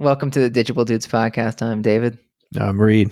welcome 0.00 0.30
to 0.30 0.48
the 0.48 0.50
Digible 0.50 0.86
Dudes 0.86 1.06
podcast. 1.06 1.60
I'm 1.60 1.82
David. 1.82 2.18
I'm 2.58 2.80
Reid. 2.80 3.10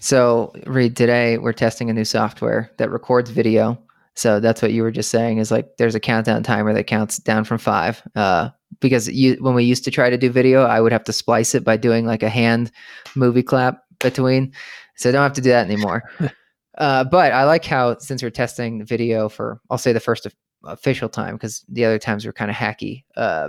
So, 0.00 0.52
Reid, 0.66 0.94
today 0.94 1.38
we're 1.38 1.54
testing 1.54 1.88
a 1.88 1.94
new 1.94 2.04
software 2.04 2.70
that 2.76 2.90
records 2.90 3.30
video. 3.30 3.78
So 4.14 4.38
that's 4.38 4.60
what 4.60 4.72
you 4.72 4.82
were 4.82 4.90
just 4.90 5.10
saying 5.10 5.38
is 5.38 5.50
like 5.50 5.78
there's 5.78 5.94
a 5.94 6.00
countdown 6.00 6.42
timer 6.42 6.74
that 6.74 6.84
counts 6.84 7.16
down 7.16 7.44
from 7.44 7.56
five. 7.58 8.02
Uh, 8.14 8.50
because 8.80 9.08
you 9.08 9.36
when 9.40 9.54
we 9.54 9.64
used 9.64 9.84
to 9.84 9.90
try 9.90 10.10
to 10.10 10.18
do 10.18 10.30
video, 10.30 10.64
I 10.64 10.80
would 10.80 10.92
have 10.92 11.04
to 11.04 11.12
splice 11.12 11.54
it 11.54 11.64
by 11.64 11.78
doing 11.78 12.04
like 12.04 12.22
a 12.22 12.28
hand 12.28 12.70
movie 13.14 13.42
clap 13.42 13.82
between. 14.00 14.52
So 14.96 15.08
I 15.08 15.12
don't 15.12 15.22
have 15.22 15.32
to 15.34 15.40
do 15.40 15.50
that 15.50 15.66
anymore. 15.66 16.02
uh, 16.78 17.04
but 17.04 17.32
I 17.32 17.44
like 17.44 17.64
how 17.64 17.96
since 17.98 18.22
we're 18.22 18.30
testing 18.30 18.78
the 18.78 18.84
video 18.84 19.30
for 19.30 19.60
I'll 19.70 19.78
say 19.78 19.94
the 19.94 20.00
first 20.00 20.26
official 20.64 21.08
time 21.08 21.36
because 21.36 21.64
the 21.68 21.86
other 21.86 21.98
times 21.98 22.26
were 22.26 22.32
kind 22.32 22.50
of 22.50 22.56
hacky. 22.56 23.04
Uh, 23.16 23.48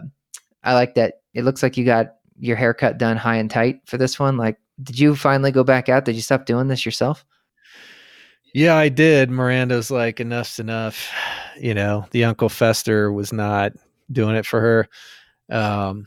I 0.64 0.74
like 0.74 0.96
that 0.96 1.16
it 1.34 1.44
looks 1.44 1.62
like 1.62 1.78
you 1.78 1.86
got 1.86 2.16
your 2.40 2.56
haircut 2.56 2.98
done 2.98 3.18
high 3.18 3.38
and 3.38 3.50
tight 3.50 3.82
for 3.86 3.98
this 3.98 4.20
one. 4.20 4.38
Like, 4.38 4.58
did 4.82 5.00
you 5.00 5.16
finally 5.16 5.52
go 5.52 5.64
back 5.64 5.90
out? 5.90 6.06
Did 6.06 6.16
you 6.16 6.22
stop 6.22 6.46
doing 6.46 6.68
this 6.68 6.86
yourself? 6.86 7.26
Yeah, 8.54 8.76
I 8.76 8.90
did. 8.90 9.30
Miranda's 9.30 9.92
like, 9.92 10.20
enough's 10.20 10.60
enough. 10.60 11.12
You 11.60 11.74
know, 11.74 12.06
the 12.12 12.24
Uncle 12.24 12.50
Fester 12.50 13.12
was 13.12 13.34
not 13.34 13.74
doing 14.12 14.36
it 14.36 14.46
for 14.46 14.62
her. 14.62 14.88
Um, 15.50 16.06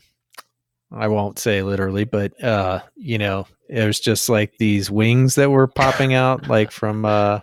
I 0.91 1.07
won't 1.07 1.39
say 1.39 1.61
literally, 1.63 2.03
but 2.03 2.41
uh, 2.43 2.81
you 2.95 3.17
know, 3.17 3.47
it 3.69 3.85
was 3.85 3.99
just 3.99 4.27
like 4.27 4.57
these 4.57 4.91
wings 4.91 5.35
that 5.35 5.49
were 5.49 5.67
popping 5.67 6.13
out, 6.13 6.47
like 6.47 6.71
from 6.71 7.05
uh, 7.05 7.39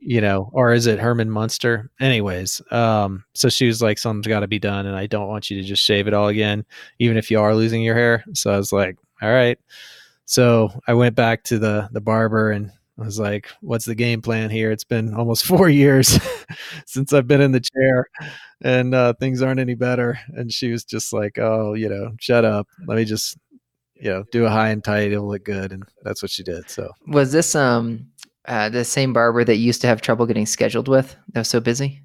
you 0.00 0.20
know, 0.20 0.50
or 0.52 0.72
is 0.72 0.86
it 0.86 0.98
Herman 0.98 1.30
Munster? 1.30 1.90
Anyways, 2.00 2.62
um, 2.70 3.24
so 3.34 3.48
she 3.48 3.66
was 3.66 3.82
like, 3.82 3.98
something's 3.98 4.26
got 4.26 4.40
to 4.40 4.48
be 4.48 4.58
done, 4.58 4.86
and 4.86 4.96
I 4.96 5.06
don't 5.06 5.28
want 5.28 5.50
you 5.50 5.60
to 5.60 5.66
just 5.66 5.82
shave 5.82 6.06
it 6.06 6.14
all 6.14 6.28
again, 6.28 6.64
even 6.98 7.16
if 7.16 7.30
you 7.30 7.40
are 7.40 7.54
losing 7.54 7.82
your 7.82 7.94
hair. 7.94 8.24
So 8.34 8.52
I 8.52 8.56
was 8.56 8.72
like, 8.72 8.96
all 9.22 9.30
right. 9.30 9.58
So 10.24 10.70
I 10.86 10.94
went 10.94 11.16
back 11.16 11.44
to 11.44 11.58
the 11.58 11.88
the 11.92 12.00
barber 12.00 12.50
and 12.50 12.70
I 13.00 13.04
was 13.04 13.18
like, 13.18 13.48
what's 13.60 13.84
the 13.84 13.94
game 13.94 14.22
plan 14.22 14.50
here? 14.50 14.70
It's 14.72 14.84
been 14.84 15.14
almost 15.14 15.44
four 15.46 15.68
years 15.68 16.18
since 16.86 17.12
I've 17.12 17.28
been 17.28 17.40
in 17.40 17.52
the 17.52 17.60
chair 17.60 18.06
and 18.60 18.94
uh, 18.94 19.14
things 19.14 19.40
aren't 19.40 19.60
any 19.60 19.74
better. 19.74 20.18
And 20.28 20.52
she 20.52 20.70
was 20.70 20.84
just 20.84 21.12
like, 21.12 21.38
oh, 21.38 21.74
you 21.74 21.88
know, 21.88 22.12
shut 22.20 22.44
up. 22.44 22.66
Let 22.86 22.96
me 22.96 23.04
just, 23.04 23.38
you 23.94 24.10
know, 24.10 24.24
do 24.32 24.46
a 24.46 24.50
high 24.50 24.70
and 24.70 24.82
tight. 24.82 25.12
It'll 25.12 25.28
look 25.28 25.44
good. 25.44 25.72
And 25.72 25.84
that's 26.02 26.22
what 26.22 26.30
she 26.30 26.42
did. 26.42 26.68
So 26.68 26.90
was 27.06 27.32
this 27.32 27.54
um 27.54 28.08
uh, 28.48 28.68
the 28.68 28.84
same 28.84 29.12
barber 29.12 29.44
that 29.44 29.56
used 29.56 29.80
to 29.82 29.86
have 29.86 30.00
trouble 30.00 30.26
getting 30.26 30.46
scheduled 30.46 30.88
with 30.88 31.16
that 31.32 31.40
was 31.40 31.48
so 31.48 31.60
busy? 31.60 32.00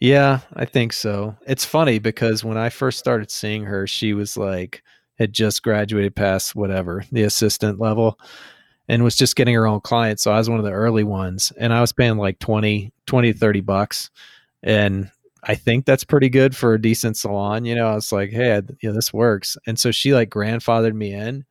Yeah, 0.00 0.40
I 0.54 0.64
think 0.64 0.92
so. 0.92 1.36
It's 1.46 1.64
funny 1.64 1.98
because 1.98 2.44
when 2.44 2.56
I 2.56 2.68
first 2.68 2.98
started 2.98 3.30
seeing 3.30 3.64
her, 3.64 3.86
she 3.86 4.14
was 4.14 4.36
like, 4.36 4.82
had 5.18 5.32
just 5.32 5.62
graduated 5.62 6.14
past 6.14 6.54
whatever, 6.54 7.04
the 7.10 7.24
assistant 7.24 7.80
level 7.80 8.18
and 8.88 9.04
was 9.04 9.16
just 9.16 9.36
getting 9.36 9.54
her 9.54 9.66
own 9.66 9.80
clients. 9.80 10.22
So 10.22 10.32
I 10.32 10.38
was 10.38 10.48
one 10.48 10.58
of 10.58 10.64
the 10.64 10.72
early 10.72 11.04
ones 11.04 11.52
and 11.58 11.72
I 11.72 11.80
was 11.80 11.92
paying 11.92 12.16
like 12.16 12.38
20, 12.38 12.92
20, 13.06 13.32
30 13.32 13.60
bucks. 13.60 14.10
And 14.62 15.10
I 15.42 15.54
think 15.54 15.84
that's 15.84 16.04
pretty 16.04 16.28
good 16.28 16.56
for 16.56 16.74
a 16.74 16.80
decent 16.80 17.16
salon. 17.16 17.64
You 17.64 17.74
know, 17.74 17.88
I 17.88 17.94
was 17.94 18.12
like, 18.12 18.30
Hey, 18.30 18.62
you 18.80 18.88
know, 18.88 18.94
this 18.94 19.12
works. 19.12 19.56
And 19.66 19.78
so 19.78 19.90
she 19.90 20.14
like 20.14 20.30
grandfathered 20.30 20.94
me 20.94 21.12
in 21.12 21.44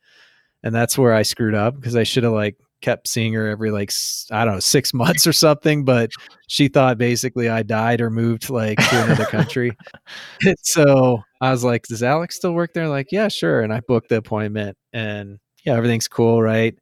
and 0.64 0.74
that's 0.74 0.98
where 0.98 1.14
I 1.14 1.22
screwed 1.22 1.56
up 1.56 1.76
because 1.76 1.96
I 1.96 2.04
should 2.04 2.24
have 2.24 2.34
like 2.34 2.58
kept 2.82 3.08
seeing 3.08 3.34
her 3.34 3.48
every 3.48 3.72
like 3.72 3.92
I 4.32 4.46
don't 4.46 4.56
know 4.56 4.60
six 4.60 4.94
months 4.94 5.28
or 5.28 5.34
something, 5.34 5.86
but 5.86 6.12
she 6.48 6.68
thought 6.68 6.98
basically 6.98 7.50
I 7.50 7.64
died 7.64 8.02
or 8.02 8.10
moved 8.10 8.50
like 8.50 8.78
to 8.78 9.04
another 9.04 9.26
country. 9.26 9.72
so 10.62 11.24
I 11.42 11.52
was 11.52 11.64
like, 11.64 11.84
"Does 11.84 12.04
Alex 12.04 12.36
still 12.36 12.54
work 12.54 12.74
there?" 12.74 12.88
Like, 12.88 13.12
yeah, 13.12 13.28
sure. 13.28 13.62
And 13.62 13.74
I 13.74 13.82
booked 13.88 14.10
the 14.10 14.18
appointment, 14.18 14.78
and 14.94 15.40
yeah, 15.66 15.76
everything's 15.76 16.08
cool, 16.08 16.42
right? 16.42 16.76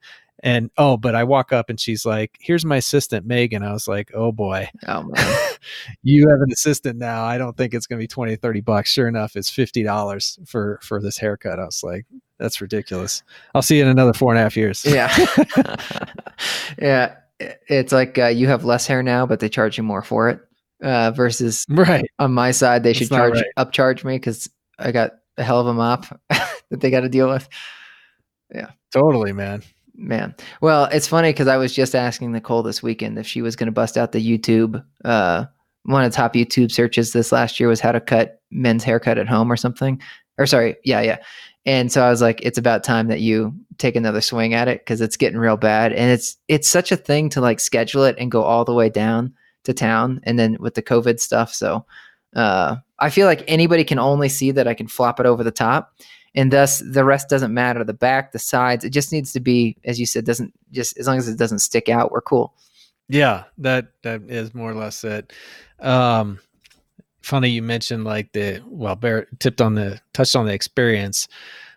And 0.44 0.70
oh, 0.78 0.98
but 0.98 1.16
I 1.16 1.24
walk 1.24 1.54
up 1.54 1.70
and 1.70 1.80
she's 1.80 2.06
like, 2.06 2.38
"Here's 2.40 2.66
my 2.66 2.78
assistant, 2.78 3.26
Megan." 3.26 3.64
I 3.64 3.72
was 3.72 3.88
like, 3.88 4.12
"Oh 4.14 4.32
boy, 4.32 4.70
oh 4.88 5.10
you 6.04 6.28
have 6.30 6.42
an 6.42 6.52
assistant 6.52 7.00
now. 7.00 7.24
I 7.24 7.38
don't 7.38 7.56
think 7.56 7.74
it's 7.74 7.88
going 7.88 8.00
to 8.00 8.04
be 8.04 8.08
20, 8.08 8.36
30 8.36 8.62
bucks." 8.62 8.92
Sure 8.92 9.08
enough, 9.08 9.36
it's 9.36 9.50
fifty 9.50 9.82
dollars 9.82 10.38
for 10.46 10.80
for 10.84 11.02
this 11.02 11.18
haircut. 11.18 11.60
I 11.60 11.66
was 11.66 11.84
like, 11.84 12.06
"That's 12.38 12.60
ridiculous." 12.60 13.24
I'll 13.54 13.62
see 13.62 13.78
you 13.78 13.84
in 13.84 13.88
another 13.88 14.14
four 14.14 14.34
and 14.34 14.40
a 14.40 14.44
half 14.44 14.58
years. 14.58 14.84
Yeah, 14.86 15.14
yeah. 16.80 17.16
It's 17.68 17.92
like 17.92 18.18
uh, 18.18 18.28
you 18.28 18.48
have 18.48 18.66
less 18.66 18.88
hair 18.88 19.04
now, 19.04 19.26
but 19.26 19.40
they 19.40 19.50
charge 19.50 19.78
you 19.78 19.84
more 19.84 20.02
for 20.02 20.30
it. 20.30 20.42
Uh, 20.84 21.12
versus 21.12 21.66
right 21.70 22.06
on 22.20 22.34
my 22.34 22.52
side, 22.52 22.84
they 22.84 22.94
should 22.94 23.10
charge 23.10 23.36
right. 23.36 23.46
upcharge 23.58 24.04
me 24.04 24.18
because 24.18 24.50
I 24.78 24.92
got 24.92 25.12
a 25.38 25.44
hell 25.44 25.62
of 25.62 25.68
a 25.68 25.74
mop 25.74 26.06
that 26.30 26.82
they 26.82 26.92
got 26.92 27.02
to 27.02 27.10
deal 27.10 27.30
with. 27.30 27.48
Yeah, 28.54 28.72
totally, 28.92 29.32
man 29.32 29.64
man. 29.98 30.36
Well, 30.62 30.86
it's 30.86 31.08
funny 31.08 31.30
because 31.30 31.48
I 31.48 31.58
was 31.58 31.74
just 31.74 31.96
asking 31.96 32.32
Nicole 32.32 32.64
this 32.64 32.84
weekend 32.84 33.18
if 33.18 33.28
she 33.28 33.42
was 33.42 33.56
going 33.56 33.68
to 33.68 33.72
bust 33.72 33.98
out 33.98 34.12
the 34.12 34.40
YouTube. 34.40 34.84
Uh, 35.04 35.46
one 35.84 36.04
of 36.04 36.12
the 36.12 36.16
top 36.16 36.34
YouTube 36.34 36.72
searches 36.72 37.14
this 37.14 37.32
last 37.32 37.60
year 37.60 37.70
was 37.70 37.80
how 37.80 37.92
to 37.92 38.02
cut 38.02 38.42
men's 38.52 38.84
haircut 38.84 39.18
at 39.18 39.28
home 39.28 39.52
or 39.52 39.58
something. 39.58 40.02
Or 40.38 40.46
sorry, 40.46 40.76
yeah, 40.84 41.02
yeah. 41.02 41.18
And 41.66 41.92
so 41.92 42.04
I 42.04 42.10
was 42.10 42.22
like, 42.22 42.42
it's 42.42 42.58
about 42.58 42.84
time 42.84 43.08
that 43.08 43.22
you 43.22 43.54
take 43.78 43.96
another 43.96 44.22
swing 44.22 44.54
at 44.54 44.68
it 44.68 44.82
because 44.82 45.02
it's 45.02 45.18
getting 45.18 45.40
real 45.40 45.58
bad. 45.58 45.94
And 45.94 46.12
it's 46.12 46.38
it's 46.48 46.70
such 46.70 46.92
a 46.92 46.98
thing 46.98 47.30
to 47.30 47.42
like 47.42 47.60
schedule 47.60 48.04
it 48.04 48.16
and 48.20 48.32
go 48.32 48.44
all 48.44 48.66
the 48.66 48.74
way 48.74 48.90
down 48.90 49.34
to 49.64 49.74
town, 49.74 50.20
and 50.24 50.38
then 50.38 50.58
with 50.60 50.76
the 50.76 50.84
COVID 50.84 51.20
stuff. 51.20 51.54
So 51.54 51.86
uh, 52.36 52.76
I 53.00 53.10
feel 53.10 53.26
like 53.26 53.44
anybody 53.48 53.84
can 53.84 53.98
only 53.98 54.30
see 54.30 54.52
that 54.52 54.68
I 54.68 54.76
can 54.76 54.88
flop 54.88 55.20
it 55.20 55.26
over 55.26 55.44
the 55.44 55.52
top 55.52 55.96
and 56.36 56.52
thus 56.52 56.80
the 56.80 57.04
rest 57.04 57.30
doesn't 57.30 57.54
matter. 57.54 57.84
The 57.84 57.94
back 57.94 58.32
the 58.32 58.40
sides 58.40 58.84
it 58.84 58.92
just 58.92 59.12
needs 59.12 59.34
to 59.34 59.40
be 59.40 59.78
as 59.86 60.00
you 60.00 60.06
said 60.06 60.26
doesn't 60.26 60.54
just 60.72 60.98
as 60.98 61.08
long 61.08 61.18
as 61.18 61.28
it 61.28 61.38
doesn't 61.38 61.60
stick 61.60 61.90
out 61.90 62.12
we're 62.12 62.22
cool. 62.22 62.54
Yeah 63.08 63.46
that 63.58 63.88
that 64.04 64.22
is 64.28 64.54
more 64.54 64.72
or 64.72 64.76
less 64.76 65.04
it. 65.04 65.34
Um 65.80 66.40
funny 67.22 67.50
you 67.50 67.64
mentioned 67.64 68.04
like 68.04 68.32
the 68.34 68.62
well 68.68 68.96
bear 68.96 69.26
tipped 69.40 69.62
on 69.62 69.74
the 69.74 70.00
touched 70.14 70.36
on 70.36 70.46
the 70.46 70.54
experience 70.54 71.28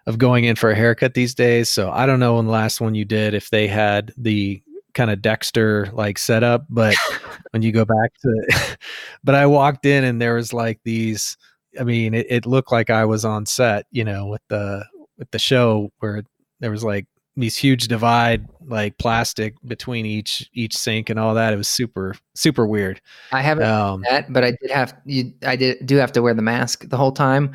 of 0.06 0.18
going 0.18 0.44
in 0.44 0.56
for 0.56 0.70
a 0.70 0.74
haircut 0.74 1.14
these 1.14 1.34
days. 1.34 1.70
So 1.70 1.90
i 1.90 2.04
don't 2.04 2.20
know 2.20 2.36
when 2.36 2.46
the 2.46 2.52
last 2.52 2.80
one 2.80 2.94
you 2.94 3.04
did 3.04 3.34
if 3.34 3.50
they 3.50 3.68
had 3.68 4.12
the 4.16 4.62
kind 4.94 5.10
of 5.12 5.22
dexter 5.22 5.88
like 5.92 6.18
setup 6.18 6.66
but 6.68 6.96
when 7.52 7.62
you 7.62 7.70
go 7.70 7.84
back 7.84 8.12
to 8.20 8.76
but 9.22 9.36
i 9.36 9.46
walked 9.46 9.86
in 9.86 10.02
and 10.02 10.20
there 10.20 10.34
was 10.34 10.52
like 10.52 10.80
these 10.82 11.36
I 11.78 11.84
mean, 11.84 12.14
it, 12.14 12.26
it 12.28 12.46
looked 12.46 12.72
like 12.72 12.90
I 12.90 13.04
was 13.04 13.24
on 13.24 13.46
set, 13.46 13.86
you 13.90 14.04
know, 14.04 14.26
with 14.26 14.42
the 14.48 14.84
with 15.18 15.30
the 15.30 15.38
show 15.38 15.90
where 15.98 16.22
there 16.60 16.70
was 16.70 16.84
like 16.84 17.06
these 17.36 17.56
huge 17.56 17.86
divide 17.86 18.46
like 18.66 18.98
plastic 18.98 19.54
between 19.64 20.04
each 20.04 20.50
each 20.54 20.76
sink 20.76 21.08
and 21.08 21.18
all 21.18 21.34
that. 21.34 21.52
It 21.52 21.56
was 21.56 21.68
super 21.68 22.14
super 22.34 22.66
weird. 22.66 23.00
I 23.32 23.42
haven't 23.42 23.64
um, 23.64 24.02
that 24.08 24.32
but 24.32 24.44
i 24.44 24.52
did 24.60 24.70
have 24.70 24.96
you 25.04 25.32
i 25.46 25.56
did 25.56 25.86
do 25.86 25.96
have 25.96 26.12
to 26.12 26.22
wear 26.22 26.34
the 26.34 26.42
mask 26.42 26.88
the 26.88 26.96
whole 26.96 27.12
time 27.12 27.52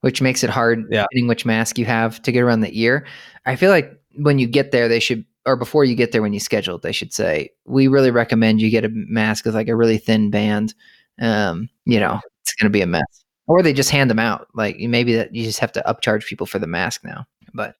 which 0.00 0.22
makes 0.22 0.42
it 0.44 0.50
hard 0.50 0.84
yeah. 0.90 1.06
which 1.14 1.44
mask 1.44 1.78
you 1.78 1.84
have 1.84 2.20
to 2.22 2.32
get 2.32 2.40
around 2.40 2.60
the 2.60 2.80
ear. 2.80 3.06
I 3.44 3.56
feel 3.56 3.70
like 3.70 3.92
when 4.14 4.38
you 4.38 4.46
get 4.46 4.70
there 4.70 4.88
they 4.88 5.00
should 5.00 5.24
or 5.44 5.56
before 5.56 5.84
you 5.84 5.94
get 5.94 6.12
there 6.12 6.22
when 6.22 6.32
you 6.32 6.40
schedule 6.40 6.78
they 6.78 6.92
should 6.92 7.12
say 7.12 7.50
we 7.66 7.88
really 7.88 8.10
recommend 8.10 8.60
you 8.60 8.70
get 8.70 8.84
a 8.84 8.90
mask 8.90 9.44
with 9.44 9.54
like 9.54 9.68
a 9.68 9.76
really 9.76 9.98
thin 9.98 10.30
band. 10.30 10.74
Um 11.20 11.68
you 11.84 12.00
know 12.00 12.20
it's 12.42 12.54
going 12.54 12.70
to 12.70 12.76
be 12.76 12.82
a 12.82 12.86
mess 12.86 13.25
or 13.46 13.62
they 13.62 13.72
just 13.72 13.90
hand 13.90 14.10
them 14.10 14.18
out. 14.18 14.48
Like 14.54 14.76
maybe 14.78 15.14
that 15.16 15.34
you 15.34 15.44
just 15.44 15.60
have 15.60 15.72
to 15.72 15.84
upcharge 15.86 16.26
people 16.26 16.46
for 16.46 16.58
the 16.58 16.66
mask 16.66 17.04
now. 17.04 17.26
But 17.54 17.76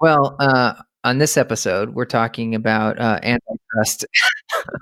well, 0.00 0.36
uh, 0.40 0.74
on 1.04 1.18
this 1.18 1.36
episode, 1.36 1.90
we're 1.94 2.04
talking 2.04 2.54
about 2.54 2.98
uh, 2.98 3.20
antitrust, 3.22 4.04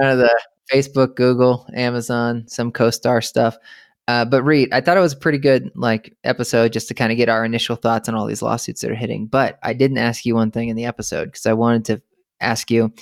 kind 0.00 0.10
of 0.12 0.18
the 0.18 0.40
Facebook, 0.72 1.14
Google, 1.14 1.66
Amazon, 1.74 2.44
some 2.48 2.72
CoStar 2.72 3.22
stuff. 3.24 3.56
Uh, 4.08 4.24
but 4.24 4.42
Reid, 4.42 4.72
I 4.72 4.80
thought 4.80 4.96
it 4.96 5.00
was 5.00 5.12
a 5.12 5.18
pretty 5.18 5.38
good 5.38 5.70
like 5.76 6.16
episode 6.24 6.72
just 6.72 6.88
to 6.88 6.94
kind 6.94 7.12
of 7.12 7.16
get 7.16 7.28
our 7.28 7.44
initial 7.44 7.76
thoughts 7.76 8.08
on 8.08 8.14
all 8.16 8.26
these 8.26 8.42
lawsuits 8.42 8.80
that 8.80 8.90
are 8.90 8.96
hitting. 8.96 9.26
But 9.26 9.58
I 9.62 9.72
didn't 9.72 9.98
ask 9.98 10.26
you 10.26 10.34
one 10.34 10.50
thing 10.50 10.68
in 10.68 10.76
the 10.76 10.86
episode 10.86 11.26
because 11.26 11.46
I 11.46 11.52
wanted 11.52 11.84
to 11.86 12.02
ask 12.40 12.70
you, 12.70 12.92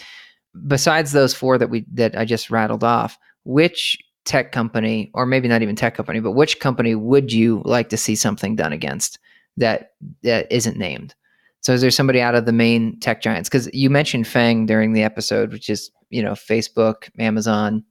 besides 0.66 1.12
those 1.12 1.32
four 1.32 1.56
that 1.56 1.70
we 1.70 1.86
that 1.94 2.16
I 2.16 2.26
just 2.26 2.50
rattled 2.50 2.84
off, 2.84 3.18
which 3.44 3.96
tech 4.30 4.52
company, 4.52 5.10
or 5.12 5.26
maybe 5.26 5.48
not 5.48 5.60
even 5.60 5.74
tech 5.74 5.96
company, 5.96 6.20
but 6.20 6.30
which 6.30 6.60
company 6.60 6.94
would 6.94 7.32
you 7.32 7.62
like 7.64 7.88
to 7.88 7.96
see 7.96 8.14
something 8.14 8.54
done 8.54 8.72
against 8.72 9.18
that 9.56 9.90
that 10.22 10.46
isn't 10.52 10.76
named? 10.76 11.16
So 11.62 11.72
is 11.72 11.80
there 11.80 11.90
somebody 11.90 12.20
out 12.20 12.36
of 12.36 12.46
the 12.46 12.52
main 12.52 12.98
tech 13.00 13.22
giants? 13.22 13.48
Because 13.48 13.68
you 13.74 13.90
mentioned 13.90 14.26
FAANG 14.26 14.68
during 14.68 14.92
the 14.92 15.02
episode, 15.02 15.50
which 15.50 15.68
is 15.68 15.90
you 16.10 16.22
know 16.22 16.34
Facebook, 16.34 17.10
Amazon, 17.18 17.84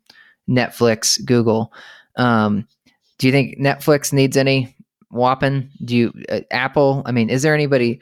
Netflix, 0.49 1.23
Google. 1.25 1.73
Um, 2.15 2.65
do 3.17 3.27
you 3.27 3.33
think 3.33 3.59
Netflix 3.59 4.13
needs 4.13 4.37
any 4.37 4.73
whopping? 5.11 5.69
Do 5.83 5.97
you 5.97 6.13
uh, 6.29 6.39
Apple? 6.51 7.03
I 7.05 7.11
mean, 7.11 7.29
is 7.29 7.41
there 7.41 7.53
anybody 7.53 7.99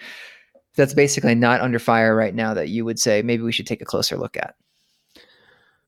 that's 0.75 0.93
basically 0.93 1.33
not 1.33 1.61
under 1.61 1.79
fire 1.79 2.15
right 2.15 2.35
now 2.35 2.53
that 2.53 2.69
you 2.69 2.85
would 2.85 2.99
say 2.99 3.23
maybe 3.23 3.41
we 3.41 3.51
should 3.51 3.65
take 3.65 3.81
a 3.81 3.85
closer 3.85 4.15
look 4.15 4.37
at? 4.37 4.53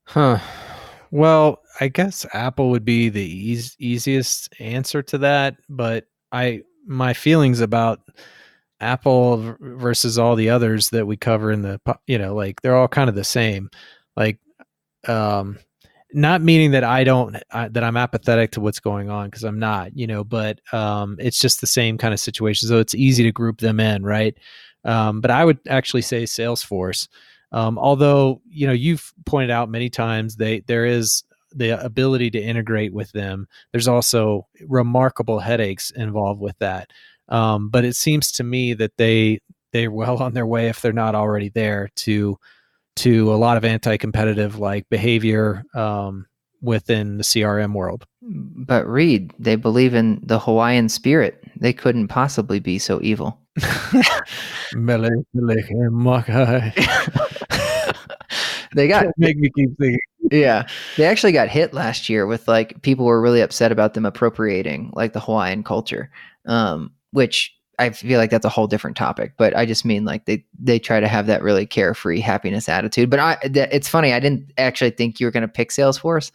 Huh. 0.06 0.40
Well, 1.12 1.62
I 1.80 1.88
guess 1.88 2.26
Apple 2.34 2.70
would 2.70 2.86
be 2.86 3.10
the 3.10 3.24
easiest 3.80 4.50
answer 4.60 5.02
to 5.04 5.18
that, 5.20 5.58
but 5.70 6.06
I 6.32 6.64
my 6.86 7.14
feelings 7.14 7.60
about 7.62 8.00
Apple 8.80 9.56
versus 9.60 10.18
all 10.18 10.36
the 10.36 10.50
others 10.50 10.90
that 10.90 11.06
we 11.06 11.18
cover 11.18 11.52
in 11.52 11.62
the 11.64 11.80
you 12.08 12.18
know 12.18 12.36
like 12.36 12.62
they're 12.62 12.76
all 12.76 12.88
kind 12.88 13.10
of 13.10 13.16
the 13.16 13.24
same. 13.24 13.70
Like 14.16 14.40
um 15.08 15.60
not 16.14 16.42
meaning 16.42 16.72
that 16.72 16.84
I 16.84 17.04
don't 17.04 17.38
uh, 17.52 17.70
that 17.72 17.84
I'm 17.84 17.98
apathetic 17.98 18.52
to 18.52 18.62
what's 18.62 18.80
going 18.80 19.10
on 19.10 19.28
because 19.28 19.44
I'm 19.44 19.60
not, 19.60 19.98
you 19.98 20.08
know, 20.08 20.24
but 20.24 20.60
um 20.74 21.18
it's 21.20 21.40
just 21.40 21.62
the 21.62 21.68
same 21.68 21.98
kind 21.98 22.14
of 22.14 22.20
situation. 22.20 22.68
So 22.70 22.80
it's 22.80 22.96
easy 22.96 23.24
to 23.24 23.32
group 23.32 23.60
them 23.60 23.80
in, 23.80 24.04
right? 24.04 24.38
Um 24.86 25.22
but 25.22 25.32
I 25.32 25.46
would 25.46 25.60
actually 25.68 26.04
say 26.04 26.24
Salesforce. 26.24 27.08
Um 27.52 27.78
although, 27.78 28.42
you 28.50 28.68
know, 28.68 28.74
you've 28.74 29.14
pointed 29.26 29.52
out 29.52 29.70
many 29.70 29.90
times 29.90 30.36
they 30.36 30.62
there 30.62 30.86
is 30.86 31.24
the 31.54 31.84
ability 31.84 32.30
to 32.32 32.40
integrate 32.40 32.94
with 32.94 33.12
them. 33.12 33.48
There's 33.72 33.88
also 33.88 34.48
remarkable 34.68 35.40
headaches 35.40 35.92
involved 35.92 36.40
with 36.40 36.58
that. 36.60 36.92
Um, 37.28 37.70
but 37.70 37.86
it 37.86 37.96
seems 37.96 38.32
to 38.34 38.44
me 38.44 38.74
that 38.76 38.98
they 38.98 39.40
they're 39.72 39.92
well 39.92 40.22
on 40.22 40.34
their 40.34 40.48
way 40.48 40.68
if 40.68 40.82
they're 40.82 40.94
not 40.94 41.16
already 41.16 41.50
there 41.50 41.90
to 41.96 42.38
to 42.98 43.34
a 43.34 43.36
lot 43.36 43.56
of 43.56 43.64
anti-competitive 43.64 44.60
like 44.60 44.90
behavior 44.90 45.64
um, 45.74 46.26
within 46.62 47.18
the 47.18 47.24
CRM 47.24 47.74
world. 47.74 48.06
But 48.22 48.88
Reid, 48.88 49.34
they 49.40 49.56
believe 49.56 49.94
in 49.94 50.20
the 50.24 50.40
Hawaiian 50.40 50.90
spirit. 50.90 51.42
They 51.56 51.72
couldn't 51.72 52.10
possibly 52.10 52.60
be 52.60 52.78
so 52.80 53.00
evil. 53.02 53.40
they 58.76 58.88
got 58.88 59.08
make 59.18 59.38
me 59.38 59.50
keep 59.56 59.78
thinking. 59.78 60.00
Yeah, 60.32 60.68
they 60.98 61.06
actually 61.06 61.32
got 61.32 61.50
hit 61.50 61.74
last 61.74 62.10
year 62.10 62.26
with 62.26 62.48
like 62.48 62.82
people 62.82 63.06
were 63.06 63.22
really 63.22 63.42
upset 63.42 63.72
about 63.72 63.94
them 63.94 64.06
appropriating 64.06 64.92
like 64.94 65.14
the 65.14 65.20
Hawaiian 65.20 65.64
culture, 65.64 66.12
um, 66.46 66.92
which 67.12 67.56
I 67.80 67.90
feel 67.92 68.20
like 68.20 68.30
that's 68.30 68.46
a 68.46 68.50
whole 68.50 68.68
different 68.68 68.98
topic. 68.98 69.34
But 69.38 69.56
I 69.56 69.66
just 69.66 69.86
mean 69.86 70.06
like 70.06 70.26
they 70.26 70.46
they 70.60 70.78
try 70.78 71.00
to 71.00 71.08
have 71.08 71.28
that 71.28 71.42
really 71.42 71.66
carefree 71.66 72.20
happiness 72.20 72.68
attitude. 72.70 73.10
But 73.10 73.20
I, 73.20 73.36
th- 73.36 73.70
it's 73.72 73.88
funny. 73.88 74.14
I 74.14 74.20
didn't 74.20 74.52
actually 74.58 74.92
think 74.92 75.20
you 75.20 75.26
were 75.26 75.32
going 75.32 75.42
to 75.42 75.48
pick 75.48 75.70
Salesforce, 75.70 76.32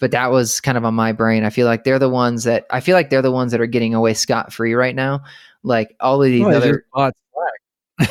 but 0.00 0.10
that 0.10 0.30
was 0.30 0.60
kind 0.60 0.76
of 0.76 0.84
on 0.84 0.94
my 0.94 1.12
brain. 1.12 1.44
I 1.44 1.50
feel 1.50 1.66
like 1.66 1.84
they're 1.84 2.00
the 2.00 2.08
ones 2.08 2.44
that 2.44 2.66
I 2.70 2.80
feel 2.80 2.94
like 2.94 3.10
they're 3.10 3.22
the 3.22 3.32
ones 3.32 3.52
that 3.52 3.60
are 3.60 3.66
getting 3.66 3.94
away 3.94 4.12
scot 4.12 4.52
free 4.52 4.74
right 4.74 4.94
now. 4.94 5.22
Like 5.62 5.94
all 6.00 6.22
of 6.22 6.28
these 6.28 6.44
oh, 6.44 6.50
other. 6.50 6.84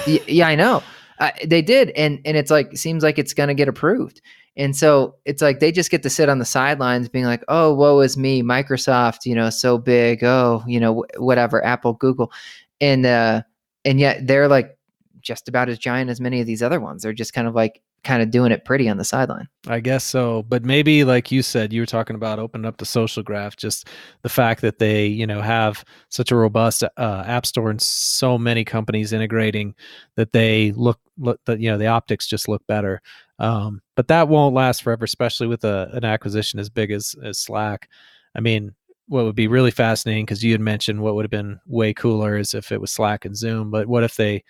yeah, 0.08 0.20
yeah, 0.28 0.48
I 0.48 0.56
know. 0.56 0.82
Uh, 1.20 1.32
they 1.46 1.62
did, 1.62 1.90
and 1.92 2.20
and 2.26 2.38
it's 2.38 2.52
like 2.52 2.78
seems 2.78 3.04
like 3.04 3.18
it's 3.18 3.34
going 3.34 3.48
to 3.48 3.56
get 3.56 3.68
approved. 3.68 4.22
And 4.58 4.76
so 4.76 5.16
it's 5.26 5.42
like 5.42 5.60
they 5.60 5.72
just 5.72 5.92
get 5.92 6.02
to 6.04 6.10
sit 6.10 6.30
on 6.30 6.40
the 6.40 6.46
sidelines 6.46 7.10
being 7.10 7.26
like, 7.26 7.44
oh, 7.48 7.74
woe 7.74 8.00
is 8.00 8.18
me, 8.18 8.42
Microsoft, 8.42 9.26
you 9.26 9.36
know, 9.36 9.52
so 9.52 9.78
big. 9.78 10.24
Oh, 10.24 10.64
you 10.68 10.80
know, 10.80 11.06
whatever, 11.18 11.64
Apple, 11.64 11.94
Google. 11.94 12.32
And, 12.82 13.06
uh, 13.06 13.44
and 13.86 14.00
yet 14.00 14.26
they're 14.26 14.48
like 14.48 14.76
just 15.22 15.48
about 15.48 15.70
as 15.70 15.78
giant 15.78 16.10
as 16.10 16.20
many 16.20 16.42
of 16.42 16.48
these 16.48 16.64
other 16.64 16.80
ones. 16.80 17.04
They're 17.04 17.14
just 17.14 17.34
kind 17.34 17.48
of 17.48 17.54
like 17.54 17.82
kind 18.08 18.24
of 18.24 18.32
doing 18.32 18.54
it 18.54 18.64
pretty 18.64 18.88
on 18.88 18.96
the 18.96 19.04
sideline. 19.04 19.50
I 19.68 19.82
guess 19.82 20.04
so, 20.04 20.44
but 20.44 20.64
maybe 20.64 21.04
like 21.04 21.30
you 21.30 21.44
said, 21.44 21.74
you 21.74 21.82
were 21.82 21.86
talking 21.86 22.16
about 22.16 22.40
opening 22.40 22.66
up 22.66 22.78
the 22.78 22.86
social 22.86 23.22
graph. 23.22 23.58
Just 23.58 23.90
the 24.22 24.30
fact 24.30 24.62
that 24.62 24.80
they, 24.80 25.06
you 25.08 25.28
know, 25.28 25.42
have 25.42 25.84
such 26.08 26.32
a 26.32 26.36
robust 26.38 26.84
uh, 26.84 27.24
app 27.28 27.46
store 27.46 27.70
and 27.70 27.82
so 27.82 28.38
many 28.38 28.64
companies 28.64 29.12
integrating 29.12 29.76
that 30.16 30.32
they 30.32 30.72
look, 30.72 31.02
look 31.18 31.42
that 31.46 31.60
you 31.60 31.70
know 31.70 31.78
the 31.78 31.88
optics 31.88 32.28
just 32.28 32.48
look 32.48 32.66
better. 32.66 33.02
Um, 33.40 33.82
but 33.96 34.08
that 34.08 34.30
won't 34.30 34.56
last 34.56 34.84
forever, 34.84 35.04
especially 35.04 35.48
with 35.48 35.66
a, 35.66 35.90
an 35.92 36.06
acquisition 36.06 36.60
as 36.60 36.70
big 36.70 36.92
as 36.92 37.14
as 37.22 37.38
Slack. 37.38 37.90
I 38.34 38.40
mean, 38.40 38.74
what 39.10 39.26
would 39.26 39.36
be 39.36 39.50
really 39.50 39.72
fascinating 39.72 40.26
because 40.26 40.44
you 40.46 40.54
had 40.54 40.62
mentioned 40.62 41.02
what 41.02 41.16
would 41.16 41.26
have 41.26 41.32
been 41.32 41.60
way 41.68 41.94
cooler 41.94 42.38
is 42.38 42.54
if 42.54 42.72
it 42.72 42.80
was 42.80 42.92
Slack 42.92 43.26
and 43.26 43.36
Zoom. 43.36 43.70
But 43.70 43.88
what 43.88 44.06
if 44.06 44.16
they 44.16 44.46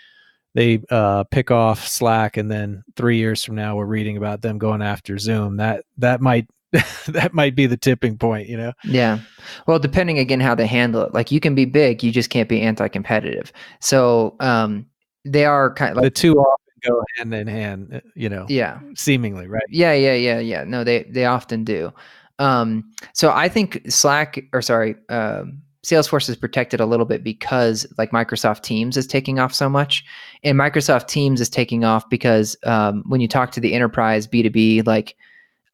they 0.58 0.82
uh, 0.90 1.24
pick 1.26 1.52
off 1.52 1.88
Slack, 1.88 2.36
and 2.36 2.50
then 2.50 2.84
three 2.96 3.18
years 3.18 3.44
from 3.44 3.54
now 3.54 3.76
we're 3.76 3.86
reading 3.86 4.18
about 4.18 4.42
them 4.42 4.58
going 4.58 4.82
after 4.82 5.20
Zoom. 5.20 5.58
That 5.58 5.86
that 6.00 6.20
might 6.20 6.48
that 7.10 7.30
might 7.32 7.56
be 7.56 7.68
the 7.68 7.78
tipping 7.78 8.18
point, 8.18 8.50
you 8.50 8.58
know? 8.58 8.74
Yeah. 8.84 9.20
Well, 9.68 9.78
depending 9.78 10.18
again 10.18 10.40
how 10.40 10.56
they 10.56 10.66
handle 10.66 11.04
it. 11.04 11.14
Like 11.14 11.32
you 11.32 11.40
can 11.40 11.54
be 11.54 11.66
big, 11.66 12.02
you 12.02 12.12
just 12.12 12.32
can't 12.32 12.50
be 12.50 12.60
anti-competitive. 12.60 13.54
So 13.82 14.36
um, 14.40 14.88
they 15.26 15.46
are 15.46 15.72
kind 15.76 15.92
of 15.92 15.98
like 15.98 16.06
the 16.06 16.10
two 16.10 16.34
often 16.40 16.66
go 16.82 17.04
hand 17.18 17.34
in 17.36 17.46
hand, 17.46 17.94
uh, 17.94 18.00
you 18.16 18.28
know. 18.28 18.48
Yeah. 18.50 18.80
Seemingly, 18.96 19.46
right? 19.46 19.62
Yeah, 19.70 19.94
yeah, 19.94 20.16
yeah, 20.16 20.40
yeah. 20.40 20.64
No, 20.64 20.84
they 20.84 21.04
they 21.04 21.26
often 21.26 21.66
do. 21.66 21.94
Um, 22.40 22.92
so 23.14 23.32
I 23.32 23.48
think 23.48 23.92
Slack 23.92 24.44
or 24.54 24.64
sorry, 24.64 24.96
um, 25.10 25.62
Salesforce 25.88 26.28
is 26.28 26.36
protected 26.36 26.82
a 26.82 26.86
little 26.86 27.06
bit 27.06 27.24
because 27.24 27.88
like 27.98 28.12
Microsoft 28.12 28.62
Teams 28.62 28.98
is 28.98 29.08
taking 29.08 29.40
off 29.40 29.54
so 29.54 29.70
much, 29.70 30.04
and 30.44 30.60
Microsoft 30.60 31.08
Teams 31.08 31.40
is 31.40 31.50
taking 31.50 31.86
off 31.86 32.10
because 32.10 32.58
um, 32.66 33.06
when 33.08 33.22
you 33.22 33.28
talk 33.28 33.52
to 33.52 33.62
the 33.62 33.74
enterprise 33.74 34.28
B 34.28 34.44
two 34.44 34.50
B 34.50 34.82
like 34.82 35.16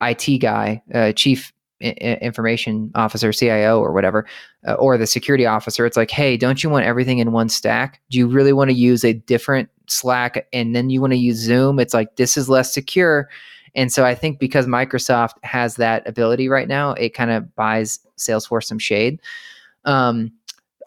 IT 0.03 0.37
guy, 0.37 0.83
uh, 0.93 1.13
chief 1.13 1.51
information 1.81 2.91
officer, 2.93 3.33
CIO 3.33 3.79
or 3.79 3.91
whatever, 3.91 4.27
uh, 4.67 4.73
or 4.73 4.99
the 4.99 5.07
security 5.07 5.47
officer, 5.47 5.83
it's 5.83 5.97
like, 5.97 6.11
hey, 6.11 6.37
don't 6.37 6.63
you 6.63 6.69
want 6.69 6.85
everything 6.85 7.17
in 7.17 7.31
one 7.31 7.49
stack? 7.49 7.99
Do 8.11 8.19
you 8.19 8.27
really 8.27 8.53
want 8.53 8.69
to 8.69 8.75
use 8.75 9.03
a 9.03 9.13
different 9.13 9.67
Slack 9.87 10.47
and 10.53 10.75
then 10.75 10.91
you 10.91 11.01
want 11.01 11.13
to 11.13 11.17
use 11.17 11.37
Zoom? 11.37 11.79
It's 11.79 11.93
like 11.93 12.17
this 12.17 12.37
is 12.37 12.49
less 12.49 12.71
secure. 12.71 13.29
And 13.73 13.91
so 13.91 14.05
I 14.05 14.13
think 14.13 14.37
because 14.37 14.67
Microsoft 14.67 15.43
has 15.43 15.77
that 15.77 16.07
ability 16.07 16.49
right 16.49 16.67
now, 16.67 16.91
it 16.93 17.15
kind 17.15 17.31
of 17.31 17.55
buys 17.55 17.99
Salesforce 18.15 18.65
some 18.65 18.77
shade. 18.77 19.19
Um, 19.85 20.31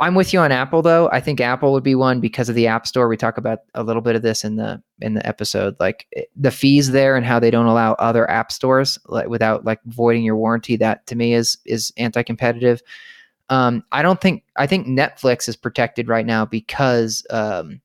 I'm 0.01 0.15
with 0.15 0.33
you 0.33 0.41
on 0.41 0.53
Apple 0.53 0.83
though. 0.83 1.09
I 1.11 1.21
think 1.21 1.41
Apple 1.41 1.73
would 1.73 1.83
be 1.83 1.95
one 1.95 2.21
because 2.21 2.49
of 2.49 2.55
the 2.55 2.67
App 2.67 2.87
Store. 2.87 3.09
We 3.09 3.17
talk 3.17 3.39
about 3.39 3.61
a 3.75 3.83
little 3.83 4.03
bit 4.03 4.17
of 4.17 4.23
this 4.23 4.45
in 4.45 4.57
the 4.57 4.83
in 5.01 5.15
the 5.15 5.27
episode, 5.27 5.77
like 5.81 6.07
eh, 6.17 6.23
the 6.35 6.51
fees 6.51 6.91
there 6.91 7.17
and 7.17 7.25
how 7.25 7.39
they 7.39 7.51
don't 7.51 7.67
allow 7.67 7.93
other 7.95 8.29
app 8.31 8.53
stores 8.53 8.99
like 9.07 9.29
without 9.29 9.65
like 9.65 9.81
voiding 9.87 10.25
your 10.25 10.37
warranty. 10.37 10.77
That 10.77 11.07
to 11.07 11.17
me 11.17 11.35
is 11.35 11.57
is 11.65 11.93
anti-competitive. 11.97 12.83
Um, 13.49 13.85
I 13.93 14.03
don't 14.03 14.21
think 14.21 14.45
I 14.57 14.67
think 14.67 14.87
Netflix 14.87 15.49
is 15.49 15.57
protected 15.57 16.09
right 16.09 16.27
now 16.27 16.45
because 16.45 17.25
um, 17.31 17.81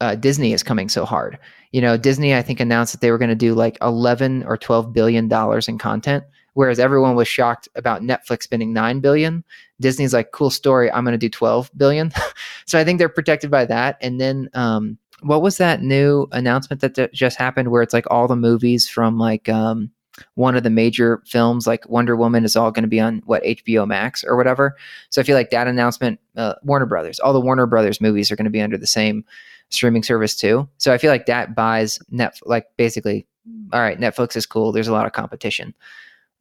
uh, 0.00 0.16
Disney 0.16 0.52
is 0.52 0.62
coming 0.62 0.88
so 0.88 1.04
hard. 1.04 1.38
You 1.72 1.80
know, 1.80 1.96
Disney 1.96 2.34
I 2.34 2.42
think 2.42 2.60
announced 2.60 2.92
that 2.92 3.00
they 3.00 3.10
were 3.10 3.18
going 3.18 3.28
to 3.30 3.34
do 3.34 3.54
like 3.54 3.78
11 3.80 4.44
or 4.44 4.56
12 4.56 4.92
billion 4.92 5.28
dollars 5.28 5.68
in 5.68 5.78
content 5.78 6.24
whereas 6.58 6.80
everyone 6.80 7.14
was 7.14 7.28
shocked 7.28 7.68
about 7.76 8.02
Netflix 8.02 8.42
spending 8.42 8.72
9 8.72 8.98
billion. 8.98 9.44
Disney's 9.80 10.12
like, 10.12 10.32
cool 10.32 10.50
story, 10.50 10.90
I'm 10.90 11.04
going 11.04 11.12
to 11.12 11.18
do 11.18 11.28
12 11.28 11.70
billion. 11.76 12.12
so 12.66 12.78
I 12.78 12.84
think 12.84 12.98
they're 12.98 13.08
protected 13.08 13.50
by 13.50 13.64
that. 13.66 13.96
And 14.00 14.20
then 14.20 14.50
um, 14.54 14.98
what 15.20 15.42
was 15.42 15.58
that 15.58 15.82
new 15.82 16.26
announcement 16.32 16.80
that 16.82 17.12
just 17.12 17.36
happened 17.36 17.70
where 17.70 17.82
it's 17.82 17.94
like 17.94 18.06
all 18.10 18.28
the 18.28 18.36
movies 18.36 18.88
from 18.88 19.18
like 19.18 19.48
um, 19.48 19.90
one 20.34 20.56
of 20.56 20.62
the 20.62 20.70
major 20.70 21.22
films 21.26 21.66
like 21.66 21.88
Wonder 21.88 22.16
Woman 22.16 22.44
is 22.44 22.56
all 22.56 22.70
going 22.70 22.82
to 22.82 22.88
be 22.88 23.00
on 23.00 23.22
what 23.26 23.42
HBO 23.42 23.86
Max 23.86 24.24
or 24.24 24.36
whatever. 24.36 24.76
So 25.10 25.20
I 25.20 25.24
feel 25.24 25.36
like 25.36 25.50
that 25.50 25.68
announcement, 25.68 26.20
uh, 26.36 26.54
Warner 26.62 26.86
Brothers, 26.86 27.20
all 27.20 27.32
the 27.32 27.40
Warner 27.40 27.66
Brothers 27.66 28.00
movies 28.00 28.30
are 28.30 28.36
going 28.36 28.44
to 28.44 28.50
be 28.50 28.60
under 28.60 28.78
the 28.78 28.86
same 28.86 29.24
streaming 29.70 30.02
service 30.02 30.34
too. 30.34 30.68
So 30.78 30.92
I 30.92 30.98
feel 30.98 31.10
like 31.10 31.26
that 31.26 31.54
buys 31.54 31.98
net 32.10 32.38
like 32.44 32.66
basically, 32.76 33.26
all 33.72 33.80
right, 33.80 33.98
Netflix 33.98 34.36
is 34.36 34.46
cool. 34.46 34.72
There's 34.72 34.88
a 34.88 34.92
lot 34.92 35.06
of 35.06 35.12
competition. 35.12 35.74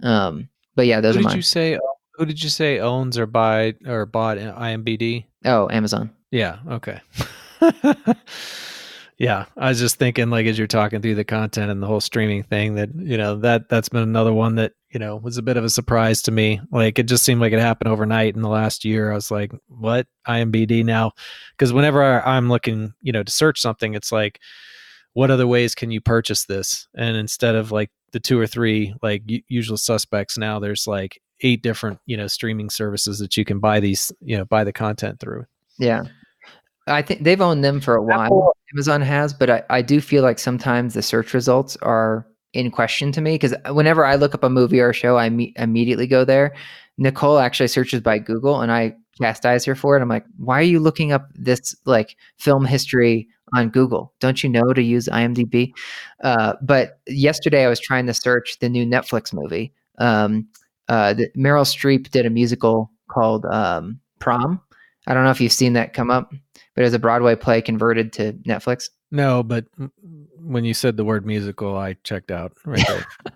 Um, 0.03 0.50
but 0.75 0.86
yeah, 0.86 1.01
those 1.01 1.15
who 1.15 1.20
are 1.20 1.24
did 1.24 1.29
mine. 1.29 1.36
you 1.38 1.41
say? 1.41 1.79
Who 2.18 2.26
did 2.26 2.44
you 2.44 2.50
say 2.50 2.80
owns 2.80 3.18
or 3.18 3.28
buy 3.28 3.76
or 3.86 4.06
bought 4.06 4.38
IMBD? 4.38 5.26
Oh, 5.46 5.70
Amazon. 5.72 6.12
Yeah. 6.32 6.58
Okay. 6.68 7.00
yeah, 9.18 9.46
I 9.56 9.70
was 9.70 9.80
just 9.80 9.98
thinking, 9.98 10.30
like, 10.30 10.48
as 10.48 10.58
you're 10.58 10.68
talking 10.68 11.02
through 11.02 11.16
the 11.16 11.24
content 11.24 11.70
and 11.70 11.82
the 11.82 11.88
whole 11.88 12.02
streaming 12.02 12.44
thing, 12.44 12.76
that 12.76 12.90
you 12.96 13.18
know 13.18 13.36
that 13.38 13.70
that's 13.70 13.90
been 13.90 14.02
another 14.02 14.34
one 14.34 14.56
that 14.56 14.74
you 14.90 15.00
know 15.00 15.16
was 15.16 15.38
a 15.38 15.44
bit 15.44 15.58
of 15.58 15.64
a 15.64 15.70
surprise 15.70 16.24
to 16.24 16.32
me. 16.32 16.60
Like, 16.72 16.98
it 16.98 17.04
just 17.04 17.24
seemed 17.24 17.40
like 17.40 17.54
it 17.54 17.60
happened 17.60 17.92
overnight 17.92 18.36
in 18.36 18.42
the 18.42 18.50
last 18.50 18.84
year. 18.84 19.12
I 19.12 19.16
was 19.16 19.30
like, 19.30 19.52
what 19.68 20.08
IMBD 20.28 20.84
now? 20.84 21.12
Because 21.52 21.72
whenever 21.72 22.26
I'm 22.26 22.50
looking, 22.50 22.94
you 23.02 23.12
know, 23.12 23.24
to 23.24 23.32
search 23.32 23.62
something, 23.62 23.94
it's 23.94 24.12
like, 24.12 24.40
what 25.14 25.32
other 25.32 25.48
ways 25.48 25.76
can 25.76 25.92
you 25.92 26.02
purchase 26.02 26.46
this? 26.46 26.88
And 26.96 27.16
instead 27.16 27.56
of 27.56 27.72
like 27.72 27.92
the 28.12 28.20
two 28.20 28.40
or 28.40 28.48
three 28.48 28.94
like 29.02 29.24
usual 29.48 29.78
suspects 29.78 30.38
now 30.38 30.60
there's 30.60 30.88
like 30.88 31.20
eight 31.41 31.62
different 31.62 32.00
you 32.06 32.17
know 32.17 32.27
streaming 32.27 32.70
services 32.70 33.20
that 33.20 33.38
you 33.38 33.46
can 33.46 33.60
buy 33.60 33.79
these 33.79 34.12
you 34.22 34.38
know 34.38 34.46
buy 34.46 34.63
the 34.63 34.74
content 34.74 35.20
through 35.20 35.46
yeah 35.79 36.03
i 36.88 37.01
think 37.01 37.24
they've 37.24 37.41
owned 37.41 37.63
them 37.63 37.79
for 37.79 37.96
a 37.96 38.03
while 38.03 38.25
Apple. 38.25 38.58
amazon 38.74 39.01
has 39.01 39.34
but 39.34 39.50
I, 39.50 39.63
I 39.70 39.82
do 39.82 40.01
feel 40.01 40.24
like 40.24 40.39
sometimes 40.39 40.94
the 40.94 41.01
search 41.01 41.34
results 41.34 41.77
are 41.82 42.27
in 42.53 42.72
question 42.72 43.12
to 43.12 43.22
me 43.22 43.36
because 43.36 43.53
whenever 43.70 44.06
i 44.06 44.15
look 44.15 44.34
up 44.34 44.44
a 44.44 44.50
movie 44.50 44.79
or 44.79 44.89
a 44.89 44.94
show 44.94 45.17
i 45.17 45.29
me- 45.29 45.53
immediately 45.58 46.08
go 46.08 46.25
there 46.25 46.56
nicole 46.98 47.38
actually 47.39 47.67
searches 47.67 48.01
by 48.01 48.17
google 48.17 48.62
and 48.62 48.72
i 48.72 48.96
chastise 49.20 49.65
her 49.65 49.75
for 49.75 49.98
it 49.98 50.01
i'm 50.01 50.10
like 50.10 50.25
why 50.38 50.60
are 50.60 50.63
you 50.63 50.79
looking 50.79 51.12
up 51.12 51.27
this 51.36 51.75
like 51.86 52.15
film 52.38 52.65
history 52.65 53.27
on 53.53 53.70
Google. 53.70 54.13
Don't 54.20 54.44
you 54.44 54.50
know 54.50 54.74
to 54.74 54.82
use 54.82 55.08
IMDb? 55.08 55.72
Uh, 56.24 56.53
but 56.62 57.00
yesterday 57.08 57.65
I 57.65 57.70
was 57.70 57.79
trying 57.79 58.06
to 58.08 58.13
search 58.13 58.60
the 58.60 58.70
new 58.70 58.86
Netflix 58.86 59.34
movie. 59.34 59.74
Um, 60.00 60.48
uh, 60.89 61.13
Meryl 61.36 61.65
Streep 61.65 62.10
did 62.10 62.25
a 62.25 62.29
musical 62.29 62.91
called 63.10 63.46
um, 63.46 64.00
Prom. 64.20 64.62
I 65.08 65.13
don't 65.13 65.24
know 65.24 65.32
if 65.32 65.39
you've 65.39 65.51
seen 65.51 65.74
that 65.74 65.94
come 65.94 66.12
up, 66.12 66.34
but 66.75 66.84
as 66.84 66.94
a 66.94 67.00
Broadway 67.00 67.36
play 67.36 67.62
converted 67.62 68.13
to 68.13 68.34
Netflix. 68.46 68.89
No, 69.10 69.41
but 69.41 69.65
when 70.38 70.65
you 70.65 70.74
said 70.74 70.98
the 70.98 71.06
word 71.06 71.25
musical, 71.25 71.77
I 71.77 71.94
checked 72.03 72.29
out 72.29 72.53
right 72.65 72.86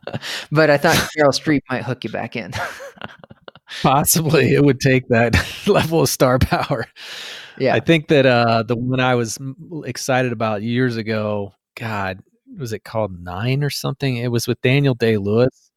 but 0.52 0.70
I 0.70 0.78
thought 0.78 0.96
Meryl 1.18 1.30
Streep 1.30 1.62
might 1.70 1.84
hook 1.84 2.04
you 2.04 2.10
back 2.10 2.36
in. 2.36 2.52
Possibly, 3.82 4.54
it 4.54 4.64
would 4.64 4.82
take 4.82 5.08
that 5.08 5.34
level 5.68 6.02
of 6.02 6.10
star 6.10 6.40
power. 6.40 6.88
Yeah, 7.58 7.74
I 7.74 7.80
think 7.80 8.10
that 8.10 8.26
uh, 8.26 8.64
the 8.64 8.76
one 8.76 9.00
I 9.00 9.16
was 9.16 9.38
excited 9.86 10.34
about 10.34 10.62
years 10.62 10.98
ago. 10.98 11.54
God, 11.76 12.20
was 12.58 12.74
it 12.74 12.84
called 12.84 13.18
Nine 13.18 13.64
or 13.64 13.70
something? 13.70 14.18
It 14.18 14.28
was 14.28 14.46
with 14.46 14.62
Daniel 14.62 14.94
Day 14.94 15.16
Lewis, 15.16 15.71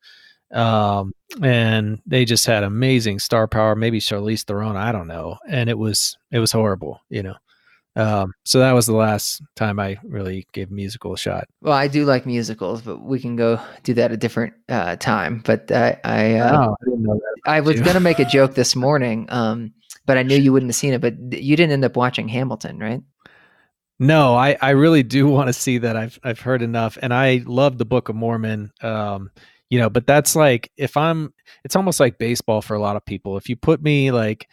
um, 0.54 1.12
and 1.42 2.00
they 2.06 2.24
just 2.24 2.46
had 2.46 2.62
amazing 2.62 3.18
star 3.18 3.46
power. 3.48 3.74
Maybe 3.74 4.00
Charlize 4.00 4.44
Theron, 4.44 4.76
I 4.76 4.92
don't 4.92 5.08
know, 5.08 5.38
and 5.48 5.68
it 5.68 5.78
was 5.78 6.16
it 6.30 6.38
was 6.38 6.52
horrible, 6.52 7.00
you 7.10 7.22
know. 7.22 7.34
Um, 7.96 8.32
so 8.44 8.58
that 8.58 8.72
was 8.72 8.86
the 8.86 8.96
last 8.96 9.40
time 9.54 9.78
I 9.78 9.98
really 10.02 10.46
gave 10.52 10.70
musical 10.70 11.12
a 11.12 11.18
shot. 11.18 11.46
Well, 11.60 11.74
I 11.74 11.86
do 11.86 12.04
like 12.04 12.26
musicals, 12.26 12.82
but 12.82 13.00
we 13.00 13.20
can 13.20 13.36
go 13.36 13.60
do 13.84 13.94
that 13.94 14.10
a 14.10 14.16
different 14.16 14.54
uh, 14.68 14.96
time. 14.96 15.42
But 15.44 15.70
I, 15.70 16.00
I, 16.02 16.34
uh, 16.34 16.74
oh, 16.88 17.16
I, 17.46 17.58
I 17.58 17.60
was 17.60 17.80
going 17.80 17.94
to 17.94 18.00
make 18.00 18.18
a 18.18 18.24
joke 18.24 18.54
this 18.54 18.74
morning, 18.76 19.26
um, 19.28 19.72
but 20.06 20.18
I 20.18 20.24
knew 20.24 20.36
you 20.36 20.52
wouldn't 20.52 20.70
have 20.70 20.76
seen 20.76 20.92
it. 20.92 21.00
But 21.00 21.14
you 21.40 21.56
didn't 21.56 21.72
end 21.72 21.84
up 21.84 21.96
watching 21.96 22.28
Hamilton, 22.28 22.78
right? 22.78 23.00
No, 24.00 24.34
I, 24.34 24.56
I 24.60 24.70
really 24.70 25.04
do 25.04 25.28
want 25.28 25.46
to 25.46 25.52
see 25.52 25.78
that. 25.78 25.96
I've 25.96 26.18
I've 26.24 26.40
heard 26.40 26.62
enough, 26.62 26.98
and 27.00 27.14
I 27.14 27.42
love 27.46 27.78
the 27.78 27.84
Book 27.84 28.08
of 28.08 28.16
Mormon. 28.16 28.72
Um, 28.82 29.30
you 29.74 29.80
know, 29.80 29.90
but 29.90 30.06
that's 30.06 30.36
like 30.36 30.70
if 30.76 30.96
I'm, 30.96 31.34
it's 31.64 31.74
almost 31.74 31.98
like 31.98 32.16
baseball 32.16 32.62
for 32.62 32.74
a 32.74 32.80
lot 32.80 32.94
of 32.94 33.04
people. 33.04 33.36
If 33.36 33.48
you 33.48 33.56
put 33.56 33.82
me 33.82 34.12
like 34.12 34.48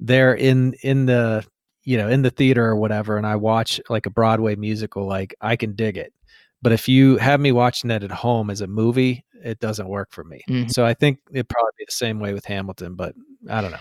there 0.00 0.34
in 0.34 0.74
in 0.82 1.06
the 1.06 1.42
you 1.84 1.96
know 1.96 2.08
in 2.08 2.20
the 2.22 2.30
theater 2.30 2.66
or 2.66 2.76
whatever 2.76 3.16
and 3.16 3.26
i 3.26 3.34
watch 3.34 3.80
like 3.88 4.04
a 4.04 4.10
broadway 4.10 4.54
musical 4.54 5.06
like 5.06 5.34
i 5.40 5.56
can 5.56 5.74
dig 5.74 5.96
it 5.96 6.12
but 6.60 6.72
if 6.72 6.88
you 6.88 7.16
have 7.16 7.40
me 7.40 7.52
watching 7.52 7.90
it 7.90 8.02
at 8.02 8.10
home 8.10 8.50
as 8.50 8.60
a 8.60 8.66
movie 8.66 9.24
it 9.42 9.58
doesn't 9.60 9.88
work 9.88 10.08
for 10.10 10.24
me 10.24 10.42
mm-hmm. 10.50 10.68
so 10.68 10.84
i 10.84 10.92
think 10.92 11.18
it'd 11.32 11.48
probably 11.48 11.72
be 11.78 11.84
the 11.86 11.92
same 11.92 12.18
way 12.18 12.34
with 12.34 12.44
hamilton 12.44 12.94
but 12.94 13.14
i 13.48 13.62
don't 13.62 13.70
know 13.70 13.78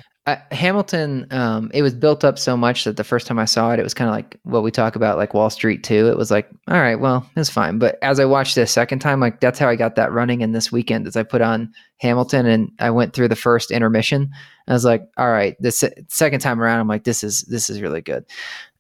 Hamilton, 0.52 1.28
um, 1.30 1.70
it 1.72 1.84
was 1.84 1.94
built 1.94 2.24
up 2.24 2.40
so 2.40 2.58
much 2.58 2.84
that 2.86 2.98
the 2.98 3.04
first 3.04 3.28
time 3.28 3.38
I 3.38 3.46
saw 3.46 3.72
it, 3.72 3.80
it 3.80 3.84
was 3.84 3.94
kind 3.94 4.10
of 4.10 4.16
like 4.16 4.40
what 4.42 4.64
we 4.64 4.72
talk 4.72 4.96
about, 4.96 5.18
like 5.18 5.36
Wall 5.36 5.52
Street 5.52 5.84
too. 5.84 6.08
It 6.08 6.18
was 6.18 6.32
like, 6.32 6.50
all 6.68 6.80
right, 6.80 6.96
well, 6.96 7.30
it's 7.36 7.50
fine. 7.50 7.78
But 7.78 8.00
as 8.02 8.20
I 8.20 8.26
watched 8.26 8.58
a 8.58 8.66
second 8.66 9.00
time, 9.00 9.20
like 9.20 9.40
that's 9.40 9.60
how 9.60 9.70
I 9.70 9.76
got 9.76 9.96
that 9.96 10.12
running 10.12 10.42
in 10.42 10.52
this 10.52 10.72
weekend. 10.72 11.06
As 11.06 11.16
I 11.16 11.22
put 11.22 11.42
on 11.42 11.72
Hamilton 11.98 12.48
and 12.48 12.72
I 12.80 12.90
went 12.90 13.14
through 13.14 13.28
the 13.28 13.36
first 13.36 13.70
intermission, 13.70 14.32
I 14.68 14.74
was 14.74 14.84
like, 14.84 15.08
all 15.18 15.30
right, 15.30 15.56
this 15.60 15.84
second 16.08 16.40
time 16.40 16.60
around, 16.60 16.80
I'm 16.80 16.88
like, 16.88 17.04
this 17.04 17.24
is 17.24 17.42
this 17.42 17.70
is 17.70 17.80
really 17.80 18.02
good. 18.02 18.26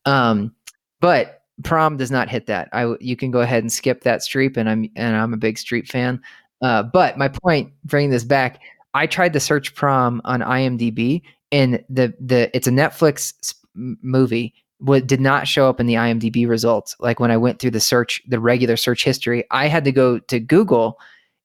Um, 0.05 0.55
but 0.99 1.43
prom 1.63 1.97
does 1.97 2.09
not 2.09 2.27
hit 2.27 2.47
that. 2.47 2.69
I 2.73 2.95
you 2.99 3.15
can 3.15 3.29
go 3.29 3.41
ahead 3.41 3.61
and 3.61 3.71
skip 3.71 4.01
that 4.01 4.21
Streep, 4.21 4.57
and 4.57 4.67
I'm 4.67 4.89
and 4.95 5.15
I'm 5.15 5.33
a 5.33 5.37
big 5.37 5.57
Streep 5.57 5.87
fan. 5.87 6.21
Uh, 6.63 6.81
but 6.81 7.19
my 7.19 7.27
point, 7.27 7.71
bringing 7.83 8.09
this 8.09 8.23
back, 8.23 8.61
I 8.95 9.07
tried 9.07 9.33
to 9.33 9.41
search 9.41 9.75
prom 9.75 10.21
on 10.23 10.39
IMDb, 10.39 11.21
and 11.51 11.83
the 11.89 12.13
the 12.19 12.49
it's 12.55 12.65
a 12.65 12.71
Netflix 12.71 13.53
movie. 13.75 14.53
What 14.79 15.05
did 15.05 15.21
not 15.21 15.47
show 15.47 15.69
up 15.69 15.79
in 15.79 15.85
the 15.85 15.93
IMDb 15.95 16.47
results. 16.47 16.95
Like 16.99 17.19
when 17.19 17.31
I 17.31 17.37
went 17.37 17.59
through 17.59 17.71
the 17.71 17.79
search, 17.79 18.21
the 18.27 18.39
regular 18.39 18.77
search 18.77 19.03
history, 19.03 19.43
I 19.51 19.67
had 19.67 19.83
to 19.83 19.91
go 19.91 20.19
to 20.19 20.39
Google, 20.39 20.97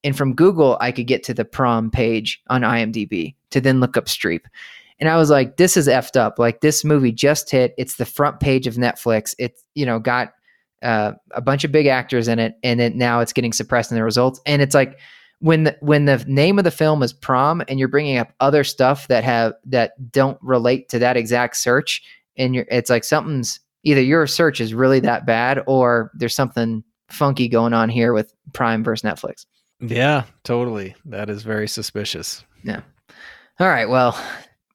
and 0.05 0.17
from 0.17 0.35
Google 0.35 0.79
I 0.81 0.93
could 0.93 1.09
get 1.09 1.25
to 1.25 1.35
the 1.35 1.45
prom 1.45 1.91
page 1.91 2.41
on 2.49 2.63
IMDb 2.63 3.35
to 3.51 3.61
then 3.61 3.81
look 3.81 3.97
up 3.97 4.07
Streep. 4.07 4.43
And 5.01 5.09
I 5.09 5.17
was 5.17 5.31
like, 5.31 5.57
this 5.57 5.77
is 5.77 5.89
effed 5.89 6.17
up. 6.17 6.39
Like 6.39 6.61
this 6.61 6.85
movie 6.85 7.13
just 7.13 7.51
hit. 7.51 7.75
It's 7.79 7.97
the 7.97 8.07
front 8.07 8.39
page 8.39 8.69
of 8.69 8.75
Netflix. 8.75 9.35
It's 9.39 9.65
you 9.75 9.85
know 9.85 9.99
got 9.99 10.35
uh, 10.83 11.13
a 11.33 11.41
bunch 11.41 11.65
of 11.65 11.73
big 11.73 11.87
actors 11.87 12.29
in 12.29 12.39
it, 12.39 12.55
and 12.63 12.81
it 12.81 12.95
now 12.95 13.19
it's 13.19 13.33
getting 13.33 13.53
suppressed 13.53 13.91
in 13.91 13.97
the 13.97 14.05
results. 14.05 14.41
And 14.47 14.63
it's 14.63 14.75
like 14.75 15.01
when 15.41 15.65
the, 15.65 15.77
when 15.81 16.05
the 16.05 16.23
name 16.27 16.59
of 16.59 16.65
the 16.65 16.71
film 16.71 17.03
is 17.03 17.13
prom 17.13 17.63
and 17.67 17.79
you're 17.79 17.89
bringing 17.89 18.19
up 18.19 18.33
other 18.41 18.63
stuff 18.63 19.09
that 19.09 19.25
have 19.25 19.55
that 19.65 20.13
don't 20.13 20.39
relate 20.43 20.89
to 20.91 20.99
that 20.99 21.17
exact 21.17 21.57
search 21.57 22.03
and 22.37 22.55
you're 22.55 22.67
it's 22.71 22.91
like 22.91 23.05
something's 23.05 23.59
either 23.83 24.03
your 24.03 24.27
search 24.27 24.61
is 24.61 24.75
really 24.75 25.01
that 25.01 25.27
bad 25.27 25.63
or 25.67 26.11
there's 26.15 26.35
something 26.35 26.85
funky 27.09 27.49
going 27.49 27.73
on 27.73 27.89
here 27.89 28.13
with 28.13 28.33
prime 28.53 28.85
versus 28.85 29.03
netflix. 29.03 29.47
Yeah 29.81 30.25
totally. 30.45 30.95
That 31.07 31.31
is 31.31 31.43
very 31.43 31.67
suspicious. 31.67 32.45
Yeah. 32.63 32.83
All 33.59 33.69
right. 33.69 33.89
Well 33.89 34.19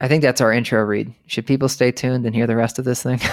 i 0.02 0.10
think 0.10 0.24
that's 0.24 0.42
our 0.42 0.52
intro 0.52 0.82
read. 0.84 1.14
Should 1.28 1.46
people 1.46 1.70
stay 1.70 1.92
tuned 1.92 2.26
and 2.26 2.36
hear 2.36 2.48
the 2.48 2.56
rest 2.56 2.80
of 2.80 2.86
this 2.86 3.02
thing? 3.02 3.20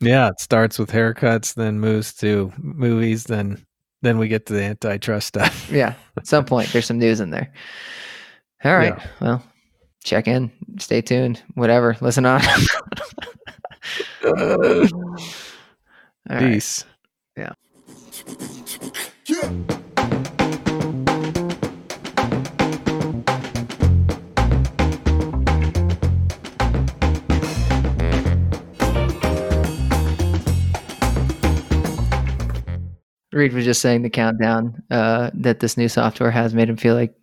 Yeah 0.00 0.30
it 0.30 0.40
starts 0.40 0.80
with 0.80 0.90
haircuts 0.90 1.54
then 1.54 1.78
moves 1.78 2.12
to 2.14 2.52
movies 2.58 3.22
then 3.24 3.64
then 4.02 4.18
we 4.18 4.28
get 4.28 4.46
to 4.46 4.52
the 4.52 4.62
antitrust 4.62 5.28
stuff. 5.28 5.70
yeah. 5.72 5.94
At 6.16 6.26
some 6.26 6.44
point, 6.44 6.70
there's 6.72 6.86
some 6.86 6.98
news 6.98 7.20
in 7.20 7.30
there. 7.30 7.52
All 8.64 8.76
right. 8.76 8.94
Yeah. 8.96 9.06
Well, 9.20 9.42
check 10.04 10.28
in, 10.28 10.50
stay 10.78 11.00
tuned, 11.00 11.42
whatever. 11.54 11.96
Listen 12.00 12.26
on. 12.26 12.40
Peace. 16.38 16.84
Right. 17.36 17.48
Yeah. 17.48 17.52
yeah. 19.26 19.78
Reid 33.32 33.52
was 33.52 33.64
just 33.64 33.80
saying 33.80 34.02
the 34.02 34.10
countdown 34.10 34.82
uh, 34.90 35.30
that 35.34 35.60
this 35.60 35.76
new 35.76 35.88
software 35.88 36.30
has 36.30 36.54
made 36.54 36.68
him 36.68 36.76
feel 36.76 36.94
like 36.94 37.14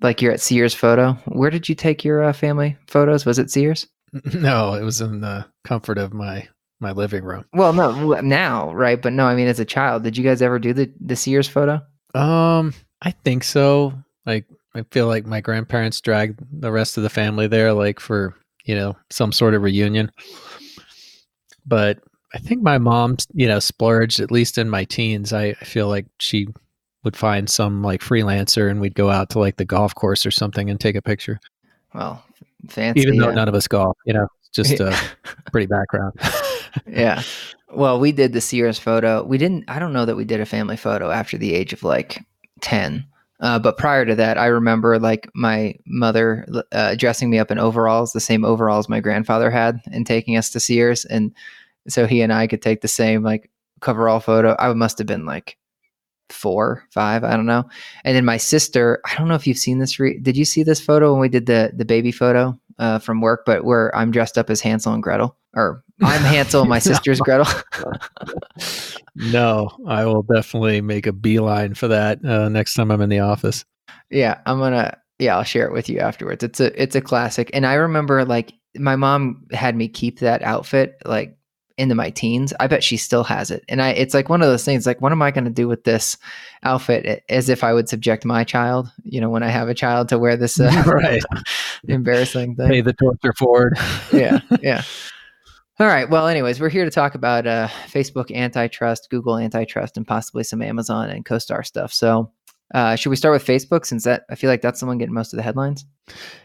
like 0.00 0.22
you're 0.22 0.32
at 0.32 0.40
Sears 0.40 0.74
Photo. 0.74 1.12
Where 1.26 1.50
did 1.50 1.68
you 1.68 1.74
take 1.74 2.04
your 2.04 2.22
uh, 2.22 2.32
family 2.32 2.76
photos? 2.86 3.26
Was 3.26 3.38
it 3.38 3.50
Sears? 3.50 3.86
No, 4.32 4.72
it 4.72 4.82
was 4.82 5.02
in 5.02 5.20
the 5.20 5.44
comfort 5.64 5.98
of 5.98 6.14
my 6.14 6.48
my 6.80 6.92
living 6.92 7.24
room. 7.24 7.44
Well, 7.52 7.74
no, 7.74 8.20
now, 8.20 8.72
right? 8.72 9.00
But 9.00 9.12
no, 9.12 9.26
I 9.26 9.34
mean, 9.34 9.48
as 9.48 9.60
a 9.60 9.64
child, 9.66 10.02
did 10.02 10.16
you 10.16 10.24
guys 10.24 10.40
ever 10.40 10.58
do 10.58 10.72
the 10.72 10.90
the 11.00 11.16
Sears 11.16 11.46
photo? 11.48 11.82
Um, 12.14 12.72
I 13.02 13.10
think 13.10 13.44
so. 13.44 13.92
Like, 14.24 14.46
I 14.74 14.84
feel 14.90 15.08
like 15.08 15.26
my 15.26 15.40
grandparents 15.42 16.00
dragged 16.00 16.40
the 16.50 16.72
rest 16.72 16.96
of 16.96 17.02
the 17.02 17.10
family 17.10 17.48
there, 17.48 17.74
like 17.74 18.00
for 18.00 18.34
you 18.64 18.74
know 18.74 18.96
some 19.10 19.32
sort 19.32 19.52
of 19.54 19.62
reunion. 19.62 20.10
But 21.66 21.98
I 22.34 22.38
think 22.38 22.62
my 22.62 22.78
mom, 22.78 23.16
you 23.32 23.48
know, 23.48 23.58
splurged 23.58 24.20
at 24.20 24.30
least 24.30 24.58
in 24.58 24.68
my 24.68 24.84
teens. 24.84 25.32
I, 25.32 25.56
I 25.60 25.64
feel 25.64 25.88
like 25.88 26.06
she 26.18 26.48
would 27.04 27.16
find 27.16 27.48
some 27.48 27.82
like 27.82 28.00
freelancer 28.00 28.70
and 28.70 28.80
we'd 28.80 28.94
go 28.94 29.10
out 29.10 29.30
to 29.30 29.38
like 29.38 29.56
the 29.56 29.64
golf 29.64 29.94
course 29.94 30.26
or 30.26 30.30
something 30.30 30.68
and 30.68 30.78
take 30.78 30.96
a 30.96 31.02
picture. 31.02 31.40
Well, 31.94 32.22
fancy. 32.68 33.00
Even 33.00 33.16
though 33.16 33.28
yeah. 33.28 33.34
none 33.34 33.48
of 33.48 33.54
us 33.54 33.66
golf, 33.66 33.96
you 34.04 34.12
know, 34.12 34.28
just 34.52 34.80
a 34.80 34.98
pretty 35.52 35.66
background. 35.66 36.14
yeah. 36.86 37.22
Well, 37.70 38.00
we 38.00 38.12
did 38.12 38.32
the 38.32 38.40
Sears 38.40 38.78
photo. 38.78 39.22
We 39.22 39.36
didn't, 39.36 39.64
I 39.68 39.78
don't 39.78 39.92
know 39.92 40.06
that 40.06 40.16
we 40.16 40.24
did 40.24 40.40
a 40.40 40.46
family 40.46 40.78
photo 40.78 41.10
after 41.10 41.36
the 41.36 41.52
age 41.52 41.74
of 41.74 41.82
like 41.82 42.24
10. 42.62 43.04
Uh, 43.40 43.58
but 43.58 43.76
prior 43.76 44.06
to 44.06 44.14
that, 44.14 44.38
I 44.38 44.46
remember 44.46 44.98
like 44.98 45.28
my 45.34 45.74
mother 45.86 46.46
uh, 46.72 46.94
dressing 46.94 47.28
me 47.28 47.38
up 47.38 47.50
in 47.50 47.58
overalls, 47.58 48.14
the 48.14 48.20
same 48.20 48.42
overalls 48.42 48.88
my 48.88 49.00
grandfather 49.00 49.50
had, 49.50 49.80
and 49.92 50.06
taking 50.06 50.36
us 50.38 50.48
to 50.50 50.60
Sears. 50.60 51.04
And 51.04 51.32
so 51.88 52.06
he 52.06 52.22
and 52.22 52.32
I 52.32 52.46
could 52.46 52.62
take 52.62 52.80
the 52.80 52.88
same 52.88 53.22
like 53.22 53.50
coverall 53.80 54.20
photo. 54.20 54.56
I 54.58 54.72
must 54.74 54.98
have 54.98 55.06
been 55.06 55.26
like 55.26 55.56
four, 56.30 56.84
five, 56.90 57.24
I 57.24 57.36
don't 57.36 57.46
know. 57.46 57.68
And 58.04 58.16
then 58.16 58.24
my 58.24 58.36
sister, 58.36 59.00
I 59.06 59.14
don't 59.16 59.28
know 59.28 59.34
if 59.34 59.46
you've 59.46 59.58
seen 59.58 59.78
this. 59.78 59.98
Re- 59.98 60.18
did 60.18 60.36
you 60.36 60.44
see 60.44 60.62
this 60.62 60.80
photo 60.80 61.12
when 61.12 61.20
we 61.20 61.28
did 61.28 61.46
the 61.46 61.72
the 61.74 61.84
baby 61.84 62.12
photo 62.12 62.58
uh, 62.78 62.98
from 62.98 63.20
work? 63.20 63.44
But 63.46 63.64
where 63.64 63.94
I'm 63.96 64.10
dressed 64.10 64.38
up 64.38 64.50
as 64.50 64.60
Hansel 64.60 64.92
and 64.92 65.02
Gretel, 65.02 65.36
or 65.54 65.82
I'm 66.02 66.22
Hansel 66.22 66.62
and 66.62 66.70
my 66.70 66.78
sister's 66.78 67.20
Gretel. 67.20 67.52
no, 69.14 69.70
I 69.86 70.04
will 70.04 70.22
definitely 70.22 70.80
make 70.80 71.06
a 71.06 71.12
beeline 71.12 71.74
for 71.74 71.88
that 71.88 72.24
uh, 72.24 72.48
next 72.48 72.74
time 72.74 72.90
I'm 72.90 73.00
in 73.00 73.10
the 73.10 73.20
office. 73.20 73.64
Yeah, 74.10 74.40
I'm 74.46 74.58
gonna. 74.58 74.98
Yeah, 75.18 75.36
I'll 75.36 75.44
share 75.44 75.66
it 75.66 75.72
with 75.72 75.88
you 75.88 75.98
afterwards. 75.98 76.44
It's 76.44 76.60
a 76.60 76.80
it's 76.80 76.94
a 76.94 77.00
classic, 77.00 77.50
and 77.52 77.66
I 77.66 77.74
remember 77.74 78.24
like 78.24 78.52
my 78.76 78.96
mom 78.96 79.46
had 79.52 79.74
me 79.74 79.88
keep 79.88 80.20
that 80.20 80.42
outfit 80.42 80.96
like 81.04 81.37
into 81.78 81.94
my 81.94 82.10
teens. 82.10 82.52
I 82.60 82.66
bet 82.66 82.82
she 82.82 82.96
still 82.96 83.24
has 83.24 83.50
it. 83.50 83.64
And 83.68 83.80
I 83.80 83.90
it's 83.90 84.14
like 84.14 84.28
one 84.28 84.42
of 84.42 84.48
those 84.48 84.64
things 84.64 84.86
like 84.86 85.00
what 85.00 85.12
am 85.12 85.22
I 85.22 85.30
going 85.30 85.44
to 85.44 85.50
do 85.50 85.68
with 85.68 85.84
this 85.84 86.16
outfit 86.62 87.24
as 87.28 87.48
if 87.48 87.62
I 87.62 87.72
would 87.72 87.88
subject 87.88 88.24
my 88.24 88.44
child, 88.44 88.90
you 89.04 89.20
know, 89.20 89.30
when 89.30 89.42
I 89.42 89.48
have 89.48 89.68
a 89.68 89.74
child 89.74 90.08
to 90.08 90.18
wear 90.18 90.36
this 90.36 90.60
uh, 90.60 90.82
right 90.86 91.22
embarrassing 91.88 92.56
thing. 92.56 92.68
Pay 92.68 92.80
the 92.80 92.92
torture 92.92 93.32
forward. 93.32 93.78
yeah. 94.12 94.40
Yeah. 94.60 94.82
All 95.80 95.86
right. 95.86 96.10
Well, 96.10 96.26
anyways, 96.26 96.60
we're 96.60 96.70
here 96.70 96.84
to 96.84 96.90
talk 96.90 97.14
about 97.14 97.46
uh, 97.46 97.68
Facebook 97.86 98.34
antitrust, 98.34 99.08
Google 99.10 99.38
antitrust, 99.38 99.96
and 99.96 100.04
possibly 100.04 100.42
some 100.42 100.60
Amazon 100.60 101.08
and 101.08 101.24
CoStar 101.24 101.64
stuff. 101.64 101.92
So, 101.92 102.32
uh, 102.74 102.96
should 102.96 103.10
we 103.10 103.16
start 103.16 103.32
with 103.32 103.46
Facebook 103.46 103.86
since 103.86 104.02
that 104.02 104.24
I 104.28 104.34
feel 104.34 104.50
like 104.50 104.60
that's 104.60 104.80
the 104.80 104.86
one 104.86 104.98
getting 104.98 105.14
most 105.14 105.32
of 105.32 105.36
the 105.36 105.42
headlines? 105.44 105.86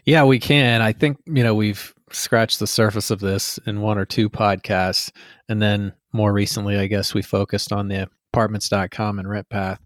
Yeah, 0.05 0.23
we 0.23 0.37
can. 0.37 0.83
I 0.83 0.93
think 0.93 1.17
you 1.25 1.43
know 1.43 1.55
we've 1.55 1.95
scratched 2.13 2.59
the 2.59 2.67
surface 2.67 3.11
of 3.11 3.19
this 3.19 3.59
in 3.65 3.81
one 3.81 3.97
or 3.97 4.05
two 4.05 4.29
podcasts. 4.29 5.11
And 5.49 5.61
then 5.61 5.93
more 6.13 6.31
recently, 6.31 6.77
I 6.77 6.87
guess 6.87 7.13
we 7.13 7.21
focused 7.21 7.73
on 7.73 7.87
the 7.87 8.09
apartments.com 8.33 9.19
and 9.19 9.27
RentPath. 9.27 9.79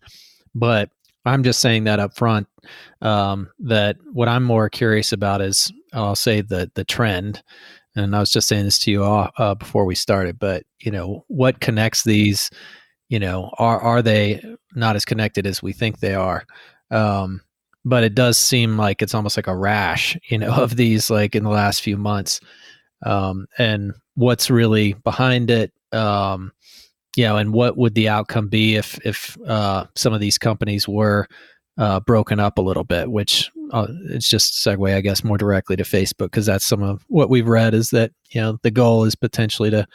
But 0.53 0.89
I'm 1.25 1.43
just 1.43 1.59
saying 1.59 1.85
that 1.85 1.99
up 1.99 2.15
front. 2.15 2.47
Um, 3.01 3.49
that 3.59 3.97
what 4.11 4.27
I'm 4.27 4.43
more 4.43 4.69
curious 4.69 5.11
about 5.11 5.41
is 5.41 5.71
I'll 5.93 6.15
say 6.15 6.41
the 6.41 6.71
the 6.75 6.83
trend. 6.83 7.43
And 7.95 8.15
I 8.15 8.19
was 8.19 8.31
just 8.31 8.47
saying 8.47 8.65
this 8.65 8.79
to 8.79 8.91
you 8.91 9.03
all, 9.03 9.31
uh, 9.37 9.55
before 9.55 9.85
we 9.85 9.95
started, 9.95 10.37
but 10.37 10.63
you 10.79 10.91
know 10.91 11.25
what 11.27 11.61
connects 11.61 12.03
these? 12.03 12.51
You 13.09 13.19
know, 13.19 13.51
are 13.57 13.79
are 13.79 14.01
they 14.01 14.43
not 14.75 14.95
as 14.95 15.05
connected 15.05 15.47
as 15.47 15.63
we 15.63 15.73
think 15.73 15.99
they 15.99 16.13
are? 16.13 16.45
Um, 16.91 17.41
but 17.87 18.03
it 18.03 18.13
does 18.13 18.37
seem 18.37 18.77
like 18.77 19.01
it's 19.01 19.15
almost 19.15 19.37
like 19.37 19.47
a 19.47 19.55
rash, 19.55 20.17
you 20.27 20.37
know, 20.37 20.51
of 20.61 20.75
these 20.75 21.09
like 21.09 21.35
in 21.35 21.43
the 21.43 21.49
last 21.49 21.81
few 21.81 21.97
months. 21.97 22.41
Um, 23.03 23.47
and 23.57 23.93
what's 24.15 24.49
really 24.49 24.93
behind 24.93 25.49
it? 25.49 25.71
Um, 25.93 26.51
you 27.15 27.23
know, 27.23 27.37
and 27.37 27.53
what 27.53 27.77
would 27.77 27.95
the 27.95 28.09
outcome 28.09 28.49
be 28.49 28.75
if 28.75 28.99
if 29.05 29.37
uh, 29.47 29.85
some 29.95 30.13
of 30.13 30.19
these 30.19 30.37
companies 30.37 30.87
were 30.87 31.27
uh, 31.77 31.99
broken 32.01 32.39
up 32.39 32.57
a 32.57 32.61
little 32.61 32.83
bit? 32.83 33.09
Which 33.09 33.49
uh, 33.71 33.87
it's 34.09 34.29
just 34.29 34.53
segue, 34.55 34.93
I 34.93 35.01
guess, 35.01 35.23
more 35.23 35.37
directly 35.37 35.75
to 35.77 35.83
Facebook 35.83 36.25
because 36.25 36.45
that's 36.45 36.65
some 36.65 36.83
of 36.83 37.03
what 37.07 37.29
we've 37.29 37.47
read 37.47 37.73
is 37.73 37.89
that 37.91 38.11
you 38.31 38.41
know 38.41 38.59
the 38.63 38.71
goal 38.71 39.05
is 39.05 39.15
potentially 39.15 39.71
to 39.71 39.87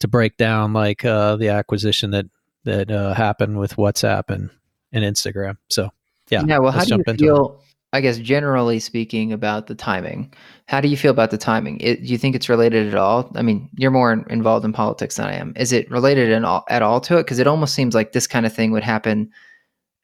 to 0.00 0.08
break 0.08 0.36
down 0.36 0.72
like 0.72 1.04
uh, 1.04 1.36
the 1.36 1.48
acquisition 1.48 2.10
that 2.10 2.26
that 2.64 2.90
uh, 2.90 3.14
happened 3.14 3.58
with 3.58 3.76
WhatsApp 3.76 4.24
and 4.28 4.50
and 4.92 5.04
Instagram. 5.04 5.56
So 5.70 5.90
yeah. 6.28 6.42
Yeah. 6.46 6.58
Well, 6.58 6.72
how 6.72 6.84
do 6.84 6.96
you 6.96 7.14
feel? 7.14 7.60
I 7.92 8.00
guess 8.00 8.18
generally 8.18 8.78
speaking 8.78 9.32
about 9.32 9.68
the 9.68 9.74
timing. 9.74 10.34
How 10.66 10.80
do 10.80 10.88
you 10.88 10.96
feel 10.96 11.12
about 11.12 11.30
the 11.30 11.38
timing? 11.38 11.80
It, 11.80 12.02
do 12.02 12.08
you 12.08 12.18
think 12.18 12.34
it's 12.34 12.48
related 12.48 12.88
at 12.88 12.94
all? 12.94 13.30
I 13.36 13.42
mean, 13.42 13.70
you're 13.76 13.92
more 13.92 14.12
involved 14.28 14.66
in 14.66 14.72
politics 14.72 15.16
than 15.16 15.26
I 15.26 15.34
am. 15.34 15.54
Is 15.56 15.72
it 15.72 15.90
related 15.90 16.44
all, 16.44 16.64
at 16.68 16.82
all 16.82 17.00
to 17.02 17.16
it? 17.16 17.22
Because 17.22 17.38
it 17.38 17.46
almost 17.46 17.74
seems 17.74 17.94
like 17.94 18.12
this 18.12 18.26
kind 18.26 18.44
of 18.44 18.52
thing 18.52 18.72
would 18.72 18.82
happen 18.82 19.30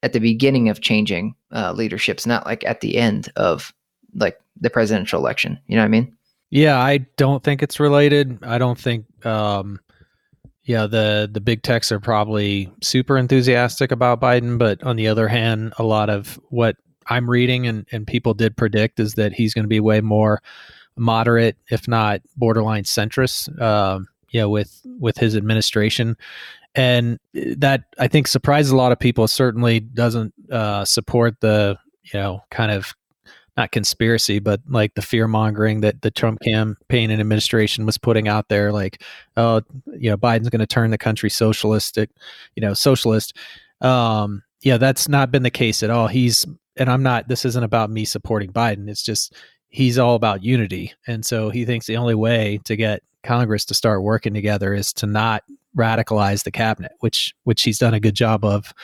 at 0.03 0.13
the 0.13 0.21
beginning 0.21 0.69
of 0.69 0.81
changing 0.81 1.35
uh, 1.51 1.73
leaderships, 1.73 2.25
not 2.27 2.47
like 2.47 2.65
at 2.65 2.81
the 2.81 2.97
end 2.97 3.31
of 3.37 3.75
like 4.15 4.41
the 4.59 4.71
presidential 4.71 5.21
election. 5.21 5.59
You 5.67 5.77
know 5.77 5.83
what 5.83 5.87
I 5.87 5.89
mean? 5.89 6.17
Yeah, 6.51 6.79
I 6.79 6.99
don't 7.17 7.43
think 7.43 7.63
it's 7.63 7.81
related. 7.81 8.39
I 8.43 8.59
don't 8.59 8.79
think 8.79 9.07
um, 9.27 9.81
yeah, 10.65 10.87
the 10.87 11.29
the 11.31 11.41
big 11.41 11.63
techs 11.63 11.91
are 11.91 12.01
probably 12.01 12.71
super 12.83 13.17
enthusiastic 13.17 13.91
about 13.91 14.21
Biden, 14.21 14.59
but 14.59 14.83
on 14.85 14.97
the 14.97 15.09
other 15.09 15.29
hand, 15.29 15.73
a 15.79 15.83
lot 15.83 16.09
of 16.09 16.39
what 16.51 16.77
I'm 17.09 17.29
reading 17.29 17.67
and, 17.67 17.87
and 17.91 18.07
people 18.07 18.33
did 18.35 18.57
predict 18.57 19.01
is 19.01 19.15
that 19.15 19.33
he's 19.33 19.55
going 19.55 19.65
to 19.65 19.69
be 19.69 19.81
way 19.81 20.01
more 20.01 20.41
moderate, 20.97 21.57
if 21.71 21.89
not 21.89 22.21
borderline 22.37 22.85
centrist, 22.85 23.61
um, 23.61 24.07
you 24.31 24.41
know, 24.41 24.49
with 24.49 24.81
with 25.01 25.17
his 25.17 25.35
administration, 25.35 26.17
and 26.75 27.19
that 27.35 27.85
I 27.99 28.07
think 28.07 28.29
surprises 28.29 28.71
a 28.71 28.77
lot 28.77 28.93
of 28.93 29.01
people. 29.01 29.27
Certainly 29.27 29.81
doesn't 29.81 30.33
uh, 30.51 30.85
support 30.85 31.41
the 31.41 31.77
you 32.05 32.21
know 32.21 32.45
kind 32.51 32.71
of 32.71 32.95
not 33.57 33.73
conspiracy, 33.73 34.39
but 34.39 34.61
like 34.69 34.95
the 34.95 35.03
fear 35.03 35.29
mongering 35.29 35.83
that 35.83 36.03
the 36.03 36.11
Trump 36.11 36.41
campaign 36.41 37.11
and 37.11 37.21
administration 37.21 37.85
was 37.85 37.99
putting 37.99 38.29
out 38.29 38.49
there, 38.49 38.73
like, 38.73 39.03
oh, 39.37 39.61
you 39.99 40.11
know, 40.11 40.17
Biden's 40.17 40.49
going 40.49 40.61
to 40.61 40.67
turn 40.67 40.91
the 40.91 40.99
country 40.99 41.29
socialistic, 41.29 42.11
you 42.57 42.63
know, 42.63 42.73
socialist. 42.73 43.37
Um, 43.81 44.43
yeah, 44.63 44.79
that's 44.79 45.09
not 45.09 45.31
been 45.31 45.43
the 45.43 45.51
case 45.51 45.83
at 45.83 45.91
all. 45.91 46.07
He's, 46.07 46.47
and 46.77 46.91
I'm 46.91 47.03
not, 47.03 47.29
this 47.29 47.45
isn't 47.45 47.65
about 47.65 47.91
me 47.91 48.05
supporting 48.05 48.53
Biden. 48.53 48.89
It's 48.89 49.03
just, 49.03 49.35
he's 49.69 49.99
all 49.99 50.15
about 50.15 50.43
unity. 50.43 50.95
And 51.07 51.25
so 51.25 51.51
he 51.51 51.65
thinks 51.65 51.87
the 51.87 51.97
only 51.97 52.15
way 52.15 52.61
to 52.65 52.77
get 52.77 53.03
Congress 53.23 53.65
to 53.67 53.75
start 53.75 54.03
working 54.03 54.35
together 54.35 54.73
is 54.73 54.93
to 54.95 55.07
not 55.07 55.45
radicalize 55.77 56.45
the 56.45 56.51
cabinet, 56.51 56.93
which 57.01 57.35
which 57.45 57.63
he's 57.63 57.79
done 57.79 57.95
a 57.95 58.01
good 58.01 58.15
job 58.15 58.45
of 58.45 58.75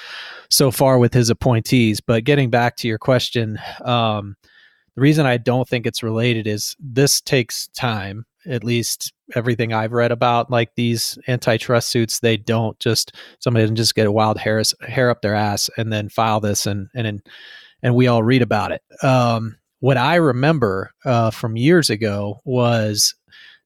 so 0.48 0.70
far 0.70 0.98
with 0.98 1.12
his 1.12 1.28
appointees. 1.28 2.00
But 2.00 2.24
getting 2.24 2.48
back 2.48 2.76
to 2.76 2.88
your 2.88 2.98
question, 2.98 3.58
um, 3.84 4.36
the 4.98 5.02
reason 5.02 5.26
I 5.26 5.36
don't 5.36 5.68
think 5.68 5.86
it's 5.86 6.02
related 6.02 6.48
is 6.48 6.74
this 6.80 7.20
takes 7.20 7.68
time. 7.68 8.26
At 8.46 8.64
least 8.64 9.12
everything 9.36 9.72
I've 9.72 9.92
read 9.92 10.10
about 10.10 10.50
like 10.50 10.74
these 10.74 11.16
antitrust 11.28 11.86
suits, 11.86 12.18
they 12.18 12.36
don't 12.36 12.76
just 12.80 13.14
somebody 13.38 13.62
doesn't 13.62 13.76
just 13.76 13.94
get 13.94 14.08
a 14.08 14.12
wild 14.12 14.38
hair, 14.38 14.60
hair 14.80 15.08
up 15.08 15.22
their 15.22 15.36
ass 15.36 15.70
and 15.76 15.92
then 15.92 16.08
file 16.08 16.40
this 16.40 16.66
and 16.66 16.88
and 16.96 17.22
and 17.80 17.94
we 17.94 18.08
all 18.08 18.24
read 18.24 18.42
about 18.42 18.72
it. 18.72 18.82
Um, 19.04 19.56
what 19.78 19.96
I 19.96 20.16
remember 20.16 20.90
uh, 21.04 21.30
from 21.30 21.56
years 21.56 21.90
ago 21.90 22.40
was 22.44 23.14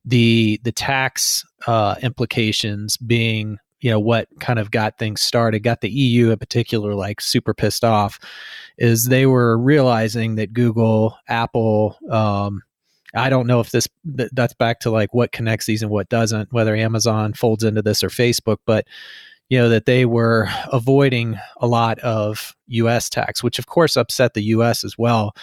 the 0.04 0.60
the 0.64 0.72
tax 0.72 1.46
uh, 1.66 1.94
implications 2.02 2.98
being 2.98 3.56
you 3.82 3.90
know 3.90 4.00
what 4.00 4.28
kind 4.40 4.58
of 4.58 4.70
got 4.70 4.98
things 4.98 5.20
started 5.20 5.60
got 5.60 5.82
the 5.82 5.90
eu 5.90 6.30
in 6.30 6.38
particular 6.38 6.94
like 6.94 7.20
super 7.20 7.52
pissed 7.52 7.84
off 7.84 8.18
is 8.78 9.06
they 9.06 9.26
were 9.26 9.58
realizing 9.58 10.36
that 10.36 10.52
google 10.52 11.18
apple 11.28 11.98
um, 12.10 12.62
i 13.14 13.28
don't 13.28 13.46
know 13.46 13.60
if 13.60 13.70
this 13.70 13.86
that's 14.32 14.54
back 14.54 14.80
to 14.80 14.90
like 14.90 15.12
what 15.12 15.32
connects 15.32 15.66
these 15.66 15.82
and 15.82 15.90
what 15.90 16.08
doesn't 16.08 16.50
whether 16.52 16.74
amazon 16.74 17.34
folds 17.34 17.64
into 17.64 17.82
this 17.82 18.02
or 18.02 18.08
facebook 18.08 18.58
but 18.64 18.86
you 19.48 19.58
know 19.58 19.68
that 19.68 19.84
they 19.84 20.06
were 20.06 20.48
avoiding 20.72 21.38
a 21.58 21.66
lot 21.66 21.98
of 21.98 22.56
us 22.70 23.10
tax 23.10 23.42
which 23.42 23.58
of 23.58 23.66
course 23.66 23.98
upset 23.98 24.32
the 24.32 24.42
us 24.44 24.82
as 24.82 24.96
well. 24.96 25.34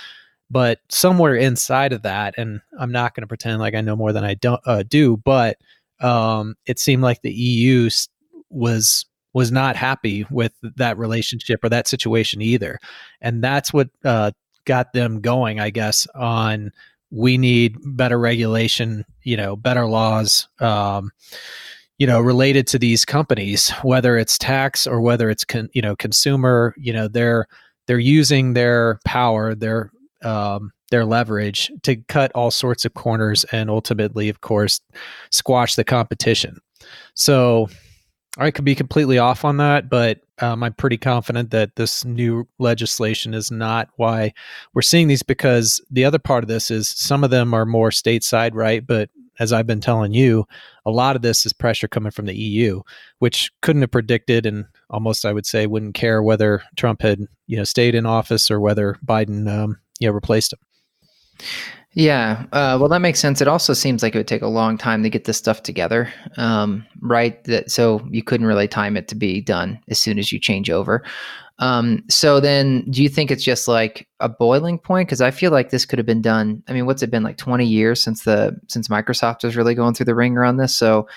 But 0.51 0.79
somewhere 0.89 1.35
inside 1.35 1.93
of 1.93 2.01
that 2.01 2.33
and 2.35 2.59
i'm 2.79 2.91
not 2.91 3.13
going 3.13 3.21
to 3.21 3.27
pretend 3.27 3.59
like 3.59 3.75
i 3.75 3.81
know 3.81 3.95
more 3.95 4.11
than 4.11 4.23
i 4.23 4.33
don't 4.33 4.61
uh, 4.65 4.81
do 4.81 5.17
but 5.17 5.57
um, 6.01 6.55
it 6.65 6.79
seemed 6.79 7.03
like 7.03 7.21
the 7.21 7.31
eu 7.31 7.89
was 8.49 9.05
was 9.33 9.51
not 9.51 9.75
happy 9.75 10.25
with 10.31 10.53
that 10.75 10.97
relationship 10.97 11.63
or 11.63 11.69
that 11.69 11.87
situation 11.87 12.41
either. 12.41 12.79
And 13.21 13.43
that's 13.43 13.71
what 13.71 13.89
uh, 14.03 14.31
got 14.65 14.93
them 14.93 15.19
going 15.19 15.59
i 15.59 15.71
guess 15.71 16.07
on 16.13 16.71
we 17.09 17.39
need 17.39 17.75
better 17.83 18.19
regulation 18.19 19.03
you 19.23 19.35
know 19.35 19.55
better 19.55 19.87
laws 19.87 20.47
um, 20.59 21.09
you 21.97 22.05
know 22.05 22.19
related 22.19 22.67
to 22.67 22.77
these 22.77 23.03
companies 23.03 23.71
whether 23.81 24.15
it's 24.15 24.37
tax 24.37 24.85
or 24.85 25.01
whether 25.01 25.27
it's 25.27 25.43
con, 25.43 25.69
you 25.73 25.81
know 25.81 25.95
consumer 25.95 26.75
you 26.77 26.93
know 26.93 27.07
they're 27.07 27.47
they're 27.87 27.97
using 27.97 28.53
their 28.53 28.99
power 29.05 29.55
their 29.55 29.91
um, 30.23 30.71
their 30.91 31.05
leverage 31.05 31.71
to 31.81 31.95
cut 32.07 32.31
all 32.35 32.51
sorts 32.51 32.85
of 32.85 32.93
corners 32.93 33.45
and 33.45 33.69
ultimately 33.71 34.29
of 34.29 34.41
course 34.41 34.81
squash 35.31 35.75
the 35.75 35.83
competition. 35.83 36.59
So 37.13 37.69
I 38.39 38.51
could 38.51 38.65
be 38.65 38.75
completely 38.75 39.17
off 39.17 39.43
on 39.43 39.57
that, 39.57 39.89
but 39.89 40.21
um, 40.39 40.63
I'm 40.63 40.73
pretty 40.73 40.97
confident 40.97 41.51
that 41.51 41.75
this 41.75 42.05
new 42.05 42.47
legislation 42.57 43.33
is 43.33 43.51
not 43.51 43.89
why 43.97 44.33
we're 44.73 44.81
seeing 44.81 45.09
these 45.09 45.23
because 45.23 45.81
the 45.91 46.05
other 46.05 46.19
part 46.19 46.43
of 46.43 46.47
this 46.47 46.71
is 46.71 46.89
some 46.89 47.25
of 47.25 47.31
them 47.31 47.53
are 47.53 47.65
more 47.65 47.89
stateside, 47.89 48.53
right? 48.53 48.85
But 48.85 49.09
as 49.39 49.51
I've 49.51 49.67
been 49.67 49.81
telling 49.81 50.13
you, 50.13 50.45
a 50.85 50.91
lot 50.91 51.15
of 51.15 51.21
this 51.21 51.45
is 51.45 51.51
pressure 51.51 51.87
coming 51.87 52.11
from 52.11 52.25
the 52.25 52.37
EU, 52.37 52.81
which 53.19 53.51
couldn't 53.61 53.81
have 53.81 53.91
predicted 53.91 54.45
and 54.45 54.65
almost 54.89 55.25
I 55.25 55.33
would 55.33 55.45
say 55.45 55.67
wouldn't 55.67 55.95
care 55.95 56.23
whether 56.23 56.63
Trump 56.77 57.01
had 57.01 57.19
you 57.47 57.57
know 57.57 57.63
stayed 57.63 57.95
in 57.95 58.05
office 58.05 58.49
or 58.49 58.59
whether 58.59 58.95
Biden 59.05 59.51
um, 59.51 59.79
you 59.99 60.07
know 60.07 60.13
replaced 60.13 60.53
him. 60.53 60.59
Yeah, 61.93 62.45
uh, 62.51 62.77
well, 62.79 62.87
that 62.89 63.01
makes 63.01 63.19
sense. 63.19 63.41
It 63.41 63.47
also 63.47 63.73
seems 63.73 64.03
like 64.03 64.13
it 64.13 64.19
would 64.19 64.27
take 64.27 64.43
a 64.43 64.47
long 64.47 64.77
time 64.77 65.01
to 65.01 65.09
get 65.09 65.25
this 65.25 65.37
stuff 65.37 65.63
together, 65.63 66.11
um, 66.37 66.85
right? 67.01 67.43
That 67.45 67.71
so 67.71 68.07
you 68.11 68.21
couldn't 68.21 68.45
really 68.45 68.67
time 68.67 68.95
it 68.95 69.07
to 69.07 69.15
be 69.15 69.41
done 69.41 69.79
as 69.89 69.97
soon 69.97 70.19
as 70.19 70.31
you 70.31 70.39
change 70.39 70.69
over. 70.69 71.03
Um, 71.57 72.03
so 72.07 72.39
then, 72.39 72.85
do 72.91 73.01
you 73.01 73.09
think 73.09 73.31
it's 73.31 73.43
just 73.43 73.67
like 73.67 74.07
a 74.19 74.29
boiling 74.29 74.77
point? 74.77 75.07
Because 75.07 75.19
I 75.19 75.31
feel 75.31 75.51
like 75.51 75.71
this 75.71 75.85
could 75.85 75.97
have 75.99 76.05
been 76.05 76.21
done. 76.21 76.61
I 76.67 76.73
mean, 76.73 76.85
what's 76.85 77.01
it 77.01 77.09
been 77.09 77.23
like 77.23 77.37
twenty 77.37 77.65
years 77.65 78.03
since 78.03 78.23
the 78.23 78.55
since 78.67 78.87
Microsoft 78.87 79.43
was 79.43 79.57
really 79.57 79.75
going 79.75 79.95
through 79.95 80.05
the 80.05 80.15
ringer 80.15 80.45
on 80.45 80.57
this? 80.57 80.75
So 80.75 81.07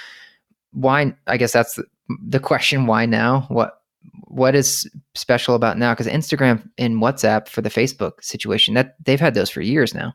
why? 0.73 1.15
I 1.27 1.37
guess 1.37 1.53
that's 1.53 1.75
the, 1.75 1.85
the 2.27 2.41
question. 2.41 2.87
Why 2.87 3.05
now? 3.05 3.43
What 3.49 3.79
what 4.25 4.55
is 4.55 4.91
special 5.15 5.55
about 5.55 5.77
now? 5.77 5.93
Because 5.93 6.07
Instagram 6.07 6.67
and 6.79 7.03
WhatsApp 7.03 7.47
for 7.47 7.61
the 7.61 7.69
Facebook 7.69 8.25
situation 8.25 8.73
that 8.73 8.97
they've 9.05 9.21
had 9.21 9.35
those 9.35 9.51
for 9.51 9.61
years 9.61 9.95
now. 9.95 10.15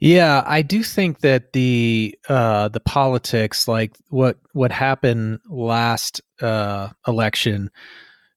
Yeah, 0.00 0.44
I 0.46 0.62
do 0.62 0.82
think 0.84 1.20
that 1.20 1.52
the 1.52 2.16
uh, 2.28 2.68
the 2.68 2.80
politics, 2.80 3.66
like 3.66 3.96
what 4.10 4.38
what 4.52 4.70
happened 4.70 5.40
last 5.48 6.20
uh, 6.40 6.90
election, 7.06 7.70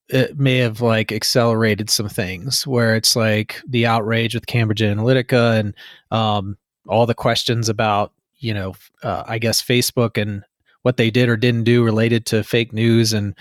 it 0.10 0.40
may 0.40 0.58
have 0.58 0.82
like 0.82 1.12
accelerated 1.12 1.90
some 1.90 2.10
things. 2.10 2.66
Where 2.66 2.96
it's 2.96 3.16
like 3.16 3.62
the 3.68 3.86
outrage 3.86 4.34
with 4.34 4.48
Cambridge 4.48 4.82
Analytica 4.82 5.60
and 5.60 5.76
um, 6.10 6.58
all 6.88 7.06
the 7.06 7.14
questions 7.14 7.70
about 7.70 8.12
you 8.40 8.56
know, 8.56 8.74
uh, 9.04 9.24
I 9.28 9.38
guess 9.38 9.62
Facebook 9.62 10.20
and 10.20 10.44
what 10.82 10.98
they 10.98 11.12
did 11.12 11.30
or 11.30 11.38
didn't 11.38 11.64
do 11.64 11.84
related 11.84 12.26
to 12.28 12.44
fake 12.44 12.74
news 12.74 13.14
and 13.14 13.36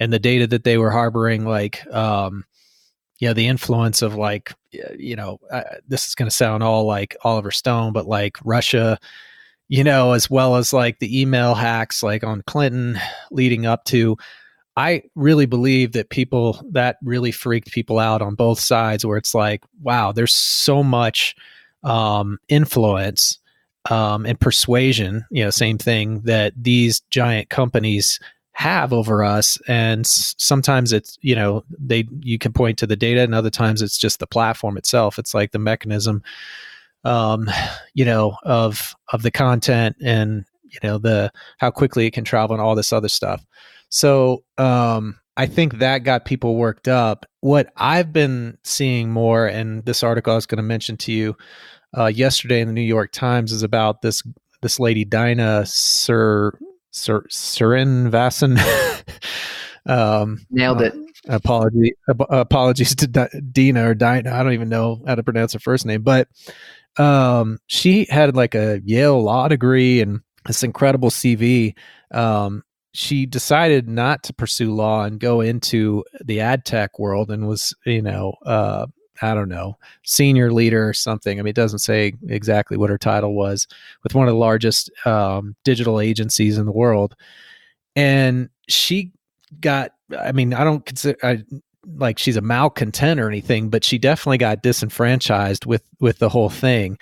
and 0.00 0.12
the 0.12 0.18
data 0.18 0.48
that 0.48 0.64
they 0.64 0.78
were 0.78 0.90
harboring, 0.90 1.44
like 1.44 1.86
um, 1.94 2.44
know 3.28 3.34
the 3.34 3.46
influence 3.46 4.02
of 4.02 4.14
like 4.14 4.52
you 4.98 5.16
know 5.16 5.38
uh, 5.50 5.62
this 5.86 6.06
is 6.06 6.14
going 6.14 6.28
to 6.28 6.34
sound 6.34 6.62
all 6.62 6.84
like 6.84 7.16
Oliver 7.22 7.50
Stone, 7.50 7.92
but 7.92 8.06
like 8.06 8.38
Russia, 8.44 8.98
you 9.68 9.84
know, 9.84 10.12
as 10.12 10.30
well 10.30 10.56
as 10.56 10.72
like 10.72 10.98
the 10.98 11.20
email 11.20 11.54
hacks 11.54 12.02
like 12.02 12.24
on 12.24 12.42
Clinton 12.46 12.98
leading 13.30 13.66
up 13.66 13.84
to. 13.86 14.16
I 14.74 15.02
really 15.14 15.44
believe 15.44 15.92
that 15.92 16.08
people 16.08 16.64
that 16.70 16.96
really 17.02 17.30
freaked 17.30 17.72
people 17.72 17.98
out 17.98 18.22
on 18.22 18.34
both 18.34 18.58
sides, 18.58 19.04
where 19.04 19.18
it's 19.18 19.34
like, 19.34 19.62
wow, 19.82 20.12
there's 20.12 20.32
so 20.32 20.82
much 20.82 21.36
um, 21.84 22.38
influence 22.48 23.38
um, 23.90 24.24
and 24.26 24.38
persuasion, 24.38 25.24
you 25.30 25.44
know, 25.44 25.50
same 25.50 25.78
thing 25.78 26.20
that 26.20 26.54
these 26.56 27.00
giant 27.10 27.50
companies 27.50 28.20
have 28.54 28.92
over 28.92 29.24
us 29.24 29.58
and 29.66 30.06
sometimes 30.06 30.92
it's 30.92 31.18
you 31.22 31.34
know 31.34 31.64
they 31.78 32.06
you 32.20 32.38
can 32.38 32.52
point 32.52 32.78
to 32.78 32.86
the 32.86 32.96
data 32.96 33.22
and 33.22 33.34
other 33.34 33.50
times 33.50 33.80
it's 33.80 33.96
just 33.96 34.18
the 34.18 34.26
platform 34.26 34.76
itself. 34.76 35.18
It's 35.18 35.34
like 35.34 35.52
the 35.52 35.58
mechanism 35.58 36.22
um 37.04 37.50
you 37.94 38.04
know 38.04 38.36
of 38.44 38.94
of 39.12 39.22
the 39.22 39.30
content 39.30 39.96
and 40.00 40.44
you 40.64 40.78
know 40.82 40.98
the 40.98 41.32
how 41.58 41.70
quickly 41.70 42.06
it 42.06 42.12
can 42.12 42.24
travel 42.24 42.54
and 42.54 42.62
all 42.62 42.74
this 42.74 42.92
other 42.92 43.08
stuff. 43.08 43.44
So 43.88 44.44
um 44.58 45.18
i 45.36 45.46
think 45.46 45.78
that 45.78 46.04
got 46.04 46.26
people 46.26 46.56
worked 46.56 46.88
up. 46.88 47.24
What 47.40 47.72
i've 47.76 48.12
been 48.12 48.58
seeing 48.64 49.10
more 49.10 49.46
and 49.46 49.84
this 49.86 50.02
article 50.02 50.34
i 50.34 50.36
was 50.36 50.46
going 50.46 50.58
to 50.58 50.62
mention 50.62 50.96
to 50.98 51.12
you 51.12 51.36
uh, 51.96 52.06
yesterday 52.06 52.60
in 52.60 52.68
the 52.68 52.74
new 52.74 52.80
york 52.80 53.12
times 53.12 53.50
is 53.50 53.62
about 53.62 54.02
this 54.02 54.22
this 54.60 54.78
lady 54.78 55.04
dinah 55.04 55.66
sir 55.66 56.52
Sir 56.92 57.22
Srinivasan. 57.30 58.60
um, 59.86 60.46
Nailed 60.50 60.82
it. 60.82 60.94
Uh, 60.94 61.34
apology, 61.34 61.94
uh, 62.08 62.24
apologies 62.30 62.94
to 62.96 63.06
D- 63.06 63.40
Dina 63.50 63.88
or 63.90 63.94
Dinah. 63.94 64.32
I 64.32 64.42
don't 64.42 64.52
even 64.52 64.68
know 64.68 65.02
how 65.06 65.14
to 65.14 65.22
pronounce 65.22 65.52
her 65.54 65.58
first 65.58 65.86
name, 65.86 66.02
but 66.02 66.28
um, 66.98 67.58
she 67.66 68.06
had 68.08 68.36
like 68.36 68.54
a 68.54 68.80
Yale 68.84 69.22
law 69.22 69.48
degree 69.48 70.00
and 70.00 70.20
this 70.46 70.62
incredible 70.62 71.10
CV. 71.10 71.74
Um, 72.12 72.62
she 72.92 73.24
decided 73.24 73.88
not 73.88 74.22
to 74.24 74.34
pursue 74.34 74.74
law 74.74 75.04
and 75.04 75.18
go 75.18 75.40
into 75.40 76.04
the 76.24 76.40
ad 76.40 76.64
tech 76.64 76.98
world 76.98 77.30
and 77.30 77.48
was, 77.48 77.74
you 77.86 78.02
know, 78.02 78.34
uh, 78.44 78.86
I 79.22 79.34
don't 79.34 79.48
know, 79.48 79.78
senior 80.04 80.52
leader 80.52 80.88
or 80.88 80.92
something. 80.92 81.38
I 81.38 81.42
mean, 81.42 81.50
it 81.50 81.56
doesn't 81.56 81.78
say 81.78 82.14
exactly 82.28 82.76
what 82.76 82.90
her 82.90 82.98
title 82.98 83.34
was 83.34 83.66
with 84.02 84.14
one 84.14 84.26
of 84.26 84.34
the 84.34 84.38
largest 84.38 84.90
um, 85.06 85.54
digital 85.64 86.00
agencies 86.00 86.58
in 86.58 86.66
the 86.66 86.72
world. 86.72 87.14
And 87.94 88.48
she 88.68 89.12
got, 89.60 89.92
I 90.18 90.32
mean, 90.32 90.54
I 90.54 90.64
don't 90.64 90.84
consider, 90.84 91.18
I, 91.22 91.44
like 91.96 92.18
she's 92.18 92.36
a 92.36 92.40
malcontent 92.40 93.20
or 93.20 93.28
anything, 93.28 93.68
but 93.68 93.84
she 93.84 93.98
definitely 93.98 94.38
got 94.38 94.62
disenfranchised 94.62 95.66
with, 95.66 95.84
with 96.00 96.18
the 96.18 96.28
whole 96.28 96.50
thing 96.50 96.98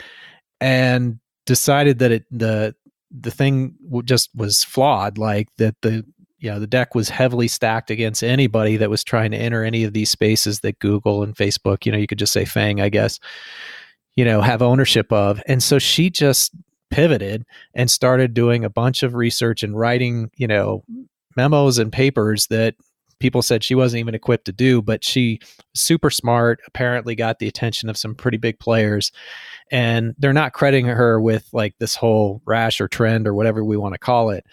and 0.61 1.19
decided 1.47 1.99
that 2.01 2.11
it, 2.11 2.25
the, 2.31 2.75
the 3.11 3.31
thing 3.31 3.75
just 4.05 4.31
was 4.35 4.63
flawed, 4.63 5.19
like 5.19 5.49
that 5.57 5.75
the 5.83 6.05
you 6.41 6.51
know 6.51 6.59
the 6.59 6.67
deck 6.67 6.95
was 6.95 7.09
heavily 7.09 7.49
stacked 7.49 7.91
against 7.91 8.25
anybody 8.25 8.77
that 8.79 8.91
was 8.91 9.05
trying 9.05 9.31
to 9.31 9.37
enter 9.37 9.63
any 9.63 9.85
of 9.85 9.93
these 9.93 10.11
spaces 10.11 10.61
that 10.61 10.79
Google 10.79 11.23
and 11.23 11.37
Facebook, 11.37 11.87
you 11.87 11.93
know, 11.93 11.99
you 11.99 12.07
could 12.07 12.19
just 12.19 12.33
say 12.33 12.45
FAANG, 12.45 12.81
I 12.83 12.89
guess, 12.89 13.21
you 14.17 14.25
know, 14.25 14.41
have 14.41 14.63
ownership 14.63 15.13
of. 15.13 15.43
And 15.47 15.63
so 15.63 15.79
she 15.79 16.11
just 16.11 16.53
pivoted 16.91 17.45
and 17.75 17.91
started 17.91 18.35
doing 18.35 18.65
a 18.65 18.71
bunch 18.71 19.03
of 19.03 19.15
research 19.15 19.63
and 19.63 19.79
writing, 19.79 20.31
you 20.37 20.47
know, 20.47 20.83
memos 21.37 21.79
and 21.79 21.93
papers 21.93 22.47
that 22.49 22.75
people 23.21 23.43
said 23.43 23.63
she 23.63 23.75
wasn't 23.75 24.01
even 24.01 24.15
equipped 24.15 24.47
to 24.47 24.53
do, 24.53 24.81
but 24.81 25.05
she 25.05 25.39
super 25.75 26.11
smart, 26.11 26.61
apparently 26.67 27.15
got 27.15 27.39
the 27.39 27.47
attention 27.47 27.89
of 27.89 27.97
some 27.97 28.15
pretty 28.15 28.39
big 28.39 28.59
players. 28.59 29.13
And 29.71 30.15
they're 30.19 30.33
not 30.33 30.55
crediting 30.55 30.87
her 30.87 31.21
with 31.21 31.47
like 31.53 31.75
this 31.79 31.95
whole 31.95 32.41
rash 32.47 32.81
or 32.81 32.89
trend 32.89 33.29
or 33.29 33.35
whatever 33.35 33.63
we 33.63 33.77
want 33.77 33.95
to 33.95 33.99
call 33.99 34.31
it. 34.31 34.45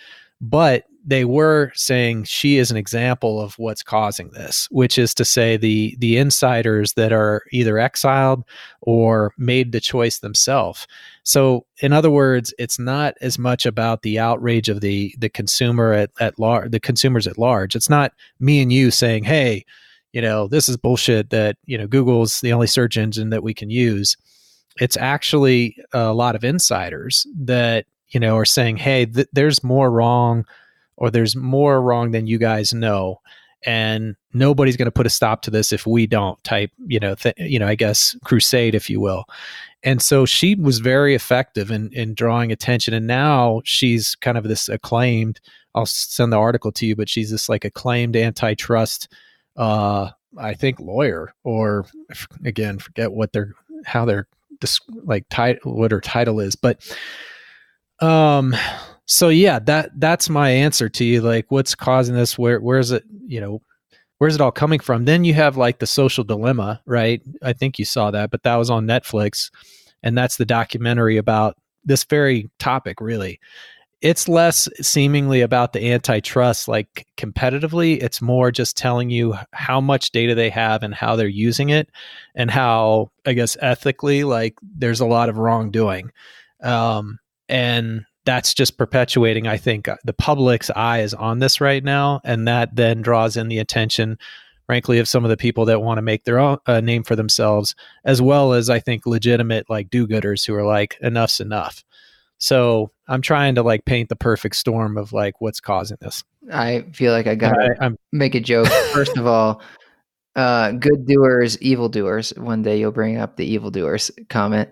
But 0.42 0.84
they 1.08 1.24
were 1.24 1.72
saying 1.74 2.26
she 2.26 2.58
is 2.58 2.70
an 2.70 2.76
example 2.76 3.40
of 3.40 3.58
what's 3.58 3.82
causing 3.82 4.30
this, 4.32 4.68
which 4.72 4.98
is 4.98 5.14
to 5.14 5.24
say 5.24 5.56
the 5.56 5.96
the 6.00 6.18
insiders 6.18 6.94
that 6.94 7.14
are 7.14 7.44
either 7.52 7.80
exiled 7.80 8.44
or 8.82 9.34
made 9.38 9.72
the 9.72 9.80
choice 9.80 10.20
themselves. 10.20 10.86
So, 11.24 11.66
in 11.82 11.94
other 11.94 12.12
words, 12.12 12.54
it's 12.60 12.78
not 12.78 13.16
as 13.22 13.40
much 13.40 13.66
about 13.66 14.02
the 14.02 14.20
outrage 14.20 14.68
of 14.68 14.82
the 14.82 15.16
the 15.18 15.30
consumer 15.30 15.94
at 15.94 16.12
at 16.20 16.38
large, 16.38 16.72
the 16.72 16.80
consumers 16.80 17.26
at 17.26 17.38
large. 17.38 17.74
It's 17.74 17.90
not 17.90 18.12
me 18.42 18.62
and 18.62 18.72
you 18.72 18.92
saying, 18.92 19.24
"Hey, 19.24 19.64
you 20.12 20.22
know, 20.22 20.48
this 20.50 20.68
is 20.68 20.76
bullshit 20.76 21.30
that 21.30 21.56
you 21.66 21.78
know 21.78 21.88
Google's 21.88 22.42
the 22.42 22.52
only 22.52 22.68
search 22.68 22.98
engine 22.98 23.30
that 23.30 23.44
we 23.44 23.54
can 23.54 23.70
use." 23.70 24.18
It's 24.82 24.98
actually 24.98 25.78
a 25.94 26.14
lot 26.14 26.36
of 26.36 26.44
insiders 26.44 27.26
that 27.34 27.86
you 28.10 28.20
know 28.20 28.36
are 28.36 28.46
saying, 28.46 28.76
"Hey, 28.76 29.06
th- 29.06 29.30
there's 29.32 29.64
more 29.64 29.90
wrong." 29.90 30.46
Or 30.98 31.10
there's 31.10 31.36
more 31.36 31.82
wrong 31.82 32.12
than 32.12 32.28
you 32.28 32.38
guys 32.38 32.74
know 32.74 33.20
and 33.66 34.16
nobody's 34.34 34.78
going 34.78 34.86
to 34.86 34.92
put 34.92 35.06
a 35.06 35.10
stop 35.10 35.42
to 35.42 35.52
this 35.52 35.74
if 35.74 35.88
we 35.88 36.06
don't 36.06 36.42
type 36.44 36.72
you 36.86 37.00
know 37.00 37.16
th- 37.16 37.36
you 37.38 37.58
know 37.58 37.68
i 37.68 37.76
guess 37.76 38.16
crusade 38.24 38.76
if 38.76 38.90
you 38.90 39.00
will. 39.00 39.26
And 39.84 40.02
so 40.02 40.26
she 40.26 40.56
was 40.56 40.80
very 40.80 41.16
effective 41.16 41.72
in 41.72 41.92
in 41.94 42.14
drawing 42.14 42.52
attention 42.52 42.94
and 42.94 43.08
now 43.08 43.62
she's 43.64 44.16
kind 44.16 44.38
of 44.38 44.44
this 44.44 44.68
acclaimed 44.70 45.40
i'll 45.76 45.86
send 45.86 46.34
the 46.34 46.38
article 46.38 46.72
to 46.74 46.86
you 46.86 46.96
but 46.96 47.08
she's 47.08 47.32
this 47.32 47.48
like 47.48 47.64
acclaimed 47.64 48.16
antitrust 48.16 49.08
uh 49.56 50.10
i 50.38 50.54
think 50.54 50.80
lawyer 50.80 51.34
or 51.44 51.86
again 52.44 52.80
forget 52.80 53.12
what 53.12 53.32
they're 53.32 53.54
how 53.86 54.04
they're 54.04 54.28
like 55.04 55.26
title 55.30 55.76
what 55.76 55.92
her 55.92 56.02
title 56.02 56.40
is 56.40 56.56
but 56.56 56.82
um 58.02 58.56
so 59.08 59.30
yeah 59.30 59.58
that 59.58 59.90
that's 59.96 60.30
my 60.30 60.50
answer 60.50 60.90
to 60.90 61.06
you 61.06 61.22
like 61.22 61.46
what's 61.50 61.74
causing 61.74 62.14
this? 62.14 62.38
Where 62.38 62.60
where's 62.60 62.92
it 62.92 63.04
you 63.26 63.42
know 63.42 63.62
where's 64.20 64.36
it 64.36 64.42
all 64.42 64.52
coming 64.52 64.80
from? 64.80 65.06
Then 65.06 65.24
you 65.24 65.34
have 65.34 65.58
like 65.58 65.80
the 65.80 65.88
social 65.88 66.24
dilemma 66.24 66.82
right? 66.86 67.22
I 67.42 67.54
think 67.54 67.80
you 67.80 67.86
saw 67.86 68.12
that 68.12 68.30
but 68.30 68.44
that 68.44 68.58
was 68.58 68.70
on 68.70 68.86
netflix 68.86 69.50
and 70.04 70.16
that's 70.18 70.36
the 70.36 70.46
documentary 70.46 71.18
about 71.18 71.58
this 71.86 72.04
very 72.04 72.50
topic 72.60 73.00
really. 73.00 73.40
It's 74.02 74.28
less 74.28 74.70
seemingly 74.80 75.42
about 75.42 75.74
the 75.74 75.92
antitrust 75.92 76.68
like 76.68 77.08
competitively. 77.18 78.04
It's 78.04 78.22
more 78.22 78.52
just 78.52 78.78
telling 78.78 79.10
you 79.10 79.36
how 79.54 79.82
much 79.82 80.12
data 80.12 80.36
they 80.36 80.50
have 80.50 80.84
and 80.84 80.94
how 80.94 81.16
they're 81.16 81.28
using 81.28 81.70
it 81.70 81.90
and 82.36 82.52
how 82.52 83.10
i 83.26 83.34
guess 83.34 83.58
ethically 83.60 84.24
like 84.24 84.56
there's 84.62 85.00
a 85.00 85.06
lot 85.06 85.30
of 85.30 85.38
wrongdoing. 85.38 86.12
Um, 86.62 87.20
and 87.48 88.06
that's 88.28 88.54
just 88.54 88.78
perpetuating 88.78 89.48
i 89.48 89.56
think 89.56 89.88
uh, 89.88 89.96
the 90.04 90.12
public's 90.12 90.70
eye 90.72 91.00
is 91.00 91.14
on 91.14 91.40
this 91.40 91.62
right 91.62 91.84
now 91.84 92.20
and 92.26 92.46
that 92.46 92.76
then 92.76 93.02
draws 93.02 93.38
in 93.38 93.48
the 93.48 93.58
attention 93.58 94.18
frankly 94.66 95.00
of 95.00 95.08
some 95.08 95.24
of 95.24 95.30
the 95.30 95.38
people 95.38 95.64
that 95.64 95.82
want 95.82 95.98
to 95.98 96.02
make 96.02 96.26
their 96.26 96.38
own 96.38 96.58
uh, 96.68 96.82
name 96.82 97.04
for 97.04 97.16
themselves 97.16 97.74
as 98.04 98.22
well 98.22 98.52
as 98.52 98.70
i 98.70 98.80
think 98.80 99.06
legitimate 99.06 99.68
like 99.70 99.90
do-gooders 99.90 100.46
who 100.46 100.54
are 100.54 100.66
like 100.66 100.98
enough's 101.02 101.40
enough. 101.40 101.84
So 102.38 102.92
i'm 103.08 103.22
trying 103.22 103.56
to 103.56 103.64
like 103.64 103.86
paint 103.86 104.10
the 104.10 104.16
perfect 104.18 104.58
storm 104.58 104.98
of 104.98 105.14
like 105.14 105.40
what's 105.40 105.62
causing 105.62 105.98
this. 106.02 106.24
I 106.52 106.86
feel 106.92 107.14
like 107.14 107.28
i 107.28 107.36
gotta 107.36 107.98
make 108.12 108.36
a 108.36 108.42
joke. 108.42 108.68
First 108.94 109.18
of 109.18 109.26
all 109.26 109.62
uh, 110.36 110.72
good 110.74 111.08
doers 111.08 111.60
evil 111.64 111.90
doers. 111.90 112.30
One 112.38 112.62
day 112.62 112.78
you'll 112.78 112.92
bring 112.92 113.18
up 113.18 113.38
the 113.38 113.46
evil 113.46 113.72
doers 113.72 114.12
comment 114.30 114.70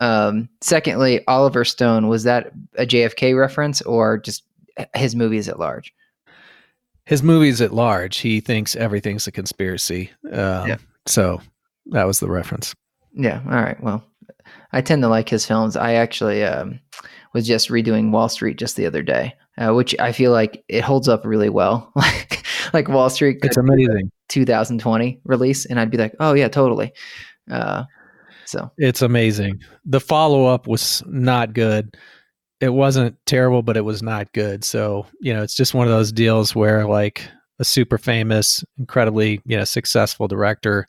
um, 0.00 0.48
secondly, 0.62 1.26
Oliver 1.28 1.64
Stone 1.64 2.08
was 2.08 2.24
that 2.24 2.52
a 2.76 2.86
JFK 2.86 3.38
reference 3.38 3.82
or 3.82 4.18
just 4.18 4.44
his 4.94 5.14
movies 5.14 5.48
at 5.48 5.58
large? 5.58 5.92
His 7.04 7.22
movies 7.22 7.60
at 7.60 7.74
large. 7.74 8.18
He 8.18 8.40
thinks 8.40 8.74
everything's 8.76 9.26
a 9.26 9.32
conspiracy. 9.32 10.10
Um, 10.26 10.68
yeah. 10.68 10.76
So 11.06 11.40
that 11.86 12.04
was 12.04 12.20
the 12.20 12.28
reference. 12.28 12.74
Yeah. 13.12 13.40
All 13.46 13.62
right. 13.62 13.80
Well, 13.82 14.04
I 14.72 14.80
tend 14.80 15.02
to 15.02 15.08
like 15.08 15.28
his 15.28 15.44
films. 15.44 15.76
I 15.76 15.94
actually 15.94 16.44
um, 16.44 16.80
was 17.34 17.46
just 17.46 17.68
redoing 17.68 18.10
Wall 18.10 18.28
Street 18.28 18.58
just 18.58 18.76
the 18.76 18.86
other 18.86 19.02
day, 19.02 19.34
uh, 19.58 19.74
which 19.74 19.94
I 19.98 20.12
feel 20.12 20.32
like 20.32 20.64
it 20.68 20.82
holds 20.82 21.08
up 21.08 21.26
really 21.26 21.48
well. 21.50 21.92
like 21.96 22.44
like 22.72 22.88
Wall 22.88 23.10
Street. 23.10 23.38
It's 23.42 23.56
amazing. 23.56 24.10
2020 24.28 25.20
release, 25.24 25.66
and 25.66 25.80
I'd 25.80 25.90
be 25.90 25.98
like, 25.98 26.14
oh 26.20 26.34
yeah, 26.34 26.48
totally. 26.48 26.92
Uh, 27.50 27.84
so 28.50 28.70
it's 28.78 29.02
amazing. 29.02 29.60
The 29.84 30.00
follow 30.00 30.46
up 30.46 30.66
was 30.66 31.02
not 31.06 31.52
good. 31.52 31.96
It 32.60 32.70
wasn't 32.70 33.16
terrible, 33.24 33.62
but 33.62 33.76
it 33.76 33.84
was 33.84 34.02
not 34.02 34.32
good. 34.32 34.64
So, 34.64 35.06
you 35.20 35.32
know, 35.32 35.42
it's 35.42 35.54
just 35.54 35.72
one 35.72 35.86
of 35.86 35.92
those 35.92 36.12
deals 36.12 36.54
where 36.54 36.86
like 36.86 37.26
a 37.58 37.64
super 37.64 37.96
famous, 37.96 38.64
incredibly, 38.78 39.40
you 39.46 39.56
know, 39.56 39.64
successful 39.64 40.28
director, 40.28 40.88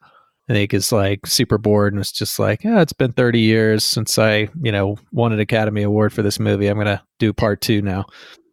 I 0.50 0.54
think 0.54 0.74
is 0.74 0.91
like 0.91 1.26
super 1.28 1.58
bored 1.58 1.93
and 1.93 2.02
it's 2.02 2.12
just 2.12 2.39
like, 2.39 2.63
yeah, 2.63 2.82
it's 2.82 2.93
been 2.93 3.13
30 3.13 3.39
years 3.39 3.86
since 3.86 4.17
I, 4.17 4.50
you 4.62 4.71
know, 4.71 4.97
won 5.12 5.32
an 5.32 5.39
Academy 5.39 5.84
Award 5.84 6.12
for 6.12 6.24
this 6.24 6.39
movie. 6.39 6.67
I'm 6.67 6.76
going 6.76 6.88
to 6.88 7.02
do 7.19 7.32
part 7.32 7.62
two 7.62 7.82
now. 7.82 8.06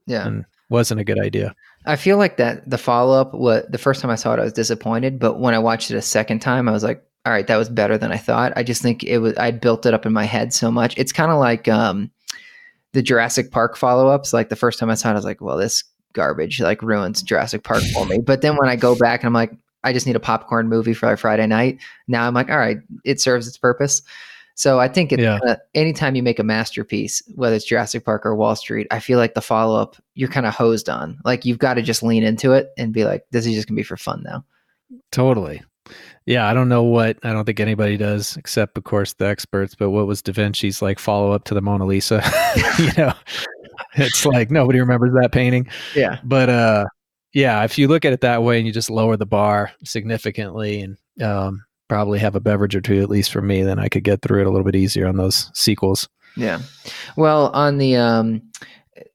Yeah. 0.06 0.26
And 0.26 0.44
wasn't 0.70 1.00
a 1.00 1.04
good 1.04 1.18
idea. 1.18 1.54
I 1.86 1.96
feel 1.96 2.18
like 2.18 2.36
that 2.36 2.68
the 2.68 2.76
follow 2.76 3.18
up, 3.18 3.32
what 3.32 3.72
the 3.72 3.78
first 3.78 4.02
time 4.02 4.10
I 4.10 4.16
saw 4.16 4.34
it, 4.34 4.40
I 4.40 4.44
was 4.44 4.52
disappointed, 4.52 5.18
but 5.18 5.40
when 5.40 5.54
I 5.54 5.58
watched 5.58 5.90
it 5.90 5.96
a 5.96 6.02
second 6.02 6.40
time, 6.40 6.68
I 6.68 6.72
was 6.72 6.84
like, 6.84 7.02
all 7.26 7.32
right, 7.32 7.46
that 7.46 7.56
was 7.56 7.68
better 7.68 7.98
than 7.98 8.12
I 8.12 8.16
thought. 8.16 8.52
I 8.56 8.62
just 8.62 8.80
think 8.80 9.04
it 9.04 9.18
was, 9.18 9.36
I 9.36 9.50
built 9.50 9.86
it 9.86 9.94
up 9.94 10.06
in 10.06 10.12
my 10.12 10.24
head 10.24 10.52
so 10.52 10.70
much. 10.70 10.96
It's 10.96 11.12
kind 11.12 11.30
of 11.30 11.38
like 11.38 11.68
um, 11.68 12.10
the 12.92 13.02
Jurassic 13.02 13.50
Park 13.50 13.76
follow 13.76 14.08
ups. 14.08 14.32
Like 14.32 14.48
the 14.48 14.56
first 14.56 14.78
time 14.78 14.90
I 14.90 14.94
saw 14.94 15.08
it, 15.08 15.12
I 15.12 15.14
was 15.16 15.24
like, 15.24 15.40
well, 15.40 15.56
this 15.56 15.84
garbage 16.14 16.60
like 16.60 16.82
ruins 16.82 17.22
Jurassic 17.22 17.64
Park 17.64 17.82
for 17.92 18.06
me. 18.06 18.18
But 18.18 18.40
then 18.42 18.56
when 18.56 18.68
I 18.68 18.76
go 18.76 18.96
back 18.96 19.20
and 19.20 19.26
I'm 19.26 19.34
like, 19.34 19.52
I 19.84 19.92
just 19.92 20.06
need 20.06 20.16
a 20.16 20.20
popcorn 20.20 20.68
movie 20.68 20.94
for 20.94 21.12
a 21.12 21.16
Friday 21.16 21.46
night. 21.46 21.78
Now 22.08 22.26
I'm 22.26 22.34
like, 22.34 22.50
all 22.50 22.58
right, 22.58 22.78
it 23.04 23.20
serves 23.20 23.46
its 23.46 23.58
purpose. 23.58 24.02
So 24.54 24.80
I 24.80 24.88
think 24.88 25.12
it's 25.12 25.22
yeah. 25.22 25.38
uh, 25.46 25.54
anytime 25.74 26.16
you 26.16 26.22
make 26.22 26.40
a 26.40 26.44
masterpiece, 26.44 27.22
whether 27.36 27.54
it's 27.54 27.64
Jurassic 27.64 28.04
Park 28.04 28.26
or 28.26 28.34
Wall 28.34 28.56
Street, 28.56 28.88
I 28.90 28.98
feel 28.98 29.18
like 29.18 29.34
the 29.34 29.40
follow 29.40 29.80
up 29.80 29.96
you're 30.14 30.28
kind 30.28 30.46
of 30.46 30.54
hosed 30.54 30.88
on. 30.88 31.20
Like 31.24 31.44
you've 31.44 31.60
got 31.60 31.74
to 31.74 31.82
just 31.82 32.02
lean 32.02 32.24
into 32.24 32.52
it 32.54 32.70
and 32.76 32.92
be 32.92 33.04
like, 33.04 33.24
this 33.30 33.46
is 33.46 33.54
just 33.54 33.68
gonna 33.68 33.76
be 33.76 33.84
for 33.84 33.96
fun 33.96 34.24
now. 34.24 34.44
Totally. 35.12 35.62
Yeah, 36.26 36.46
I 36.46 36.54
don't 36.54 36.68
know 36.68 36.82
what 36.82 37.18
I 37.22 37.32
don't 37.32 37.44
think 37.44 37.60
anybody 37.60 37.96
does 37.96 38.36
except 38.36 38.76
of 38.76 38.84
course 38.84 39.14
the 39.14 39.26
experts, 39.26 39.74
but 39.74 39.90
what 39.90 40.06
was 40.06 40.22
Da 40.22 40.32
Vinci's 40.32 40.82
like 40.82 40.98
follow 40.98 41.32
up 41.32 41.44
to 41.44 41.54
the 41.54 41.62
Mona 41.62 41.86
Lisa? 41.86 42.22
you 42.78 42.90
know. 42.96 43.12
It's 43.94 44.26
like 44.26 44.50
nobody 44.50 44.80
remembers 44.80 45.12
that 45.14 45.32
painting. 45.32 45.68
Yeah. 45.94 46.18
But 46.24 46.48
uh 46.48 46.86
yeah, 47.32 47.64
if 47.64 47.78
you 47.78 47.88
look 47.88 48.04
at 48.04 48.12
it 48.12 48.20
that 48.22 48.42
way 48.42 48.58
and 48.58 48.66
you 48.66 48.72
just 48.72 48.90
lower 48.90 49.16
the 49.16 49.26
bar 49.26 49.72
significantly 49.84 50.82
and 50.82 50.96
um 51.22 51.64
probably 51.88 52.18
have 52.18 52.34
a 52.34 52.40
beverage 52.40 52.76
or 52.76 52.80
two 52.80 53.00
at 53.02 53.08
least 53.08 53.32
for 53.32 53.40
me, 53.40 53.62
then 53.62 53.78
I 53.78 53.88
could 53.88 54.04
get 54.04 54.20
through 54.20 54.42
it 54.42 54.46
a 54.46 54.50
little 54.50 54.64
bit 54.64 54.76
easier 54.76 55.06
on 55.06 55.16
those 55.16 55.50
sequels. 55.54 56.08
Yeah. 56.36 56.60
Well, 57.16 57.48
on 57.48 57.78
the 57.78 57.96
um 57.96 58.42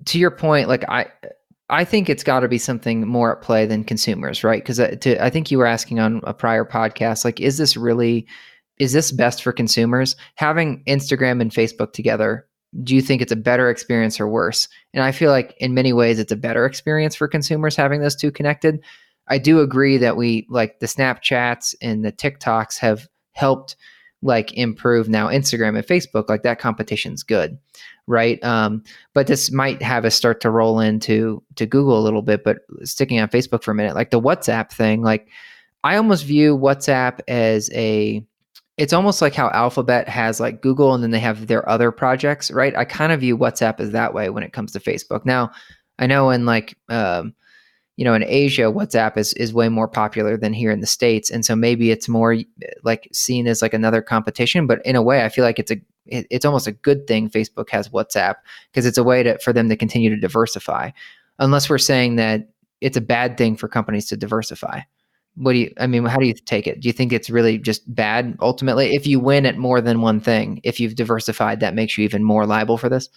to 0.06 0.20
your 0.20 0.32
point, 0.32 0.68
like 0.68 0.88
I 0.90 1.08
I 1.74 1.86
think 1.86 2.08
it's 2.08 2.24
got 2.24 2.42
to 2.42 2.48
be 2.48 2.60
something 2.60 3.08
more 3.08 3.36
at 3.36 3.42
play 3.42 3.66
than 3.66 3.84
consumers, 3.84 4.44
right? 4.44 4.62
Because 4.62 4.80
uh, 4.80 4.96
I 5.20 5.32
think 5.32 5.50
you 5.50 5.58
were 5.58 5.66
asking 5.66 6.00
on 6.00 6.22
a 6.24 6.34
prior 6.34 6.66
podcast, 6.66 7.26
like, 7.26 7.42
is 7.42 7.58
this 7.58 7.76
really 7.76 8.28
is 8.78 8.94
this 8.94 9.12
best 9.12 9.42
for 9.42 9.52
consumers? 9.52 10.16
Having 10.36 10.84
Instagram 10.86 11.42
and 11.42 11.52
Facebook 11.52 11.94
together, 11.94 12.48
do 12.84 12.96
you 12.96 13.02
think 13.02 13.22
it's 13.22 13.32
a 13.32 13.36
better 13.36 13.72
experience 13.72 14.20
or 14.20 14.28
worse? 14.28 14.68
And 14.94 15.04
I 15.04 15.12
feel 15.12 15.32
like 15.32 15.56
in 15.58 15.74
many 15.74 15.94
ways 15.94 16.20
it's 16.20 16.32
a 16.32 16.36
better 16.38 16.66
experience 16.66 17.16
for 17.16 17.28
consumers 17.28 17.76
having 17.76 18.02
those 18.02 18.16
two 18.16 18.32
connected. 18.32 18.80
I 19.28 19.40
do 19.40 19.60
agree 19.60 19.98
that 19.98 20.16
we 20.16 20.46
like 20.50 20.80
the 20.80 20.86
Snapchats 20.86 21.74
and 21.82 22.06
the 22.06 22.12
TikToks 22.12 22.78
have 22.80 23.08
helped 23.32 23.76
like 24.24 24.54
improve 24.54 25.10
now 25.10 25.28
Instagram 25.28 25.78
and 25.78 25.86
Facebook. 25.86 26.30
Like 26.30 26.44
that 26.44 26.60
competition's 26.60 27.24
good, 27.24 27.58
right? 28.08 28.44
Um, 28.44 28.84
but 29.14 29.28
this 29.28 29.52
might 29.52 29.82
have 29.82 30.06
us 30.06 30.16
start 30.16 30.42
to 30.42 30.50
roll 30.50 30.80
into 30.80 31.44
to 31.56 31.66
Google 31.66 32.00
a 32.00 32.02
little 32.02 32.22
bit. 32.22 32.44
But 32.44 32.60
sticking 32.84 33.20
on 33.20 33.30
Facebook 33.30 33.64
for 33.64 33.72
a 33.72 33.76
minute, 33.76 33.96
like 33.96 34.12
the 34.12 34.22
WhatsApp 34.22 34.72
thing, 34.72 35.02
like 35.02 35.28
I 35.84 35.98
almost 35.98 36.26
view 36.26 36.58
WhatsApp 36.58 37.20
as 37.28 37.70
a 37.74 38.26
it's 38.78 38.94
almost 38.94 39.22
like 39.22 39.36
how 39.36 39.52
Alphabet 39.52 40.10
has 40.10 40.40
like 40.40 40.62
Google 40.62 40.94
and 40.94 41.04
then 41.04 41.12
they 41.12 41.20
have 41.20 41.46
their 41.46 41.68
other 41.70 41.92
projects, 41.92 42.50
right? 42.50 42.76
I 42.76 42.86
kind 42.86 43.12
of 43.12 43.20
view 43.20 43.38
WhatsApp 43.38 43.80
as 43.80 43.92
that 43.92 44.14
way 44.14 44.30
when 44.30 44.44
it 44.44 44.54
comes 44.54 44.72
to 44.72 44.80
Facebook. 44.80 45.26
Now, 45.26 45.52
I 46.00 46.08
know 46.08 46.32
in 46.32 46.46
like 46.46 46.76
um, 46.90 47.36
you 47.96 48.06
know 48.06 48.14
in 48.14 48.24
asia 48.24 48.64
whatsapp 48.64 49.18
is 49.18 49.34
is 49.34 49.54
way 49.54 49.70
more 49.70 49.88
popular 49.88 50.38
than 50.38 50.54
here 50.54 50.72
in 50.72 50.80
the 50.80 50.88
states. 50.88 51.30
And 51.30 51.46
so 51.46 51.56
maybe 51.56 51.92
it's 51.92 52.10
more 52.10 52.38
like 52.84 53.08
seen 53.12 53.48
as 53.48 53.62
like 53.62 53.74
another 53.74 54.02
competition 54.02 54.68
but 54.68 54.86
in 54.86 54.96
a 54.96 55.02
way 55.02 55.24
i 55.24 55.30
feel 55.30 55.44
like 55.44 55.60
it's 55.60 55.72
a 55.72 55.80
it, 56.06 56.28
it's 56.30 56.46
almost 56.46 56.68
a 56.68 56.72
good 56.72 57.08
thing 57.08 57.30
facebook 57.30 57.70
has 57.70 57.90
whatsapp 57.90 58.36
because 58.72 58.86
it's 58.86 58.98
a 58.98 59.04
way 59.04 59.24
to 59.24 59.38
for 59.40 59.54
them 59.54 59.70
to 59.70 59.76
continue 59.76 60.10
to 60.10 60.18
diversify. 60.18 60.92
Unless 61.40 61.70
we're 61.70 61.78
saying 61.78 62.18
that 62.18 62.50
it's 62.82 62.98
a 62.98 63.02
bad 63.02 63.38
thing 63.38 63.56
for 63.56 63.68
companies 63.68 64.08
to 64.08 64.18
diversify. 64.18 64.82
What 65.36 65.54
do 65.54 65.60
you 65.60 65.74
i 65.80 65.88
mean 65.88 66.06
how 66.06 66.18
do 66.18 66.28
you 66.28 66.34
take 66.34 66.68
it? 66.68 66.80
Do 66.80 66.88
you 66.88 66.94
think 66.94 67.14
it's 67.14 67.30
really 67.30 67.58
just 67.58 67.82
bad 67.94 68.38
ultimately? 68.40 68.94
If 68.94 69.08
you 69.08 69.20
win 69.20 69.46
at 69.46 69.58
more 69.58 69.82
than 69.82 70.02
one 70.02 70.20
thing 70.20 70.62
if 70.64 70.80
you've 70.80 70.96
diversified 70.96 71.60
that 71.62 71.76
makes 71.76 71.98
you 71.98 72.04
even 72.04 72.24
more 72.24 72.46
liable 72.46 72.78
for 72.78 72.90
this 72.90 73.10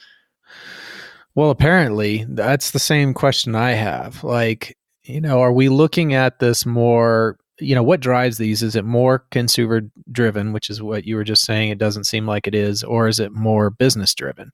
well, 1.36 1.50
apparently, 1.50 2.24
that's 2.30 2.70
the 2.70 2.78
same 2.78 3.12
question 3.12 3.54
I 3.54 3.72
have. 3.72 4.24
Like, 4.24 4.74
you 5.04 5.20
know, 5.20 5.40
are 5.40 5.52
we 5.52 5.68
looking 5.68 6.14
at 6.14 6.38
this 6.38 6.64
more? 6.64 7.36
You 7.60 7.74
know, 7.74 7.82
what 7.82 8.00
drives 8.00 8.38
these? 8.38 8.62
Is 8.62 8.74
it 8.74 8.86
more 8.86 9.18
consumer 9.30 9.82
driven, 10.10 10.54
which 10.54 10.70
is 10.70 10.82
what 10.82 11.04
you 11.04 11.14
were 11.14 11.24
just 11.24 11.44
saying? 11.44 11.68
It 11.70 11.78
doesn't 11.78 12.04
seem 12.04 12.26
like 12.26 12.46
it 12.46 12.54
is, 12.54 12.82
or 12.82 13.06
is 13.06 13.20
it 13.20 13.32
more 13.32 13.68
business 13.68 14.14
driven? 14.14 14.50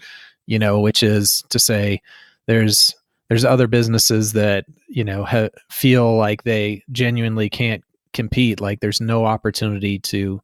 You 0.46 0.58
know, 0.58 0.80
which 0.80 1.04
is 1.04 1.44
to 1.50 1.60
say, 1.60 2.02
there's 2.48 2.92
there's 3.28 3.44
other 3.44 3.68
businesses 3.68 4.32
that 4.32 4.64
you 4.88 5.04
know 5.04 5.24
ha- 5.24 5.50
feel 5.70 6.16
like 6.16 6.42
they 6.42 6.82
genuinely 6.90 7.48
can't 7.48 7.84
compete. 8.12 8.60
Like, 8.60 8.80
there's 8.80 9.00
no 9.00 9.24
opportunity 9.24 10.00
to 10.00 10.42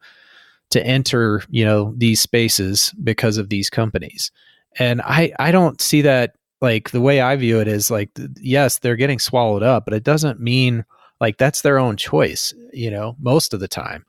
to 0.71 0.87
enter 0.87 1.43
you 1.51 1.65
know 1.65 1.95
these 1.97 2.21
spaces 2.21 2.95
because 3.03 3.39
of 3.39 3.49
these 3.49 3.69
companies 3.71 4.31
and 4.79 5.01
I 5.03 5.33
I 5.39 5.51
don't 5.53 5.81
see 5.81 6.03
that 6.03 6.35
like 6.61 6.91
the 6.91 7.01
way 7.01 7.21
I 7.21 7.37
view 7.37 7.61
it 7.61 7.69
is 7.69 7.91
like 7.91 8.11
yes 8.41 8.79
they're 8.79 8.97
getting 8.97 9.19
swallowed 9.19 9.63
up, 9.63 9.85
but 9.85 9.95
it 9.95 10.05
doesn't 10.05 10.41
mean 10.41 10.85
like 11.21 11.39
that's 11.39 11.63
their 11.63 11.79
own 11.79 11.97
choice. 11.97 12.55
You 12.73 12.91
know, 12.91 13.17
most 13.21 13.55
of 13.55 13.61
the 13.61 13.69
time, 13.69 14.05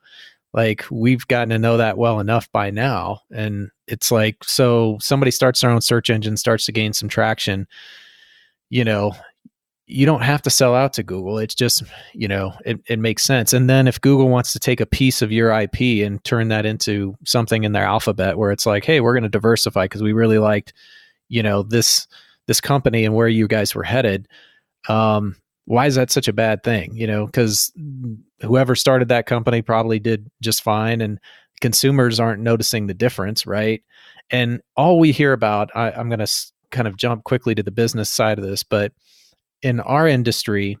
like 0.52 0.84
we've 0.90 1.26
gotten 1.28 1.50
to 1.50 1.58
know 1.58 1.76
that 1.76 1.98
well 1.98 2.20
enough 2.20 2.50
by 2.52 2.70
now, 2.70 3.20
and 3.30 3.70
it's 3.86 4.10
like 4.10 4.42
so 4.44 4.98
somebody 5.00 5.30
starts 5.30 5.60
their 5.60 5.70
own 5.70 5.80
search 5.80 6.10
engine, 6.10 6.36
starts 6.36 6.66
to 6.66 6.72
gain 6.72 6.92
some 6.92 7.08
traction. 7.08 7.66
You 8.68 8.84
know, 8.84 9.14
you 9.90 10.06
don't 10.06 10.22
have 10.22 10.40
to 10.42 10.50
sell 10.50 10.74
out 10.74 10.92
to 10.94 11.02
Google. 11.02 11.38
It's 11.38 11.54
just, 11.54 11.82
you 12.14 12.28
know, 12.28 12.52
it, 12.64 12.80
it 12.86 12.98
makes 12.98 13.24
sense. 13.24 13.52
And 13.52 13.68
then 13.68 13.88
if 13.88 14.00
Google 14.00 14.28
wants 14.28 14.52
to 14.52 14.60
take 14.60 14.80
a 14.80 14.86
piece 14.86 15.20
of 15.20 15.32
your 15.32 15.50
IP 15.50 16.04
and 16.04 16.22
turn 16.22 16.48
that 16.48 16.64
into 16.64 17.16
something 17.24 17.64
in 17.64 17.72
their 17.72 17.84
alphabet 17.84 18.38
where 18.38 18.52
it's 18.52 18.66
like, 18.66 18.84
hey, 18.84 19.00
we're 19.00 19.14
going 19.14 19.24
to 19.24 19.28
diversify 19.28 19.86
because 19.86 20.02
we 20.02 20.12
really 20.12 20.38
liked, 20.38 20.72
you 21.28 21.42
know, 21.42 21.62
this 21.62 22.06
this 22.46 22.60
company 22.60 23.04
and 23.04 23.14
where 23.14 23.28
you 23.28 23.48
guys 23.48 23.74
were 23.74 23.82
headed. 23.82 24.28
Um, 24.88 25.36
why 25.66 25.86
is 25.86 25.96
that 25.96 26.10
such 26.10 26.28
a 26.28 26.32
bad 26.32 26.62
thing? 26.62 26.96
You 26.96 27.06
know, 27.06 27.26
because 27.26 27.72
whoever 28.40 28.74
started 28.74 29.08
that 29.08 29.26
company 29.26 29.62
probably 29.62 29.98
did 29.98 30.30
just 30.40 30.62
fine 30.62 31.00
and 31.00 31.18
consumers 31.60 32.18
aren't 32.18 32.42
noticing 32.42 32.86
the 32.86 32.94
difference, 32.94 33.46
right? 33.46 33.82
And 34.30 34.60
all 34.76 34.98
we 34.98 35.12
hear 35.12 35.32
about, 35.32 35.70
I, 35.74 35.90
I'm 35.90 36.08
going 36.08 36.24
to 36.24 36.32
kind 36.70 36.88
of 36.88 36.96
jump 36.96 37.24
quickly 37.24 37.54
to 37.54 37.62
the 37.62 37.70
business 37.70 38.10
side 38.10 38.38
of 38.38 38.44
this, 38.44 38.62
but 38.62 38.92
in 39.62 39.80
our 39.80 40.06
industry, 40.06 40.78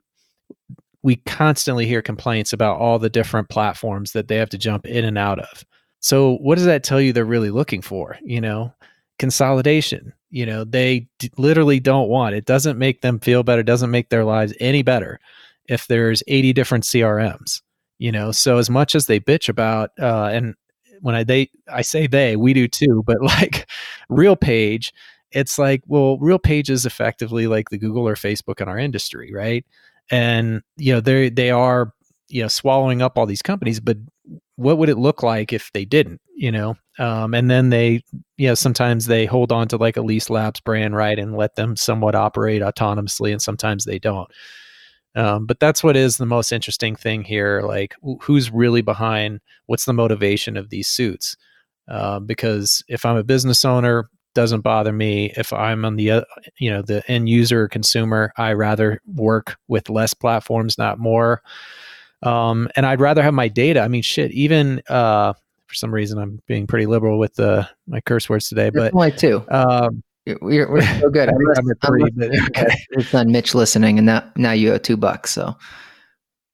we 1.02 1.16
constantly 1.16 1.86
hear 1.86 2.02
complaints 2.02 2.52
about 2.52 2.78
all 2.78 2.98
the 2.98 3.10
different 3.10 3.48
platforms 3.48 4.12
that 4.12 4.28
they 4.28 4.36
have 4.36 4.50
to 4.50 4.58
jump 4.58 4.86
in 4.86 5.04
and 5.04 5.18
out 5.18 5.38
of. 5.38 5.64
So, 6.00 6.36
what 6.38 6.56
does 6.56 6.64
that 6.64 6.82
tell 6.82 7.00
you 7.00 7.12
they're 7.12 7.24
really 7.24 7.50
looking 7.50 7.82
for? 7.82 8.18
You 8.22 8.40
know, 8.40 8.74
consolidation. 9.18 10.12
You 10.30 10.46
know, 10.46 10.64
they 10.64 11.08
d- 11.18 11.30
literally 11.36 11.80
don't 11.80 12.08
want 12.08 12.34
it. 12.34 12.44
Doesn't 12.44 12.78
make 12.78 13.00
them 13.00 13.18
feel 13.18 13.42
better. 13.42 13.62
Doesn't 13.62 13.90
make 13.90 14.08
their 14.08 14.24
lives 14.24 14.54
any 14.60 14.82
better 14.82 15.20
if 15.66 15.86
there's 15.86 16.22
80 16.26 16.52
different 16.52 16.84
CRMs. 16.84 17.60
You 17.98 18.12
know, 18.12 18.32
so 18.32 18.56
as 18.58 18.70
much 18.70 18.94
as 18.94 19.06
they 19.06 19.20
bitch 19.20 19.48
about, 19.48 19.90
uh, 20.00 20.30
and 20.32 20.54
when 21.00 21.14
I 21.14 21.24
they 21.24 21.50
I 21.68 21.82
say 21.82 22.06
they, 22.06 22.36
we 22.36 22.54
do 22.54 22.68
too, 22.68 23.02
but 23.06 23.20
like 23.22 23.68
RealPage 24.10 24.92
it's 25.32 25.58
like, 25.58 25.82
well, 25.86 26.18
RealPage 26.18 26.70
is 26.70 26.86
effectively 26.86 27.46
like 27.46 27.70
the 27.70 27.78
Google 27.78 28.06
or 28.06 28.14
Facebook 28.14 28.60
in 28.60 28.68
our 28.68 28.78
industry, 28.78 29.32
right? 29.32 29.64
And 30.10 30.62
you 30.76 30.92
know, 30.92 31.00
they 31.00 31.30
they 31.30 31.50
are 31.50 31.92
you 32.28 32.42
know 32.42 32.48
swallowing 32.48 33.02
up 33.02 33.18
all 33.18 33.26
these 33.26 33.42
companies, 33.42 33.80
but 33.80 33.96
what 34.56 34.78
would 34.78 34.88
it 34.88 34.98
look 34.98 35.22
like 35.22 35.52
if 35.52 35.70
they 35.72 35.84
didn't? 35.84 36.20
You 36.34 36.52
know, 36.52 36.76
um, 36.98 37.34
and 37.34 37.50
then 37.50 37.70
they, 37.70 38.02
you 38.36 38.48
know, 38.48 38.54
sometimes 38.54 39.06
they 39.06 39.26
hold 39.26 39.52
on 39.52 39.68
to 39.68 39.76
like 39.76 39.96
a 39.96 40.00
LeaseLabs 40.00 40.62
brand, 40.64 40.96
right, 40.96 41.18
and 41.18 41.36
let 41.36 41.56
them 41.56 41.76
somewhat 41.76 42.14
operate 42.14 42.62
autonomously, 42.62 43.32
and 43.32 43.40
sometimes 43.42 43.84
they 43.84 43.98
don't. 43.98 44.30
Um, 45.16 45.46
but 45.46 45.58
that's 45.58 45.82
what 45.82 45.96
is 45.96 46.18
the 46.18 46.26
most 46.26 46.52
interesting 46.52 46.94
thing 46.94 47.24
here. 47.24 47.62
Like, 47.62 47.94
who's 48.20 48.50
really 48.50 48.82
behind? 48.82 49.40
What's 49.66 49.84
the 49.84 49.92
motivation 49.92 50.56
of 50.56 50.70
these 50.70 50.88
suits? 50.88 51.36
Uh, 51.88 52.20
because 52.20 52.84
if 52.88 53.04
I'm 53.04 53.16
a 53.16 53.24
business 53.24 53.64
owner, 53.64 54.08
doesn't 54.34 54.60
bother 54.60 54.92
me 54.92 55.32
if 55.36 55.52
i'm 55.52 55.84
on 55.84 55.96
the 55.96 56.10
uh, 56.10 56.22
you 56.58 56.70
know 56.70 56.82
the 56.82 57.08
end 57.10 57.28
user 57.28 57.68
consumer 57.68 58.32
i 58.36 58.52
rather 58.52 59.00
work 59.06 59.56
with 59.68 59.90
less 59.90 60.14
platforms 60.14 60.78
not 60.78 60.98
more 60.98 61.42
um, 62.22 62.68
and 62.76 62.86
i'd 62.86 63.00
rather 63.00 63.22
have 63.22 63.34
my 63.34 63.48
data 63.48 63.80
i 63.80 63.88
mean 63.88 64.02
shit 64.02 64.30
even 64.32 64.82
uh, 64.88 65.32
for 65.66 65.74
some 65.74 65.92
reason 65.92 66.18
i'm 66.18 66.40
being 66.46 66.66
pretty 66.66 66.86
liberal 66.86 67.18
with 67.18 67.34
the 67.34 67.68
my 67.86 68.00
curse 68.00 68.28
words 68.28 68.48
today 68.48 68.70
but 68.70 68.94
only 68.94 69.12
two 69.12 69.44
um, 69.50 70.02
we're, 70.40 70.70
we're 70.70 71.00
so 71.00 71.08
good. 71.10 71.28
I'm, 71.30 71.36
I'm 71.56 71.74
three, 71.84 72.10
but, 72.14 72.30
okay. 72.48 72.74
It's 72.90 73.14
on 73.14 73.32
Mitch 73.32 73.54
listening, 73.54 73.98
and 73.98 74.06
now 74.06 74.30
now 74.36 74.52
you 74.52 74.72
owe 74.72 74.78
two 74.78 74.96
bucks. 74.96 75.30
So 75.30 75.56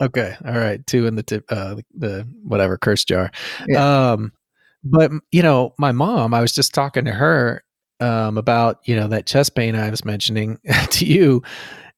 okay, 0.00 0.36
all 0.44 0.58
right, 0.58 0.86
two 0.86 1.06
in 1.06 1.16
the 1.16 1.22
tip, 1.22 1.44
uh, 1.50 1.76
the 1.94 2.26
whatever 2.42 2.78
curse 2.78 3.04
jar. 3.04 3.30
Yeah. 3.68 4.12
Um, 4.12 4.32
but 4.84 5.10
you 5.32 5.42
know, 5.42 5.74
my 5.78 5.92
mom, 5.92 6.34
I 6.34 6.40
was 6.40 6.52
just 6.52 6.74
talking 6.74 7.04
to 7.06 7.12
her, 7.12 7.64
um, 8.00 8.38
about 8.38 8.80
you 8.84 8.96
know 8.96 9.08
that 9.08 9.26
chest 9.26 9.54
pain 9.54 9.74
I 9.74 9.90
was 9.90 10.04
mentioning 10.04 10.58
to 10.90 11.04
you, 11.04 11.42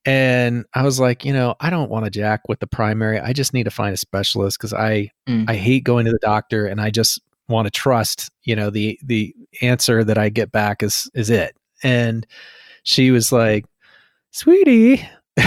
and 0.05 0.65
I 0.75 0.85
was 0.85 0.99
like, 1.01 1.25
you 1.25 1.33
know, 1.33 1.55
I 1.61 1.71
don't 1.71 1.91
want 1.91 2.05
to 2.05 2.11
jack 2.11 2.49
with 2.49 2.61
the 2.61 2.67
primary. 2.67 3.21
I 3.21 3.33
just 3.33 3.53
need 3.53 3.65
to 3.65 3.71
find 3.71 3.93
a 3.93 3.99
specialist 3.99 4.59
because 4.59 4.73
I 4.73 5.11
mm. 5.29 5.45
I 5.49 5.55
hate 5.55 5.85
going 5.85 6.07
to 6.07 6.13
the 6.13 6.19
doctor, 6.19 6.67
and 6.67 6.81
I 6.81 6.91
just 6.91 7.21
want 7.49 7.67
to 7.67 7.71
trust, 7.71 8.31
you 8.43 8.55
know, 8.57 8.71
the 8.71 8.99
the 9.03 9.35
answer 9.63 10.05
that 10.05 10.19
I 10.19 10.29
get 10.29 10.53
back 10.53 10.83
is 10.83 11.11
is 11.15 11.31
it. 11.31 11.57
And 11.83 12.27
she 12.83 13.11
was 13.11 13.33
like, 13.33 13.65
"Sweetie." 14.31 15.07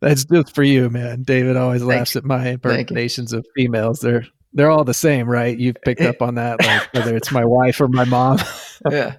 That's 0.00 0.24
just 0.26 0.54
for 0.54 0.62
you, 0.62 0.90
man. 0.90 1.22
David 1.22 1.56
always 1.56 1.80
Thank 1.80 1.90
laughs 1.92 2.16
at 2.16 2.24
my 2.24 2.48
impersonations 2.48 3.32
of 3.32 3.46
females. 3.56 4.00
They're 4.00 4.26
they're 4.54 4.70
all 4.70 4.84
the 4.84 4.94
same, 4.94 5.28
right? 5.28 5.58
You've 5.58 5.76
picked 5.84 6.00
eh. 6.00 6.08
up 6.08 6.22
on 6.22 6.36
that, 6.36 6.64
like 6.64 6.94
whether 6.94 7.16
it's 7.16 7.32
my 7.32 7.44
wife 7.44 7.80
or 7.80 7.88
my 7.88 8.04
mom. 8.04 8.38
yeah. 8.90 9.16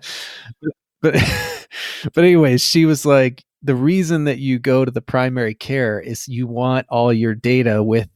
but 1.02 1.14
but 2.14 2.24
anyways, 2.24 2.62
she 2.62 2.86
was 2.86 3.06
like, 3.06 3.44
the 3.62 3.76
reason 3.76 4.26
that 4.26 4.40
you 4.40 4.60
go 4.60 4.86
to 4.86 4.92
the 4.92 5.02
primary 5.02 5.54
care 5.54 6.00
is 6.00 6.28
you 6.28 6.48
want 6.48 6.88
all 6.90 7.12
your 7.12 7.36
data 7.36 7.84
with 7.84 8.08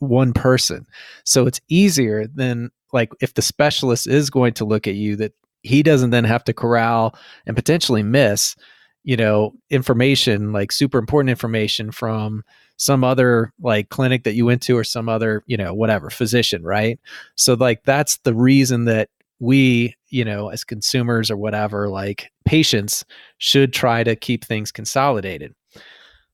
one 0.00 0.32
person. 0.32 0.86
So 1.24 1.46
it's 1.46 1.60
easier 1.68 2.26
than 2.26 2.70
like 2.92 3.10
if 3.20 3.34
the 3.34 3.42
specialist 3.42 4.06
is 4.06 4.28
going 4.28 4.54
to 4.54 4.64
look 4.64 4.86
at 4.86 4.94
you 4.94 5.16
that 5.16 5.32
he 5.62 5.82
doesn't 5.82 6.10
then 6.10 6.24
have 6.24 6.44
to 6.44 6.52
corral 6.52 7.16
and 7.46 7.56
potentially 7.56 8.02
miss, 8.02 8.56
you 9.04 9.16
know, 9.16 9.52
information 9.70 10.52
like 10.52 10.72
super 10.72 10.98
important 10.98 11.30
information 11.30 11.92
from 11.92 12.42
some 12.82 13.04
other 13.04 13.52
like 13.60 13.90
clinic 13.90 14.24
that 14.24 14.34
you 14.34 14.44
went 14.44 14.60
to 14.60 14.76
or 14.76 14.82
some 14.82 15.08
other, 15.08 15.44
you 15.46 15.56
know, 15.56 15.72
whatever 15.72 16.10
physician, 16.10 16.64
right? 16.64 16.98
So 17.36 17.54
like 17.54 17.84
that's 17.84 18.16
the 18.24 18.34
reason 18.34 18.86
that 18.86 19.08
we, 19.38 19.94
you 20.08 20.24
know, 20.24 20.48
as 20.48 20.64
consumers 20.64 21.30
or 21.30 21.36
whatever, 21.36 21.88
like 21.88 22.32
patients 22.44 23.04
should 23.38 23.72
try 23.72 24.02
to 24.02 24.16
keep 24.16 24.44
things 24.44 24.72
consolidated. 24.72 25.54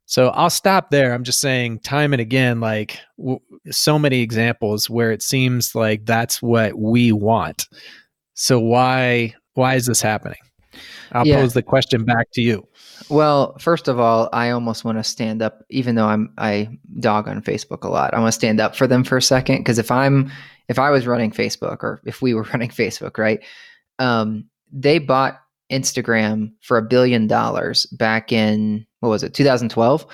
So 0.07 0.29
I'll 0.29 0.49
stop 0.49 0.89
there. 0.89 1.13
I'm 1.13 1.23
just 1.23 1.39
saying, 1.39 1.81
time 1.81 2.15
and 2.15 2.21
again, 2.21 2.61
like 2.61 2.99
w- 3.19 3.41
so 3.71 3.99
many 3.99 4.21
examples 4.21 4.89
where 4.89 5.13
it 5.13 5.23
seems 5.23 5.75
like 5.75 6.07
that's 6.07 6.41
what 6.41 6.79
we 6.79 7.13
want. 7.13 7.67
So 8.33 8.59
why 8.59 9.35
why 9.53 9.75
is 9.75 9.85
this 9.85 10.01
happening? 10.01 10.39
I'll 11.13 11.27
yeah. 11.27 11.37
pose 11.37 11.55
the 11.55 11.63
question 11.63 12.05
back 12.05 12.31
to 12.33 12.43
you. 12.43 12.67
Well, 13.09 13.57
first 13.59 13.89
of 13.89 13.99
all, 13.99 14.29
I 14.33 14.51
almost 14.51 14.85
want 14.85 14.99
to 14.99 15.05
stand 15.05 15.43
up, 15.43 15.65
even 15.71 15.95
though 15.95 16.07
I'm 16.07 16.33
I 16.39 16.69
dog 17.01 17.29
on 17.29 17.43
Facebook 17.43 17.85
a 17.85 17.89
lot. 17.89 18.15
I 18.15 18.21
want 18.21 18.29
to 18.29 18.33
stand 18.33 18.61
up 18.61 18.77
for 18.77 18.87
them 18.87 19.05
for 19.05 19.17
a 19.17 19.23
second 19.23 19.59
because 19.59 19.79
if 19.79 19.91
I'm 19.91 20.31
if 20.69 20.79
I 20.79 20.91
was 20.91 21.07
running 21.07 21.31
Facebook 21.31 21.83
or 21.83 22.01
if 22.05 22.21
we 22.21 22.35
were 22.35 22.43
running 22.53 22.71
Facebook, 22.71 23.19
right? 23.19 23.41
Um, 23.99 24.45
they 24.73 24.99
bought 24.99 25.41
Instagram 25.71 26.53
for 26.61 26.79
a 26.79 26.83
billion 26.83 27.27
dollars 27.27 27.87
back 27.87 28.33
in 28.33 28.87
what 29.01 29.11
was 29.11 29.23
it 29.23 29.35
2012 29.35 30.07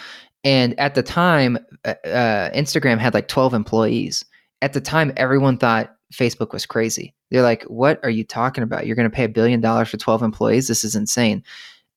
and 0.42 0.78
at 0.78 0.94
the 0.94 1.02
time 1.02 1.56
uh, 1.84 1.94
uh, 2.04 2.50
instagram 2.50 2.98
had 2.98 3.14
like 3.14 3.28
12 3.28 3.54
employees 3.54 4.24
at 4.62 4.72
the 4.72 4.80
time 4.80 5.12
everyone 5.16 5.56
thought 5.56 5.96
facebook 6.14 6.52
was 6.52 6.66
crazy 6.66 7.14
they're 7.30 7.42
like 7.42 7.62
what 7.64 8.00
are 8.02 8.10
you 8.10 8.24
talking 8.24 8.64
about 8.64 8.86
you're 8.86 8.96
going 8.96 9.10
to 9.10 9.14
pay 9.14 9.24
a 9.24 9.28
billion 9.28 9.60
dollars 9.60 9.88
for 9.88 9.96
12 9.96 10.22
employees 10.22 10.68
this 10.68 10.84
is 10.84 10.94
insane 10.94 11.42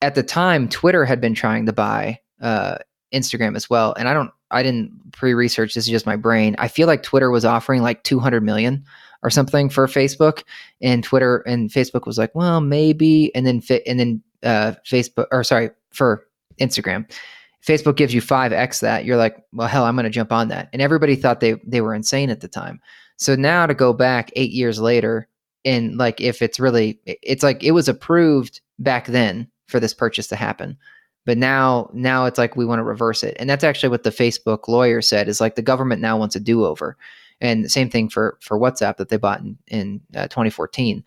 at 0.02 0.16
the 0.16 0.24
time 0.24 0.68
twitter 0.68 1.06
had 1.06 1.22
been 1.22 1.34
trying 1.34 1.66
to 1.66 1.74
buy 1.74 2.20
uh, 2.42 2.78
instagram 3.14 3.56
as 3.56 3.70
well 3.70 3.94
and 3.98 4.08
i 4.10 4.14
don't 4.14 4.32
i 4.52 4.64
didn't 4.64 4.92
pre-research 5.14 5.74
this 5.74 5.86
is 5.86 5.92
just 5.92 6.06
my 6.06 6.16
brain 6.16 6.56
i 6.60 6.68
feel 6.68 6.88
like 6.88 7.04
twitter 7.04 7.32
was 7.32 7.46
offering 7.46 7.82
like 7.82 8.04
200 8.04 8.44
million 8.44 8.84
or 9.24 9.30
something 9.30 9.70
for 9.70 9.88
Facebook, 9.88 10.44
and 10.82 11.04
Twitter 11.04 11.40
and 11.40 11.70
Facebook 11.70 12.06
was 12.06 12.18
like, 12.18 12.34
well, 12.36 12.62
maybe, 12.62 13.34
and 13.36 13.46
then 13.46 13.62
fit, 13.62 13.84
and 13.88 14.00
then 14.00 14.22
uh, 14.44 14.74
Facebook 14.86 15.28
or 15.32 15.44
sorry 15.44 15.70
for 15.92 16.26
Instagram. 16.60 17.10
Facebook 17.66 17.98
gives 17.98 18.14
you 18.14 18.22
5x 18.22 18.80
that. 18.82 19.04
You're 19.04 19.18
like, 19.18 19.44
well, 19.52 19.68
hell, 19.68 19.84
I'm 19.84 19.96
going 19.96 20.06
to 20.06 20.10
jump 20.10 20.32
on 20.32 20.48
that. 20.50 20.70
And 20.72 20.82
everybody 20.82 21.16
thought 21.16 21.40
they 21.40 21.56
they 21.66 21.82
were 21.82 21.94
insane 21.94 22.30
at 22.30 22.42
the 22.42 22.48
time. 22.48 22.80
So 23.18 23.36
now 23.36 23.66
to 23.66 23.74
go 23.74 23.94
back 23.94 24.32
8 24.36 24.52
years 24.52 24.80
later 24.80 25.28
and 25.66 25.98
like 25.98 26.22
if 26.22 26.42
it's 26.42 26.60
really 26.60 27.00
it's 27.06 27.44
like 27.44 27.64
it 27.64 27.72
was 27.72 27.90
approved 27.90 28.62
back 28.80 29.08
then 29.08 29.50
for 29.68 29.80
this 29.80 29.94
purchase 29.94 30.28
to 30.28 30.36
happen. 30.36 30.78
But 31.26 31.38
now 31.38 31.90
now 31.94 32.26
it's 32.26 32.38
like 32.38 32.56
we 32.56 32.66
want 32.66 32.80
to 32.80 32.84
reverse 32.84 33.24
it. 33.24 33.36
And 33.40 33.50
that's 33.50 33.64
actually 33.64 33.90
what 33.90 34.04
the 34.04 34.10
Facebook 34.12 34.68
lawyer 34.68 35.02
said 35.02 35.28
is 35.28 35.42
like 35.42 35.56
the 35.56 35.62
government 35.62 36.02
now 36.02 36.18
wants 36.18 36.36
a 36.36 36.40
do-over. 36.40 36.96
And 37.42 37.70
same 37.70 37.90
thing 37.90 38.10
for 38.10 38.38
for 38.42 38.58
WhatsApp 38.58 38.98
that 38.98 39.10
they 39.10 39.18
bought 39.18 39.42
in 39.42 39.58
in 39.68 40.02
uh, 40.16 40.28
2014. 40.28 41.04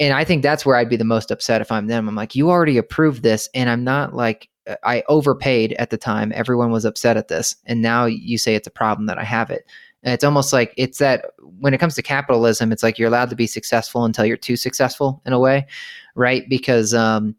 And 0.00 0.12
I 0.12 0.24
think 0.24 0.42
that's 0.42 0.66
where 0.66 0.76
I'd 0.76 0.88
be 0.88 0.96
the 0.96 1.04
most 1.04 1.30
upset 1.30 1.60
if 1.60 1.70
I'm 1.70 1.86
them. 1.86 2.08
I'm 2.08 2.16
like, 2.16 2.34
you 2.34 2.50
already 2.50 2.78
approved 2.78 3.22
this, 3.22 3.48
and 3.54 3.70
I'm 3.70 3.84
not 3.84 4.12
like 4.12 4.48
I 4.82 5.04
overpaid 5.08 5.72
at 5.74 5.90
the 5.90 5.96
time. 5.96 6.32
Everyone 6.34 6.72
was 6.72 6.84
upset 6.84 7.16
at 7.16 7.28
this, 7.28 7.56
and 7.66 7.80
now 7.80 8.04
you 8.04 8.38
say 8.38 8.54
it's 8.54 8.66
a 8.66 8.72
problem 8.72 9.06
that 9.06 9.18
I 9.18 9.24
have 9.24 9.50
it. 9.50 9.64
It's 10.04 10.24
almost 10.24 10.52
like 10.52 10.74
it's 10.76 10.98
that 10.98 11.26
when 11.58 11.72
it 11.74 11.78
comes 11.78 11.94
to 11.94 12.02
capitalism, 12.02 12.72
it's 12.72 12.82
like 12.82 12.98
you're 12.98 13.08
allowed 13.08 13.30
to 13.30 13.36
be 13.36 13.46
successful 13.46 14.04
until 14.04 14.24
you're 14.24 14.36
too 14.36 14.56
successful 14.56 15.22
in 15.24 15.32
a 15.32 15.38
way, 15.38 15.66
right? 16.14 16.48
Because 16.48 16.92
um, 16.92 17.34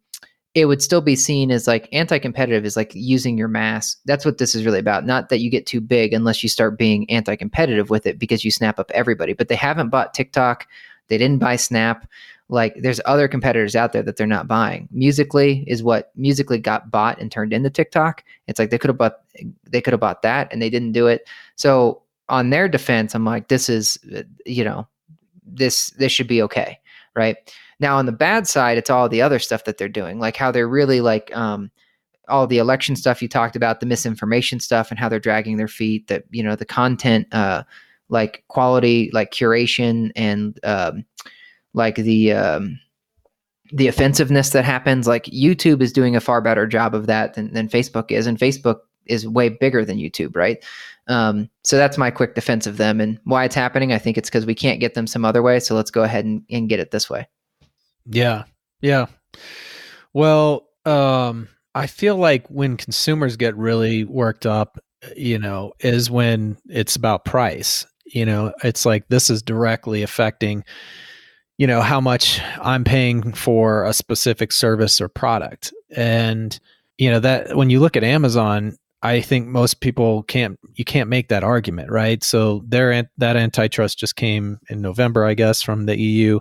it 0.56 0.66
would 0.66 0.82
still 0.82 1.02
be 1.02 1.16
seen 1.16 1.52
as 1.52 1.68
like 1.68 1.88
anti-competitive 1.92 2.66
is 2.66 2.76
like 2.76 2.92
using 2.96 3.38
your 3.38 3.48
mass. 3.48 3.98
That's 4.06 4.26
what 4.26 4.40
this 4.40 4.56
is 4.56 4.66
really 4.66 4.80
about. 4.80 5.06
Not 5.06 5.30
that 5.30 5.40
you 5.40 5.52
get 5.52 5.66
too 5.68 5.82
big 5.82 6.14
unless 6.14 6.42
you 6.42 6.50
start 6.50 6.78
being 6.78 7.10
anti-competitive 7.10 7.90
with 7.90 8.08
it 8.08 8.18
because 8.18 8.44
you 8.44 8.52
snap 8.52 8.80
up 8.80 8.90
everybody. 8.92 9.34
But 9.34 9.50
they 9.50 9.56
haven't 9.56 9.90
bought 9.90 10.14
TikTok. 10.14 10.66
They 11.08 11.18
didn't 11.18 11.40
buy 11.40 11.56
Snap. 11.56 12.10
Like 12.48 12.76
there's 12.80 13.02
other 13.06 13.28
competitors 13.28 13.76
out 13.76 13.92
there 13.92 14.04
that 14.04 14.18
they're 14.18 14.28
not 14.28 14.48
buying. 14.48 14.88
Musical.ly 14.92 15.64
is 15.68 15.84
what 15.84 16.12
Musical.ly 16.16 16.60
got 16.60 16.92
bought 16.92 17.20
and 17.20 17.32
turned 17.32 17.54
into 17.54 17.70
TikTok. 17.70 18.24
It's 18.48 18.60
like 18.60 18.70
they 18.70 18.78
could 18.78 18.90
have 18.90 18.98
bought 18.98 19.22
they 19.70 19.82
could 19.82 19.94
have 19.94 20.00
bought 20.00 20.22
that 20.22 20.52
and 20.52 20.62
they 20.62 20.70
didn't 20.70 20.92
do 20.92 21.08
it. 21.08 21.28
So 21.56 22.02
on 22.30 22.50
their 22.50 22.68
defense, 22.68 23.14
I'm 23.14 23.26
like, 23.26 23.48
this 23.48 23.70
is 23.70 23.98
you 24.46 24.64
know, 24.64 24.88
this 25.46 25.92
this 25.92 26.12
should 26.12 26.28
be 26.28 26.42
okay, 26.44 26.80
right? 27.16 27.38
Now 27.80 27.98
on 27.98 28.06
the 28.06 28.12
bad 28.12 28.48
side, 28.48 28.78
it's 28.78 28.90
all 28.90 29.10
the 29.10 29.22
other 29.22 29.40
stuff 29.40 29.66
that 29.66 29.78
they're 29.78 29.90
doing, 29.90 30.20
like 30.20 30.38
how 30.38 30.52
they're 30.52 30.68
really 30.68 31.02
like 31.02 31.36
um, 31.36 31.72
all 32.28 32.48
the 32.48 32.58
election 32.58 32.96
stuff 32.96 33.22
you 33.22 33.28
talked 33.28 33.56
about, 33.56 33.80
the 33.80 33.86
misinformation 33.86 34.60
stuff, 34.60 34.90
and 34.90 35.00
how 35.00 35.10
they're 35.10 35.20
dragging 35.20 35.58
their 35.58 35.68
feet. 35.68 36.08
That 36.08 36.24
you 36.32 36.44
know 36.44 36.56
the 36.56 36.66
content, 36.66 37.28
uh, 37.34 37.64
like 38.10 38.44
quality, 38.48 39.10
like 39.14 39.32
curation, 39.32 40.12
and 40.16 40.60
um, 40.64 41.06
like 41.74 41.96
the 41.96 42.34
um, 42.34 42.80
the 43.72 43.88
offensiveness 43.88 44.52
that 44.52 44.66
happens. 44.66 45.08
Like 45.08 45.26
YouTube 45.26 45.82
is 45.82 45.94
doing 45.94 46.16
a 46.16 46.22
far 46.22 46.42
better 46.42 46.66
job 46.66 46.96
of 46.96 47.08
that 47.08 47.34
than, 47.34 47.54
than 47.54 47.68
Facebook 47.68 48.12
is, 48.12 48.28
and 48.28 48.38
Facebook 48.38 48.80
is 49.06 49.28
way 49.28 49.50
bigger 49.50 49.86
than 49.86 49.98
YouTube, 49.98 50.36
right? 50.36 50.64
Um, 51.08 51.50
so 51.64 51.78
that's 51.78 51.98
my 51.98 52.10
quick 52.12 52.36
defense 52.36 52.66
of 52.66 52.78
them 52.78 53.00
and 53.00 53.20
why 53.26 53.46
it's 53.46 53.56
happening. 53.56 53.94
I 53.94 54.00
think 54.00 54.18
it's 54.18 54.30
because 54.30 54.46
we 54.46 54.56
can't 54.56 54.80
get 54.80 54.96
them 54.96 55.08
some 55.08 55.24
other 55.26 55.42
way. 55.42 55.60
So 55.60 55.76
let's 55.76 55.92
go 55.92 56.04
ahead 56.04 56.26
and, 56.26 56.44
and 56.50 56.68
get 56.70 56.80
it 56.80 56.92
this 56.92 57.10
way. 57.10 57.28
Yeah. 58.06 58.44
Yeah. 58.82 59.06
Well, 60.14 60.68
um, 60.86 61.50
I 61.74 61.88
feel 61.88 62.16
like 62.16 62.48
when 62.48 62.78
consumers 62.78 63.36
get 63.36 63.56
really 63.56 64.04
worked 64.04 64.46
up, 64.46 64.80
you 65.16 65.38
know, 65.38 65.74
is 65.80 66.10
when 66.10 66.58
it's 66.70 66.96
about 66.96 67.26
price. 67.26 67.86
You 68.06 68.26
know, 68.26 68.54
it's 68.64 68.86
like 68.86 69.08
this 69.10 69.30
is 69.30 69.42
directly 69.42 70.04
affecting, 70.04 70.64
you 71.58 71.68
know, 71.68 71.82
how 71.82 72.00
much 72.00 72.40
I'm 72.62 72.84
paying 72.84 73.34
for 73.34 73.84
a 73.84 73.94
specific 73.94 74.52
service 74.52 75.02
or 75.02 75.10
product. 75.10 75.74
And, 75.96 76.58
you 76.98 77.12
know, 77.12 77.20
that 77.20 77.56
when 77.56 77.70
you 77.70 77.80
look 77.80 77.98
at 77.98 78.04
Amazon, 78.04 78.78
I 79.06 79.22
think 79.22 79.48
most 79.48 79.82
people 79.82 80.24
can't 80.24 80.60
you 80.76 80.86
can't 80.86 81.10
make 81.10 81.30
that 81.30 81.44
argument, 81.44 81.92
right? 81.92 82.24
So 82.24 82.64
their 82.68 83.10
that 83.18 83.36
antitrust 83.36 84.00
just 84.00 84.16
came 84.16 84.60
in 84.70 84.82
November, 84.82 85.26
I 85.26 85.34
guess, 85.34 85.62
from 85.62 85.86
the 85.86 86.00
EU 86.00 86.40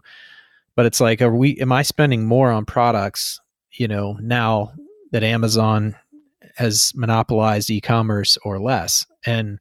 but 0.76 0.86
it's 0.86 1.00
like 1.00 1.22
are 1.22 1.34
we 1.34 1.56
am 1.60 1.72
i 1.72 1.82
spending 1.82 2.26
more 2.26 2.50
on 2.50 2.64
products 2.64 3.40
you 3.72 3.88
know 3.88 4.16
now 4.20 4.72
that 5.12 5.22
amazon 5.22 5.94
has 6.56 6.92
monopolized 6.94 7.70
e-commerce 7.70 8.38
or 8.44 8.60
less? 8.60 9.06
And 9.26 9.58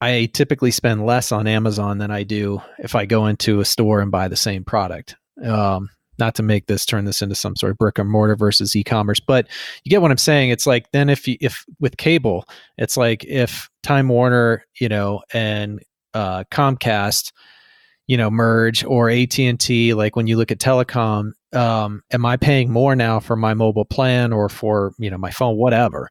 i 0.00 0.28
typically 0.32 0.70
spend 0.70 1.06
less 1.06 1.32
on 1.32 1.46
amazon 1.46 1.98
than 1.98 2.10
i 2.10 2.22
do 2.22 2.60
if 2.78 2.94
i 2.94 3.06
go 3.06 3.26
into 3.26 3.60
a 3.60 3.64
store 3.64 4.00
and 4.00 4.10
buy 4.10 4.28
the 4.28 4.36
same 4.36 4.64
product. 4.64 5.16
Um, 5.42 5.90
not 6.22 6.36
to 6.36 6.42
make 6.42 6.66
this 6.66 6.86
turn 6.86 7.04
this 7.04 7.20
into 7.20 7.34
some 7.34 7.56
sort 7.56 7.72
of 7.72 7.78
brick 7.78 7.98
and 7.98 8.08
mortar 8.08 8.36
versus 8.36 8.76
e-commerce 8.76 9.18
but 9.18 9.48
you 9.82 9.90
get 9.90 10.00
what 10.00 10.12
i'm 10.12 10.16
saying? 10.16 10.50
It's 10.50 10.68
like 10.68 10.90
then 10.92 11.10
if 11.10 11.26
you, 11.26 11.36
if 11.40 11.64
with 11.80 11.96
cable 11.96 12.44
it's 12.78 12.96
like 12.96 13.24
if 13.24 13.68
time 13.82 14.08
warner 14.08 14.64
you 14.78 14.88
know 14.88 15.22
and 15.32 15.80
uh, 16.14 16.44
comcast 16.52 17.32
you 18.06 18.16
know 18.16 18.30
merge 18.30 18.84
or 18.84 19.10
AT&T 19.10 19.94
like 19.94 20.14
when 20.14 20.28
you 20.28 20.36
look 20.36 20.52
at 20.52 20.58
telecom 20.58 21.32
um, 21.54 22.02
am 22.12 22.24
I 22.24 22.36
paying 22.36 22.70
more 22.70 22.94
now 22.94 23.18
for 23.18 23.36
my 23.36 23.54
mobile 23.54 23.84
plan 23.84 24.32
or 24.32 24.48
for 24.48 24.94
you 24.98 25.10
know 25.10 25.18
my 25.18 25.30
phone 25.30 25.56
whatever 25.56 26.08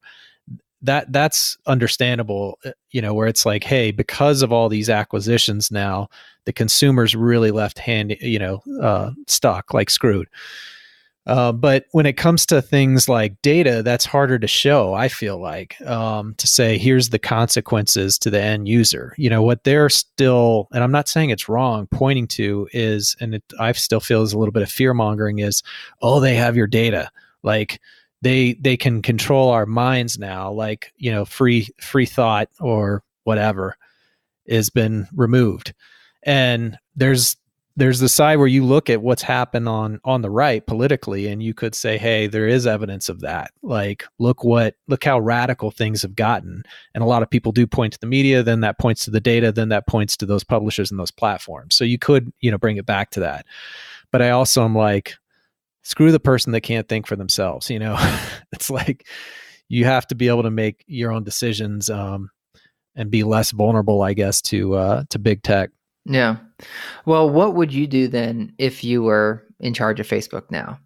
that 0.82 1.12
that's 1.12 1.58
understandable 1.68 2.58
uh, 2.66 2.72
you 2.92 3.02
know 3.02 3.14
where 3.14 3.28
it's 3.28 3.46
like 3.46 3.64
hey 3.64 3.92
because 3.92 4.42
of 4.42 4.52
all 4.52 4.70
these 4.70 4.90
acquisitions 4.90 5.72
now 5.72 6.08
the 6.46 6.54
consumers 6.54 7.16
really 7.16 7.52
left 7.52 7.80
hand 7.80 8.16
you 8.22 8.40
know 8.40 8.62
uh, 8.82 9.12
stuck 9.28 9.74
like 9.74 9.90
screwed 9.90 10.28
Uh, 11.28 11.52
but 11.52 11.86
when 11.92 12.08
it 12.08 12.18
comes 12.18 12.48
to 12.48 12.64
things 12.64 13.08
like 13.08 13.40
data, 13.44 13.84
that's 13.84 14.06
harder 14.06 14.40
to 14.40 14.48
show. 14.48 14.96
I 14.96 15.08
feel 15.08 15.38
like 15.40 15.80
um, 15.82 16.34
to 16.40 16.48
say 16.48 16.80
here's 16.80 17.10
the 17.10 17.20
consequences 17.20 18.18
to 18.20 18.32
the 18.32 18.42
end 18.42 18.68
user. 18.68 19.14
You 19.18 19.30
know 19.30 19.44
what 19.44 19.64
they're 19.64 19.90
still, 19.90 20.68
and 20.74 20.84
I'm 20.84 20.92
not 20.92 21.08
saying 21.08 21.30
it's 21.30 21.48
wrong. 21.48 21.86
Pointing 21.92 22.28
to 22.30 22.68
is, 22.74 23.16
and 23.20 23.36
it, 23.36 23.44
I 23.60 23.72
still 23.74 24.00
feel 24.00 24.24
is 24.24 24.34
a 24.34 24.40
little 24.40 24.52
bit 24.52 24.64
of 24.64 24.72
fear 24.72 24.96
mongering. 24.96 25.38
Is 25.40 25.62
oh 26.02 26.20
they 26.20 26.34
have 26.36 26.58
your 26.58 26.68
data 26.68 27.12
like 27.44 27.80
they 28.22 28.54
they 28.54 28.78
can 28.78 29.02
control 29.02 29.50
our 29.50 29.66
minds 29.66 30.18
now. 30.18 30.52
Like 30.52 30.94
you 30.98 31.12
know 31.12 31.26
free 31.26 31.68
free 31.80 32.06
thought 32.06 32.50
or 32.60 33.04
whatever 33.24 33.78
has 34.50 34.70
been 34.70 35.08
removed, 35.14 35.74
and 36.24 36.78
there's 36.96 37.38
there's 37.78 38.00
the 38.00 38.10
side 38.10 38.38
where 38.38 38.48
you 38.48 38.66
look 38.66 38.90
at 38.90 39.02
what's 39.02 39.22
happened 39.22 39.68
on 39.68 40.00
on 40.04 40.22
the 40.22 40.30
right 40.30 40.66
politically 40.68 41.28
and 41.28 41.42
you 41.42 41.54
could 41.54 41.74
say 41.74 41.98
hey 41.98 42.28
there 42.28 42.48
is 42.48 42.68
evidence 42.68 43.10
of 43.10 43.22
that. 43.22 43.52
Like 43.62 44.04
look 44.20 44.44
what 44.44 44.76
look 44.88 45.04
how 45.04 45.20
radical 45.20 45.72
things 45.72 46.02
have 46.02 46.16
gotten. 46.16 46.64
And 46.94 47.04
a 47.04 47.08
lot 47.08 47.24
of 47.24 47.30
people 47.30 47.52
do 47.52 47.66
point 47.66 47.94
to 47.94 48.00
the 48.00 48.08
media 48.08 48.44
then 48.44 48.62
that 48.62 48.78
points 48.78 49.06
to 49.06 49.12
the 49.12 49.22
data 49.22 49.52
then 49.52 49.70
that 49.70 49.88
points 49.88 50.18
to 50.18 50.26
those 50.26 50.44
publishers 50.44 50.92
and 50.92 51.00
those 51.00 51.12
platforms. 51.12 51.76
So 51.76 51.84
you 51.86 51.98
could 51.98 52.32
you 52.42 52.52
know 52.52 52.58
bring 52.58 52.78
it 52.78 52.86
back 52.86 53.10
to 53.12 53.22
that. 53.22 53.46
But 54.12 54.22
i 54.22 54.32
also 54.32 54.66
am 54.66 54.76
like 54.76 55.16
screw 55.84 56.12
the 56.12 56.20
person 56.20 56.52
that 56.52 56.62
can't 56.62 56.88
think 56.88 57.08
for 57.08 57.16
themselves 57.16 57.70
you 57.70 57.80
know 57.80 57.98
it's 58.52 58.70
like 58.70 59.08
you 59.70 59.86
have 59.86 60.06
to 60.06 60.16
be 60.16 60.28
able 60.28 60.44
to 60.44 60.52
make 60.52 60.84
your 60.88 61.12
own 61.12 61.24
decisions 61.24 61.90
um, 61.90 62.30
and 62.96 63.10
be 63.10 63.24
less 63.24 63.52
vulnerable 63.52 64.02
i 64.02 64.14
guess 64.14 64.42
to 64.42 64.76
uh, 64.76 65.04
to 65.10 65.20
big 65.20 65.44
tech 65.44 65.70
yeah. 66.06 66.38
Well, 67.06 67.30
what 67.30 67.56
would 67.56 67.74
you 67.74 67.88
do 67.88 68.08
then 68.08 68.54
if 68.58 68.84
you 68.84 69.04
were 69.04 69.46
in 69.60 69.74
charge 69.74 70.00
of 70.00 70.08
Facebook 70.08 70.50
now? 70.50 70.80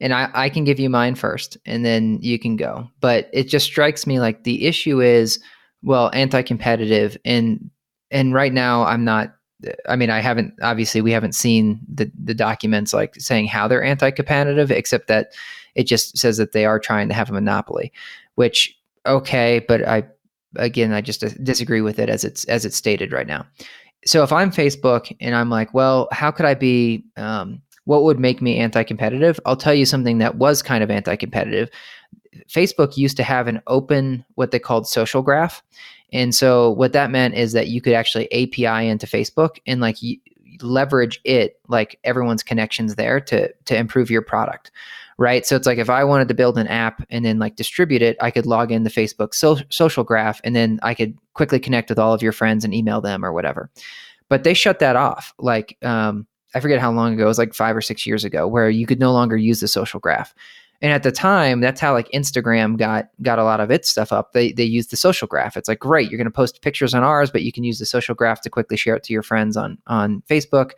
And 0.00 0.12
I, 0.14 0.30
I 0.32 0.48
can 0.48 0.64
give 0.64 0.78
you 0.78 0.90
mine 0.90 1.14
first 1.14 1.56
and 1.66 1.84
then 1.84 2.18
you 2.20 2.38
can 2.38 2.56
go. 2.56 2.88
But 3.00 3.28
it 3.32 3.44
just 3.44 3.66
strikes 3.66 4.06
me 4.06 4.20
like 4.20 4.44
the 4.44 4.66
issue 4.66 5.00
is, 5.00 5.40
well, 5.82 6.10
anti 6.12 6.42
competitive. 6.42 7.16
And 7.24 7.70
and 8.10 8.32
right 8.32 8.52
now 8.52 8.84
I'm 8.84 9.04
not 9.04 9.34
I 9.88 9.96
mean, 9.96 10.10
I 10.10 10.20
haven't 10.20 10.54
obviously 10.62 11.00
we 11.00 11.12
haven't 11.12 11.34
seen 11.34 11.80
the 11.92 12.10
the 12.22 12.34
documents 12.34 12.92
like 12.92 13.14
saying 13.16 13.48
how 13.48 13.68
they're 13.68 13.82
anti-competitive, 13.82 14.70
except 14.70 15.08
that 15.08 15.32
it 15.74 15.84
just 15.84 16.16
says 16.16 16.36
that 16.36 16.52
they 16.52 16.64
are 16.64 16.78
trying 16.78 17.08
to 17.08 17.14
have 17.14 17.30
a 17.30 17.32
monopoly. 17.32 17.92
Which 18.36 18.76
okay, 19.06 19.64
but 19.66 19.86
I 19.86 20.04
again 20.56 20.92
I 20.92 21.00
just 21.00 21.22
disagree 21.42 21.80
with 21.80 21.98
it 21.98 22.08
as 22.08 22.24
it's 22.24 22.44
as 22.44 22.64
it's 22.64 22.76
stated 22.76 23.12
right 23.12 23.26
now 23.26 23.46
so 24.04 24.22
if 24.22 24.32
I'm 24.32 24.50
Facebook 24.50 25.14
and 25.20 25.34
I'm 25.34 25.50
like, 25.50 25.74
well, 25.74 26.08
how 26.12 26.30
could 26.30 26.46
I 26.46 26.54
be? 26.54 27.04
Um, 27.16 27.62
what 27.84 28.02
would 28.04 28.18
make 28.18 28.42
me 28.42 28.58
anti-competitive? 28.58 29.40
I'll 29.46 29.56
tell 29.56 29.74
you 29.74 29.86
something 29.86 30.18
that 30.18 30.36
was 30.36 30.62
kind 30.62 30.84
of 30.84 30.90
anti-competitive. 30.90 31.70
Facebook 32.48 32.96
used 32.96 33.16
to 33.16 33.22
have 33.22 33.48
an 33.48 33.62
open, 33.66 34.24
what 34.34 34.50
they 34.50 34.58
called 34.58 34.86
social 34.86 35.22
graph, 35.22 35.62
and 36.12 36.34
so 36.34 36.70
what 36.70 36.92
that 36.92 37.10
meant 37.10 37.34
is 37.34 37.52
that 37.52 37.68
you 37.68 37.80
could 37.80 37.92
actually 37.92 38.26
API 38.32 38.88
into 38.88 39.06
Facebook 39.06 39.58
and 39.66 39.80
like 39.80 39.96
leverage 40.60 41.20
it, 41.24 41.60
like 41.68 41.98
everyone's 42.04 42.42
connections 42.42 42.94
there 42.96 43.20
to 43.20 43.52
to 43.64 43.76
improve 43.76 44.10
your 44.10 44.22
product 44.22 44.70
right? 45.18 45.44
So 45.44 45.56
it's 45.56 45.66
like 45.66 45.78
if 45.78 45.90
I 45.90 46.04
wanted 46.04 46.28
to 46.28 46.34
build 46.34 46.56
an 46.56 46.68
app 46.68 47.04
and 47.10 47.24
then 47.24 47.40
like 47.40 47.56
distribute 47.56 48.02
it, 48.02 48.16
I 48.20 48.30
could 48.30 48.46
log 48.46 48.70
in 48.70 48.84
the 48.84 48.90
Facebook 48.90 49.34
so- 49.34 49.58
social 49.68 50.04
graph 50.04 50.40
and 50.44 50.56
then 50.56 50.78
I 50.82 50.94
could 50.94 51.18
quickly 51.34 51.58
connect 51.58 51.90
with 51.90 51.98
all 51.98 52.14
of 52.14 52.22
your 52.22 52.32
friends 52.32 52.64
and 52.64 52.72
email 52.72 53.00
them 53.00 53.24
or 53.24 53.32
whatever. 53.32 53.68
But 54.28 54.44
they 54.44 54.54
shut 54.54 54.78
that 54.78 54.96
off. 54.96 55.34
Like 55.38 55.76
um, 55.82 56.26
I 56.54 56.60
forget 56.60 56.80
how 56.80 56.92
long 56.92 57.14
ago, 57.14 57.24
it 57.24 57.28
was 57.28 57.38
like 57.38 57.52
five 57.52 57.76
or 57.76 57.80
six 57.82 58.06
years 58.06 58.24
ago, 58.24 58.46
where 58.46 58.70
you 58.70 58.86
could 58.86 59.00
no 59.00 59.12
longer 59.12 59.36
use 59.36 59.60
the 59.60 59.68
social 59.68 60.00
graph. 60.00 60.34
And 60.80 60.92
at 60.92 61.02
the 61.02 61.10
time, 61.10 61.60
that's 61.60 61.80
how 61.80 61.92
like 61.92 62.08
Instagram 62.12 62.76
got 62.76 63.08
got 63.20 63.38
a 63.38 63.44
lot 63.44 63.60
of 63.60 63.70
its 63.70 63.88
stuff 63.90 64.12
up. 64.12 64.32
They 64.32 64.52
they 64.52 64.64
used 64.64 64.90
the 64.90 64.96
social 64.96 65.26
graph. 65.26 65.56
It's 65.56 65.68
like 65.68 65.80
great, 65.80 66.10
you're 66.10 66.18
going 66.18 66.26
to 66.26 66.30
post 66.30 66.62
pictures 66.62 66.94
on 66.94 67.02
ours, 67.02 67.30
but 67.30 67.42
you 67.42 67.52
can 67.52 67.64
use 67.64 67.78
the 67.78 67.86
social 67.86 68.14
graph 68.14 68.42
to 68.42 68.50
quickly 68.50 68.76
share 68.76 68.94
it 68.94 69.02
to 69.04 69.12
your 69.12 69.22
friends 69.22 69.56
on 69.56 69.78
on 69.86 70.22
Facebook 70.28 70.72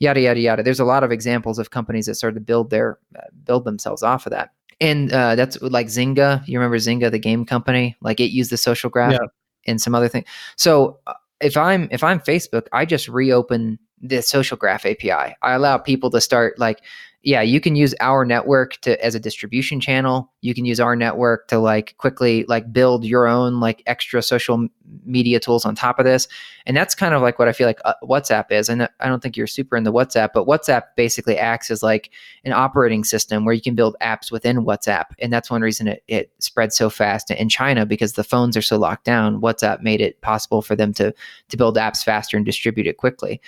yada 0.00 0.20
yada 0.20 0.40
yada. 0.40 0.62
There's 0.62 0.80
a 0.80 0.84
lot 0.84 1.04
of 1.04 1.12
examples 1.12 1.58
of 1.58 1.70
companies 1.70 2.06
that 2.06 2.14
started 2.14 2.34
to 2.34 2.40
build 2.40 2.70
their 2.70 2.98
uh, 3.16 3.22
build 3.44 3.64
themselves 3.64 4.02
off 4.02 4.26
of 4.26 4.30
that, 4.30 4.50
and 4.80 5.12
uh, 5.12 5.34
that's 5.34 5.60
like 5.62 5.86
Zynga. 5.86 6.46
You 6.46 6.58
remember 6.58 6.78
Zynga, 6.78 7.10
the 7.10 7.18
game 7.18 7.44
company? 7.44 7.96
Like 8.00 8.20
it 8.20 8.30
used 8.30 8.50
the 8.50 8.56
social 8.56 8.90
graph 8.90 9.12
yeah. 9.12 9.18
and 9.66 9.80
some 9.80 9.94
other 9.94 10.08
thing. 10.08 10.24
So 10.56 10.98
uh, 11.06 11.14
if 11.40 11.56
I'm 11.56 11.88
if 11.90 12.02
I'm 12.02 12.20
Facebook, 12.20 12.66
I 12.72 12.84
just 12.84 13.08
reopen 13.08 13.78
the 14.00 14.22
social 14.22 14.56
graph 14.56 14.84
API. 14.84 15.34
I 15.42 15.52
allow 15.52 15.78
people 15.78 16.10
to 16.10 16.20
start 16.20 16.58
like 16.58 16.82
yeah, 17.24 17.40
you 17.40 17.58
can 17.58 17.74
use 17.74 17.94
our 18.00 18.26
network 18.26 18.76
to 18.82 19.02
as 19.02 19.14
a 19.14 19.20
distribution 19.20 19.80
channel. 19.80 20.30
You 20.42 20.54
can 20.54 20.66
use 20.66 20.78
our 20.78 20.94
network 20.94 21.48
to 21.48 21.58
like 21.58 21.96
quickly 21.96 22.44
like 22.48 22.70
build 22.70 23.02
your 23.02 23.26
own 23.26 23.60
like 23.60 23.82
extra 23.86 24.20
social 24.20 24.68
media 25.06 25.40
tools 25.40 25.64
on 25.64 25.74
top 25.74 25.98
of 25.98 26.04
this. 26.04 26.28
And 26.66 26.76
that's 26.76 26.94
kind 26.94 27.14
of 27.14 27.22
like 27.22 27.38
what 27.38 27.48
I 27.48 27.52
feel 27.52 27.66
like 27.66 27.80
uh, 27.86 27.94
WhatsApp 28.02 28.52
is. 28.52 28.68
And 28.68 28.82
I 29.00 29.08
don't 29.08 29.22
think 29.22 29.38
you're 29.38 29.46
super 29.46 29.74
into 29.74 29.90
WhatsApp, 29.90 30.30
but 30.34 30.46
WhatsApp 30.46 30.82
basically 30.96 31.38
acts 31.38 31.70
as 31.70 31.82
like 31.82 32.10
an 32.44 32.52
operating 32.52 33.04
system 33.04 33.46
where 33.46 33.54
you 33.54 33.62
can 33.62 33.74
build 33.74 33.96
apps 34.02 34.30
within 34.30 34.58
WhatsApp. 34.58 35.06
And 35.18 35.32
that's 35.32 35.50
one 35.50 35.62
reason 35.62 35.88
it, 35.88 36.04
it 36.06 36.30
spread 36.40 36.74
so 36.74 36.90
fast 36.90 37.30
in 37.30 37.48
China 37.48 37.86
because 37.86 38.12
the 38.12 38.24
phones 38.24 38.54
are 38.54 38.62
so 38.62 38.76
locked 38.76 39.04
down. 39.04 39.40
WhatsApp 39.40 39.80
made 39.80 40.02
it 40.02 40.20
possible 40.20 40.60
for 40.60 40.76
them 40.76 40.92
to 40.94 41.14
to 41.48 41.56
build 41.56 41.78
apps 41.78 42.04
faster 42.04 42.36
and 42.36 42.44
distribute 42.44 42.86
it 42.86 42.98
quickly. 42.98 43.40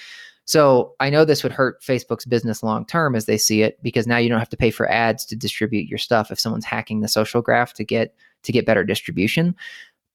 So 0.46 0.94
I 1.00 1.10
know 1.10 1.24
this 1.24 1.42
would 1.42 1.52
hurt 1.52 1.82
Facebook's 1.82 2.24
business 2.24 2.62
long 2.62 2.86
term 2.86 3.14
as 3.14 3.26
they 3.26 3.36
see 3.36 3.62
it 3.62 3.82
because 3.82 4.06
now 4.06 4.16
you 4.16 4.28
don't 4.28 4.38
have 4.38 4.48
to 4.50 4.56
pay 4.56 4.70
for 4.70 4.90
ads 4.90 5.24
to 5.26 5.36
distribute 5.36 5.88
your 5.88 5.98
stuff 5.98 6.30
if 6.30 6.40
someone's 6.40 6.64
hacking 6.64 7.00
the 7.00 7.08
social 7.08 7.42
graph 7.42 7.74
to 7.74 7.84
get 7.84 8.14
to 8.44 8.52
get 8.52 8.64
better 8.64 8.84
distribution. 8.84 9.54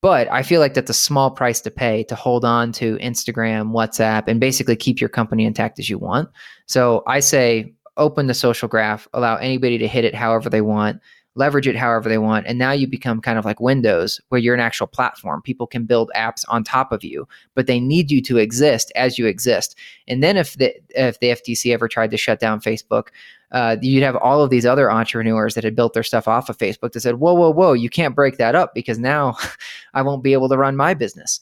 But 0.00 0.30
I 0.32 0.42
feel 0.42 0.60
like 0.60 0.74
that's 0.74 0.90
a 0.90 0.94
small 0.94 1.30
price 1.30 1.60
to 1.60 1.70
pay 1.70 2.02
to 2.04 2.16
hold 2.16 2.44
on 2.44 2.72
to 2.72 2.96
Instagram, 2.96 3.70
WhatsApp, 3.70 4.24
and 4.26 4.40
basically 4.40 4.74
keep 4.74 5.00
your 5.00 5.10
company 5.10 5.44
intact 5.44 5.78
as 5.78 5.88
you 5.88 5.98
want. 5.98 6.28
So 6.66 7.04
I 7.06 7.20
say 7.20 7.74
open 7.96 8.26
the 8.26 8.34
social 8.34 8.68
graph, 8.68 9.06
allow 9.12 9.36
anybody 9.36 9.78
to 9.78 9.86
hit 9.86 10.04
it 10.04 10.14
however 10.14 10.48
they 10.48 10.62
want 10.62 11.00
leverage 11.34 11.66
it 11.66 11.76
however 11.76 12.08
they 12.08 12.18
want. 12.18 12.46
And 12.46 12.58
now 12.58 12.72
you 12.72 12.86
become 12.86 13.20
kind 13.20 13.38
of 13.38 13.44
like 13.44 13.60
Windows, 13.60 14.20
where 14.28 14.40
you're 14.40 14.54
an 14.54 14.60
actual 14.60 14.86
platform. 14.86 15.42
People 15.42 15.66
can 15.66 15.84
build 15.84 16.10
apps 16.14 16.44
on 16.48 16.62
top 16.62 16.92
of 16.92 17.02
you, 17.02 17.26
but 17.54 17.66
they 17.66 17.80
need 17.80 18.10
you 18.10 18.20
to 18.22 18.38
exist 18.38 18.92
as 18.96 19.18
you 19.18 19.26
exist. 19.26 19.76
And 20.08 20.22
then 20.22 20.36
if 20.36 20.56
the 20.56 20.74
if 20.90 21.20
the 21.20 21.28
FTC 21.28 21.72
ever 21.72 21.88
tried 21.88 22.10
to 22.10 22.16
shut 22.16 22.40
down 22.40 22.60
Facebook, 22.60 23.08
uh, 23.52 23.76
you'd 23.80 24.02
have 24.02 24.16
all 24.16 24.42
of 24.42 24.50
these 24.50 24.66
other 24.66 24.90
entrepreneurs 24.90 25.54
that 25.54 25.64
had 25.64 25.76
built 25.76 25.94
their 25.94 26.02
stuff 26.02 26.28
off 26.28 26.48
of 26.48 26.58
Facebook 26.58 26.92
that 26.92 27.00
said, 27.00 27.16
"Whoa, 27.16 27.34
whoa, 27.34 27.50
whoa! 27.50 27.72
You 27.72 27.88
can't 27.88 28.14
break 28.14 28.36
that 28.38 28.54
up 28.54 28.74
because 28.74 28.98
now 28.98 29.36
I 29.94 30.02
won't 30.02 30.22
be 30.22 30.32
able 30.32 30.48
to 30.48 30.58
run 30.58 30.76
my 30.76 30.94
business." 30.94 31.40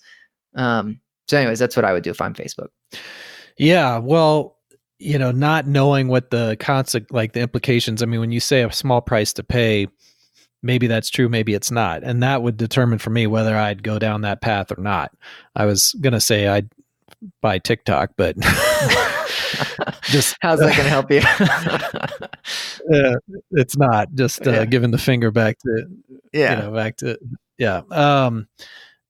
Um, 0.55 1.01
so, 1.29 1.39
anyways, 1.39 1.59
that's 1.59 1.77
what 1.77 1.85
I 1.85 1.93
would 1.93 2.03
do 2.03 2.11
if 2.11 2.21
I'm 2.21 2.35
Facebook. 2.35 2.69
Yeah, 3.57 3.99
well, 3.99 4.57
you 5.01 5.19
know, 5.19 5.33
not 5.33 5.67
knowing 5.67 6.09
what 6.09 6.31
the 6.31 6.57
concept, 6.61 7.11
like 7.11 7.33
the 7.33 7.41
implications. 7.41 8.03
I 8.03 8.07
mean, 8.07 8.21
when 8.21 8.33
you 8.33 8.41
say 8.41 8.63
a 8.63 8.71
small 8.71 9.01
price 9.01 9.33
to 9.35 9.43
pay, 9.43 9.89
maybe 10.63 10.87
that's 10.87 11.11
true, 11.11 11.29
maybe 11.29 11.55
it's 11.55 11.71
not, 11.71 12.03
and 12.05 12.23
that 12.23 12.43
would 12.43 12.57
determine 12.57 12.99
for 12.99 13.11
me 13.11 13.27
whether 13.27 13.57
I'd 13.57 13.83
go 13.83 13.99
down 13.99 14.21
that 14.23 14.41
path 14.41 14.71
or 14.71 14.81
not. 14.81 15.13
I 15.57 15.65
was 15.65 15.95
gonna 16.01 16.21
say 16.21 16.47
I'd 16.47 16.69
buy 17.41 17.59
TikTok, 17.59 18.13
but 18.17 18.37
just 20.03 20.37
how's 20.41 20.61
that 20.61 20.77
going 20.77 20.85
to 20.85 20.89
help 20.89 21.11
you? 21.11 21.21
uh, 22.95 23.17
it's 23.53 23.77
not 23.77 24.15
just 24.15 24.47
uh, 24.47 24.51
yeah. 24.51 24.65
giving 24.65 24.91
the 24.91 24.99
finger 24.99 25.31
back 25.31 25.59
to 25.59 25.87
yeah, 26.33 26.57
you 26.57 26.63
know, 26.63 26.73
back 26.73 26.97
to 26.99 27.19
yeah. 27.59 27.83
Um, 27.91 28.49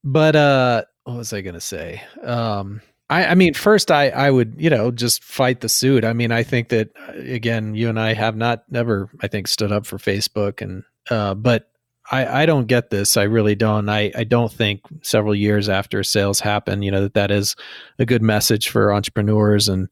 but 0.05 0.37
uh, 0.37 0.85
what 1.05 1.17
was 1.17 1.33
I 1.33 1.41
going 1.41 1.55
to 1.55 1.61
say? 1.61 2.03
Um, 2.23 2.81
I, 3.11 3.27
I 3.27 3.35
mean, 3.35 3.55
first, 3.55 3.91
I, 3.91 4.09
I 4.11 4.31
would, 4.31 4.55
you 4.57 4.71
know, 4.71 4.93
just 4.93 5.25
fight 5.25 5.61
the 5.61 5.69
suit. 5.69 6.05
I 6.05 6.13
mean, 6.13 6.31
I 6.31 6.45
think 6.45 6.69
that, 6.69 6.91
uh, 6.97 7.13
again, 7.13 7.75
you 7.75 7.89
and 7.89 7.99
I 7.99 8.15
have 8.15 8.37
not 8.37 8.63
never, 8.71 9.11
I 9.21 9.27
think, 9.27 9.49
stood 9.49 9.73
up 9.73 9.85
for 9.85 9.99
Facebook. 9.99 10.63
And, 10.63 10.85
uh, 11.11 11.35
but 11.35 11.69
I, 12.13 12.43
I 12.43 12.47
don't 12.47 12.67
get 12.67 12.91
this. 12.91 13.17
I 13.17 13.25
really 13.25 13.57
don't. 13.57 13.89
I, 13.89 14.13
I 14.17 14.23
don't 14.23 14.53
think 14.53 14.83
several 15.03 15.35
years 15.35 15.69
after 15.69 16.05
sales 16.05 16.39
happen, 16.39 16.83
you 16.83 16.91
know, 16.93 17.03
that 17.03 17.15
that 17.15 17.31
is 17.33 17.57
a 17.99 18.07
good 18.07 18.23
message 18.23 18.69
for 18.69 18.93
entrepreneurs 18.93 19.69
and, 19.69 19.89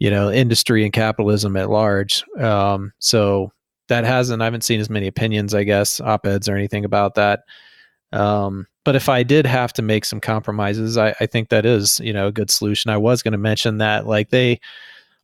you 0.00 0.10
know, 0.10 0.30
industry 0.30 0.82
and 0.82 0.92
capitalism 0.92 1.56
at 1.56 1.70
large. 1.70 2.24
Um, 2.38 2.92
so 2.98 3.52
that 3.86 4.04
hasn't, 4.04 4.42
I 4.42 4.46
haven't 4.46 4.64
seen 4.64 4.80
as 4.80 4.90
many 4.90 5.06
opinions, 5.06 5.54
I 5.54 5.62
guess, 5.62 6.00
op 6.00 6.26
eds 6.26 6.48
or 6.48 6.56
anything 6.56 6.84
about 6.84 7.14
that. 7.14 7.44
Um, 8.12 8.66
but 8.88 8.96
if 8.96 9.10
I 9.10 9.22
did 9.22 9.44
have 9.44 9.74
to 9.74 9.82
make 9.82 10.06
some 10.06 10.18
compromises, 10.18 10.96
I, 10.96 11.14
I 11.20 11.26
think 11.26 11.50
that 11.50 11.66
is, 11.66 12.00
you 12.00 12.10
know, 12.10 12.28
a 12.28 12.32
good 12.32 12.50
solution. 12.50 12.90
I 12.90 12.96
was 12.96 13.22
going 13.22 13.32
to 13.32 13.38
mention 13.38 13.76
that, 13.76 14.06
like, 14.06 14.30
they 14.30 14.60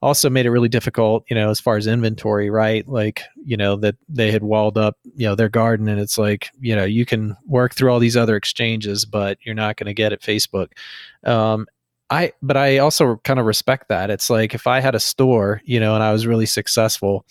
also 0.03 0.29
made 0.29 0.45
it 0.45 0.51
really 0.51 0.69
difficult, 0.69 1.25
you 1.31 1.35
know, 1.35 1.49
as 1.49 1.61
far 1.61 1.79
as 1.79 1.87
inventory, 1.87 2.51
right? 2.51 2.87
Like, 2.87 3.23
you 3.43 3.57
know, 3.57 3.77
that 3.77 3.95
they 4.07 4.31
had 4.31 4.43
walled 4.43 4.77
up, 4.77 4.99
you 5.17 5.27
know, 5.27 5.35
their 5.35 5.49
garden, 5.49 5.89
and 5.89 5.99
it's 5.99 6.19
like, 6.19 6.51
you 6.61 6.77
know, 6.77 6.85
you 6.85 7.07
can 7.07 7.39
work 7.47 7.75
through 7.75 7.91
all 7.91 8.01
these 8.01 8.19
other 8.19 8.37
exchanges, 8.37 9.07
but 9.07 9.39
you're 9.47 9.55
not 9.55 9.79
going 9.79 9.87
to 9.87 9.95
get 9.95 10.13
at 10.13 10.21
Facebook. 10.21 10.73
Um, 11.25 11.67
I, 12.11 12.33
but 12.43 12.59
I 12.59 12.77
also 12.77 13.17
kind 13.25 13.41
of 13.41 13.47
respect 13.47 13.89
that. 13.89 14.11
It's 14.11 14.29
like 14.29 14.55
if 14.55 14.67
I 14.67 14.81
had 14.81 14.95
a 14.95 15.01
store, 15.01 15.63
you 15.65 15.81
know, 15.81 15.95
and 15.95 16.05
I 16.05 16.13
was 16.13 16.27
really 16.27 16.45
successful, 16.45 17.25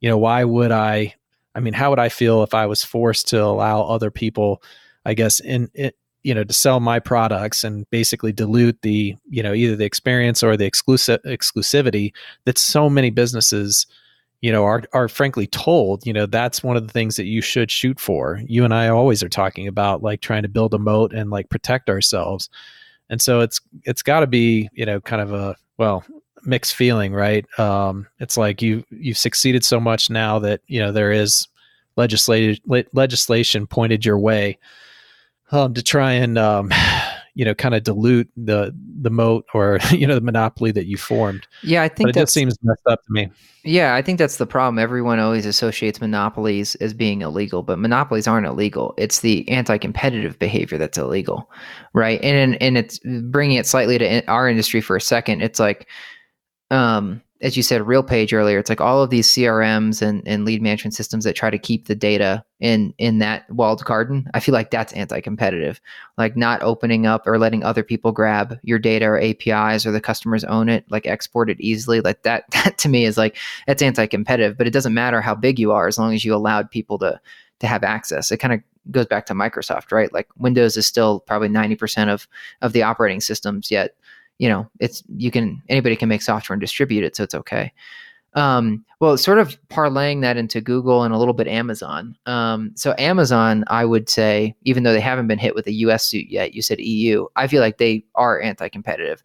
you 0.00 0.10
know, 0.10 0.18
why 0.18 0.42
would 0.42 0.72
I? 0.72 1.14
I 1.54 1.60
mean, 1.60 1.74
how 1.74 1.90
would 1.90 2.00
I 2.00 2.08
feel 2.08 2.42
if 2.42 2.52
I 2.52 2.66
was 2.66 2.82
forced 2.82 3.28
to 3.28 3.44
allow 3.44 3.82
other 3.82 4.10
people, 4.10 4.60
I 5.04 5.14
guess, 5.14 5.40
in 5.40 5.70
it, 5.74 5.96
you 6.22 6.34
know, 6.34 6.44
to 6.44 6.52
sell 6.52 6.80
my 6.80 6.98
products 6.98 7.64
and 7.64 7.88
basically 7.90 8.32
dilute 8.32 8.80
the, 8.82 9.16
you 9.30 9.42
know, 9.42 9.54
either 9.54 9.76
the 9.76 9.84
experience 9.84 10.42
or 10.42 10.56
the 10.56 10.66
exclusive 10.66 11.22
exclusivity 11.22 12.12
that 12.44 12.58
so 12.58 12.90
many 12.90 13.10
businesses 13.10 13.86
you 14.40 14.52
know 14.52 14.64
are 14.64 14.82
are 14.92 15.08
frankly 15.08 15.46
told 15.46 16.06
you 16.06 16.12
know 16.12 16.26
that's 16.26 16.62
one 16.62 16.76
of 16.76 16.86
the 16.86 16.92
things 16.92 17.16
that 17.16 17.24
you 17.24 17.40
should 17.40 17.70
shoot 17.70 17.98
for. 17.98 18.40
You 18.46 18.64
and 18.64 18.74
i 18.74 18.88
always 18.88 19.22
are 19.22 19.28
talking 19.28 19.66
about 19.66 20.02
like 20.02 20.20
trying 20.20 20.42
to 20.42 20.48
build 20.48 20.74
a 20.74 20.78
moat 20.78 21.12
and 21.12 21.30
like 21.30 21.48
protect 21.48 21.90
ourselves. 21.90 22.48
And 23.10 23.20
so 23.20 23.40
it's 23.40 23.60
it's 23.84 24.02
got 24.02 24.20
to 24.20 24.26
be 24.26 24.68
you 24.72 24.86
know 24.86 25.00
kind 25.00 25.22
of 25.22 25.32
a 25.32 25.56
well 25.76 26.04
mixed 26.44 26.74
feeling 26.76 27.12
right? 27.12 27.46
Um 27.58 28.06
it's 28.20 28.36
like 28.36 28.62
you 28.62 28.84
you've 28.90 29.18
succeeded 29.18 29.64
so 29.64 29.80
much 29.80 30.10
now 30.10 30.38
that 30.40 30.60
you 30.66 30.80
know 30.80 30.92
there 30.92 31.12
is 31.12 31.48
legislated 31.96 32.60
le- 32.66 32.84
legislation 32.92 33.66
pointed 33.66 34.04
your 34.04 34.18
way 34.18 34.58
um 35.52 35.74
to 35.74 35.82
try 35.82 36.12
and 36.12 36.38
um 36.38 36.72
you 37.34 37.44
know 37.44 37.54
kind 37.54 37.74
of 37.74 37.84
dilute 37.84 38.28
the 38.36 38.74
the 39.00 39.10
moat 39.10 39.46
or 39.54 39.78
you 39.90 40.06
know 40.06 40.14
the 40.14 40.20
monopoly 40.20 40.72
that 40.72 40.86
you 40.86 40.96
formed. 40.96 41.46
Yeah, 41.62 41.82
I 41.82 41.88
think 41.88 42.14
that 42.14 42.28
seems 42.28 42.56
messed 42.62 42.86
up 42.86 43.02
to 43.04 43.12
me. 43.12 43.30
Yeah, 43.64 43.94
I 43.94 44.02
think 44.02 44.18
that's 44.18 44.38
the 44.38 44.46
problem. 44.46 44.78
Everyone 44.78 45.18
always 45.18 45.46
associates 45.46 46.00
monopolies 46.00 46.74
as 46.76 46.94
being 46.94 47.22
illegal, 47.22 47.62
but 47.62 47.78
monopolies 47.78 48.26
aren't 48.26 48.46
illegal. 48.46 48.94
It's 48.96 49.20
the 49.20 49.48
anti-competitive 49.48 50.38
behavior 50.38 50.78
that's 50.78 50.98
illegal, 50.98 51.50
right? 51.92 52.22
And 52.22 52.60
and 52.62 52.78
it's 52.78 52.98
bringing 52.98 53.56
it 53.56 53.66
slightly 53.66 53.98
to 53.98 54.26
our 54.26 54.48
industry 54.48 54.80
for 54.80 54.96
a 54.96 55.00
second. 55.00 55.42
It's 55.42 55.60
like 55.60 55.86
um 56.70 57.22
as 57.40 57.56
you 57.56 57.62
said, 57.62 57.82
RealPage 57.82 58.32
earlier, 58.32 58.58
it's 58.58 58.68
like 58.68 58.80
all 58.80 59.00
of 59.02 59.10
these 59.10 59.28
CRMs 59.28 60.02
and, 60.02 60.26
and 60.26 60.44
lead 60.44 60.60
management 60.60 60.94
systems 60.94 61.22
that 61.24 61.36
try 61.36 61.50
to 61.50 61.58
keep 61.58 61.86
the 61.86 61.94
data 61.94 62.44
in 62.58 62.92
in 62.98 63.18
that 63.18 63.48
walled 63.48 63.84
garden. 63.84 64.28
I 64.34 64.40
feel 64.40 64.52
like 64.52 64.72
that's 64.72 64.92
anti-competitive, 64.92 65.80
like 66.16 66.36
not 66.36 66.62
opening 66.62 67.06
up 67.06 67.28
or 67.28 67.38
letting 67.38 67.62
other 67.62 67.84
people 67.84 68.10
grab 68.10 68.58
your 68.62 68.80
data 68.80 69.06
or 69.06 69.20
APIs 69.20 69.86
or 69.86 69.92
the 69.92 70.00
customers 70.00 70.42
own 70.44 70.68
it, 70.68 70.84
like 70.90 71.06
export 71.06 71.48
it 71.48 71.60
easily. 71.60 72.00
Like 72.00 72.24
that, 72.24 72.44
that 72.50 72.76
to 72.78 72.88
me 72.88 73.04
is 73.04 73.16
like 73.16 73.36
that's 73.68 73.82
anti-competitive. 73.82 74.58
But 74.58 74.66
it 74.66 74.72
doesn't 74.72 74.94
matter 74.94 75.20
how 75.20 75.36
big 75.36 75.60
you 75.60 75.70
are 75.70 75.86
as 75.86 75.98
long 75.98 76.14
as 76.14 76.24
you 76.24 76.34
allowed 76.34 76.70
people 76.70 76.98
to 76.98 77.20
to 77.60 77.66
have 77.68 77.84
access. 77.84 78.32
It 78.32 78.38
kind 78.38 78.54
of 78.54 78.60
goes 78.90 79.06
back 79.06 79.26
to 79.26 79.34
Microsoft, 79.34 79.92
right? 79.92 80.12
Like 80.12 80.28
Windows 80.38 80.76
is 80.76 80.88
still 80.88 81.20
probably 81.20 81.48
ninety 81.48 81.76
percent 81.76 82.10
of 82.10 82.26
of 82.62 82.72
the 82.72 82.82
operating 82.82 83.20
systems, 83.20 83.70
yet 83.70 83.94
you 84.38 84.48
know 84.48 84.68
it's 84.80 85.02
you 85.16 85.30
can 85.30 85.62
anybody 85.68 85.96
can 85.96 86.08
make 86.08 86.22
software 86.22 86.54
and 86.54 86.60
distribute 86.60 87.04
it 87.04 87.16
so 87.16 87.24
it's 87.24 87.34
okay. 87.34 87.72
Um, 88.34 88.84
well 89.00 89.16
sort 89.16 89.38
of 89.38 89.58
parlaying 89.68 90.20
that 90.20 90.36
into 90.36 90.60
google 90.60 91.02
and 91.02 91.14
a 91.14 91.18
little 91.18 91.34
bit 91.34 91.48
amazon. 91.48 92.16
Um, 92.26 92.72
so 92.74 92.94
amazon 92.98 93.64
i 93.68 93.84
would 93.84 94.08
say 94.08 94.54
even 94.62 94.82
though 94.82 94.92
they 94.92 95.00
haven't 95.00 95.26
been 95.26 95.38
hit 95.38 95.54
with 95.54 95.66
a 95.66 95.72
us 95.72 96.04
suit 96.04 96.26
yet 96.28 96.54
you 96.54 96.62
said 96.62 96.78
eu 96.78 97.26
i 97.36 97.46
feel 97.46 97.60
like 97.60 97.78
they 97.78 98.04
are 98.14 98.40
anti-competitive. 98.40 99.22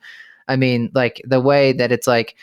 I 0.47 0.55
mean 0.55 0.91
like 0.93 1.21
the 1.25 1.41
way 1.41 1.73
that 1.73 1.91
it's 1.91 2.07
like 2.07 2.35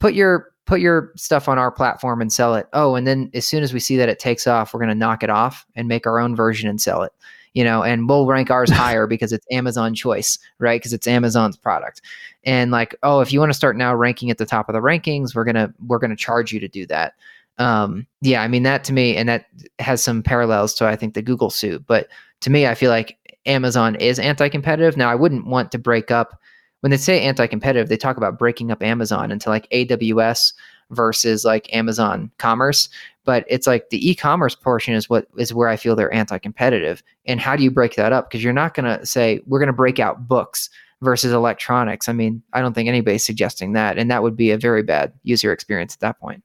put 0.00 0.14
your 0.14 0.52
put 0.64 0.80
your 0.80 1.12
stuff 1.16 1.48
on 1.48 1.58
our 1.58 1.70
platform 1.70 2.20
and 2.20 2.32
sell 2.32 2.54
it. 2.56 2.66
Oh 2.72 2.96
and 2.96 3.06
then 3.06 3.30
as 3.34 3.46
soon 3.46 3.62
as 3.62 3.72
we 3.72 3.78
see 3.80 3.96
that 3.98 4.08
it 4.08 4.18
takes 4.18 4.46
off 4.46 4.72
we're 4.74 4.80
going 4.80 4.88
to 4.88 4.94
knock 4.94 5.22
it 5.22 5.30
off 5.30 5.64
and 5.76 5.86
make 5.86 6.06
our 6.06 6.18
own 6.18 6.34
version 6.34 6.68
and 6.68 6.80
sell 6.80 7.02
it 7.02 7.12
you 7.56 7.64
know, 7.64 7.82
and 7.82 8.06
we'll 8.06 8.26
rank 8.26 8.50
ours 8.50 8.68
higher 8.68 9.06
because 9.08 9.32
it's 9.32 9.46
Amazon 9.50 9.94
choice, 9.94 10.38
right? 10.58 10.78
Because 10.78 10.92
it's 10.92 11.06
Amazon's 11.06 11.56
product. 11.56 12.02
And 12.44 12.70
like, 12.70 12.94
oh, 13.02 13.20
if 13.20 13.32
you 13.32 13.40
want 13.40 13.50
to 13.50 13.56
start 13.56 13.78
now 13.78 13.94
ranking 13.94 14.30
at 14.30 14.36
the 14.36 14.44
top 14.44 14.68
of 14.68 14.74
the 14.74 14.80
rankings, 14.80 15.34
we're 15.34 15.44
gonna 15.44 15.72
we're 15.86 15.98
gonna 15.98 16.16
charge 16.16 16.52
you 16.52 16.60
to 16.60 16.68
do 16.68 16.86
that. 16.88 17.14
Um, 17.56 18.06
yeah, 18.20 18.42
I 18.42 18.48
mean 18.48 18.62
that 18.64 18.84
to 18.84 18.92
me, 18.92 19.16
and 19.16 19.26
that 19.30 19.46
has 19.78 20.04
some 20.04 20.22
parallels 20.22 20.74
to 20.74 20.86
I 20.86 20.96
think 20.96 21.14
the 21.14 21.22
Google 21.22 21.48
suit. 21.48 21.86
But 21.86 22.08
to 22.42 22.50
me, 22.50 22.66
I 22.66 22.74
feel 22.74 22.90
like 22.90 23.16
Amazon 23.46 23.94
is 23.94 24.18
anti-competitive. 24.18 24.98
Now, 24.98 25.10
I 25.10 25.14
wouldn't 25.14 25.46
want 25.46 25.72
to 25.72 25.78
break 25.78 26.10
up 26.10 26.38
when 26.80 26.90
they 26.90 26.98
say 26.98 27.22
anti-competitive. 27.22 27.88
They 27.88 27.96
talk 27.96 28.18
about 28.18 28.38
breaking 28.38 28.70
up 28.70 28.82
Amazon 28.82 29.32
into 29.32 29.48
like 29.48 29.66
AWS 29.70 30.52
versus 30.90 31.44
like 31.44 31.72
Amazon 31.74 32.30
Commerce, 32.38 32.88
but 33.24 33.44
it's 33.48 33.66
like 33.66 33.90
the 33.90 34.10
e-commerce 34.10 34.54
portion 34.54 34.94
is 34.94 35.10
what 35.10 35.26
is 35.36 35.52
where 35.52 35.68
I 35.68 35.76
feel 35.76 35.96
they're 35.96 36.14
anti-competitive. 36.14 37.02
And 37.26 37.40
how 37.40 37.56
do 37.56 37.64
you 37.64 37.70
break 37.70 37.96
that 37.96 38.12
up? 38.12 38.30
Because 38.30 38.44
you're 38.44 38.52
not 38.52 38.74
going 38.74 38.98
to 38.98 39.04
say 39.04 39.40
we're 39.46 39.58
going 39.58 39.66
to 39.66 39.72
break 39.72 39.98
out 39.98 40.28
books 40.28 40.70
versus 41.02 41.32
electronics. 41.32 42.08
I 42.08 42.12
mean, 42.12 42.42
I 42.52 42.60
don't 42.60 42.72
think 42.72 42.88
anybody's 42.88 43.26
suggesting 43.26 43.72
that, 43.72 43.98
and 43.98 44.10
that 44.10 44.22
would 44.22 44.36
be 44.36 44.50
a 44.50 44.58
very 44.58 44.82
bad 44.82 45.12
user 45.24 45.52
experience 45.52 45.94
at 45.94 46.00
that 46.00 46.18
point. 46.20 46.42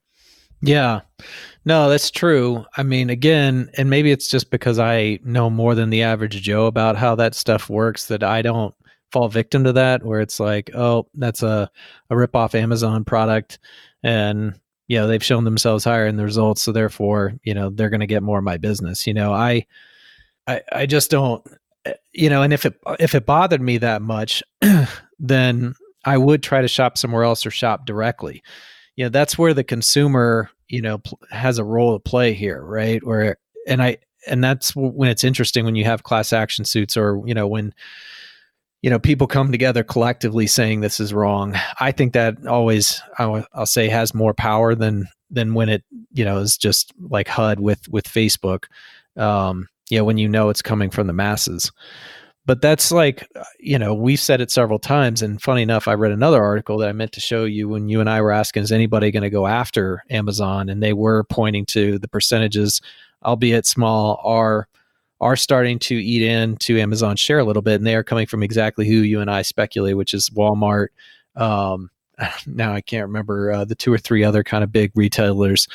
Yeah. 0.60 1.00
No, 1.64 1.88
that's 1.88 2.10
true. 2.10 2.64
I 2.76 2.82
mean, 2.82 3.10
again, 3.10 3.70
and 3.76 3.90
maybe 3.90 4.12
it's 4.12 4.28
just 4.28 4.50
because 4.50 4.78
I 4.78 5.18
know 5.24 5.50
more 5.50 5.74
than 5.74 5.90
the 5.90 6.02
average 6.02 6.40
Joe 6.42 6.66
about 6.66 6.96
how 6.96 7.14
that 7.16 7.34
stuff 7.34 7.68
works 7.68 8.06
that 8.06 8.22
I 8.22 8.42
don't 8.42 8.74
fall 9.12 9.28
victim 9.28 9.64
to 9.64 9.72
that 9.74 10.04
where 10.04 10.20
it's 10.20 10.40
like, 10.40 10.70
oh, 10.74 11.06
that's 11.14 11.42
a, 11.42 11.70
a 12.10 12.16
rip 12.16 12.34
off 12.34 12.54
Amazon 12.54 13.04
product 13.04 13.58
and 14.02 14.58
you 14.88 14.98
know 14.98 15.06
they've 15.06 15.24
shown 15.24 15.44
themselves 15.44 15.84
higher 15.84 16.06
in 16.06 16.16
the 16.16 16.24
results 16.24 16.62
so 16.62 16.72
therefore 16.72 17.32
you 17.44 17.54
know 17.54 17.70
they're 17.70 17.90
going 17.90 18.00
to 18.00 18.06
get 18.06 18.22
more 18.22 18.38
of 18.38 18.44
my 18.44 18.56
business 18.56 19.06
you 19.06 19.14
know? 19.14 19.32
I, 19.32 19.66
I 20.46 20.60
i 20.72 20.86
just 20.86 21.10
don't 21.10 21.46
you 22.12 22.28
know 22.28 22.42
and 22.42 22.52
if 22.52 22.66
it 22.66 22.78
if 23.00 23.14
it 23.14 23.26
bothered 23.26 23.62
me 23.62 23.78
that 23.78 24.02
much 24.02 24.42
then 25.18 25.74
i 26.04 26.18
would 26.18 26.42
try 26.42 26.60
to 26.60 26.68
shop 26.68 26.98
somewhere 26.98 27.24
else 27.24 27.46
or 27.46 27.50
shop 27.50 27.86
directly. 27.86 28.42
You 28.96 29.06
know 29.06 29.08
that's 29.08 29.38
where 29.38 29.54
the 29.54 29.64
consumer 29.64 30.50
you 30.68 30.82
know 30.82 30.98
pl- 30.98 31.18
has 31.30 31.58
a 31.58 31.64
role 31.64 31.94
to 31.94 32.00
play 32.00 32.34
here 32.34 32.62
right? 32.62 33.04
Where 33.04 33.38
and 33.66 33.82
i 33.82 33.96
and 34.26 34.44
that's 34.44 34.76
when 34.76 35.08
it's 35.08 35.24
interesting 35.24 35.64
when 35.64 35.74
you 35.74 35.84
have 35.84 36.02
class 36.02 36.32
action 36.32 36.64
suits 36.64 36.96
or 36.96 37.22
you 37.24 37.34
know 37.34 37.48
when 37.48 37.72
you 38.82 38.90
know 38.90 38.98
people 38.98 39.26
come 39.26 39.50
together 39.50 39.82
collectively 39.84 40.46
saying 40.46 40.80
this 40.80 41.00
is 41.00 41.14
wrong. 41.14 41.54
I 41.80 41.92
think 41.92 42.12
that 42.12 42.46
always 42.46 43.00
i'll, 43.18 43.46
say 43.64 43.88
has 43.88 44.14
more 44.14 44.34
power 44.34 44.74
than 44.74 45.06
than 45.30 45.54
when 45.54 45.68
it 45.68 45.84
you 46.12 46.24
know 46.24 46.38
is 46.38 46.56
just 46.58 46.92
like 47.08 47.28
hud 47.28 47.58
with 47.60 47.88
with 47.88 48.04
facebook 48.04 48.64
um 49.16 49.66
you 49.88 49.98
know 49.98 50.04
when 50.04 50.18
you 50.18 50.28
know 50.28 50.50
it's 50.50 50.62
coming 50.62 50.90
from 50.90 51.06
the 51.06 51.12
masses. 51.12 51.72
But 52.44 52.60
that's 52.60 52.90
like 52.90 53.28
you 53.60 53.78
know 53.78 53.94
we've 53.94 54.18
said 54.18 54.40
it 54.40 54.50
several 54.50 54.80
times 54.80 55.22
and 55.22 55.40
funny 55.40 55.62
enough 55.62 55.86
i 55.86 55.94
read 55.94 56.10
another 56.10 56.42
article 56.42 56.78
that 56.78 56.88
i 56.88 56.92
meant 56.92 57.12
to 57.12 57.20
show 57.20 57.44
you 57.44 57.68
when 57.68 57.88
you 57.88 58.00
and 58.00 58.10
i 58.10 58.20
were 58.20 58.32
asking 58.32 58.64
is 58.64 58.72
anybody 58.72 59.12
going 59.12 59.22
to 59.22 59.30
go 59.30 59.46
after 59.46 60.02
amazon? 60.10 60.68
And 60.68 60.82
they 60.82 60.92
were 60.92 61.22
pointing 61.22 61.66
to 61.66 62.00
the 62.00 62.08
percentages 62.08 62.80
albeit 63.24 63.64
small 63.64 64.20
are 64.24 64.66
are 65.22 65.36
starting 65.36 65.78
to 65.78 65.94
eat 65.94 66.22
into 66.22 66.78
Amazon 66.78 67.16
share 67.16 67.38
a 67.38 67.44
little 67.44 67.62
bit, 67.62 67.76
and 67.76 67.86
they 67.86 67.94
are 67.94 68.04
coming 68.04 68.26
from 68.26 68.42
exactly 68.42 68.86
who 68.86 68.96
you 68.96 69.20
and 69.20 69.30
I 69.30 69.42
speculate, 69.42 69.96
which 69.96 70.12
is 70.12 70.28
Walmart. 70.30 70.88
Um, 71.36 71.90
now 72.46 72.74
I 72.74 72.80
can't 72.80 73.06
remember 73.06 73.52
uh, 73.52 73.64
the 73.64 73.74
two 73.74 73.92
or 73.92 73.98
three 73.98 74.24
other 74.24 74.42
kind 74.42 74.64
of 74.64 74.72
big 74.72 74.92
retailers 74.94 75.68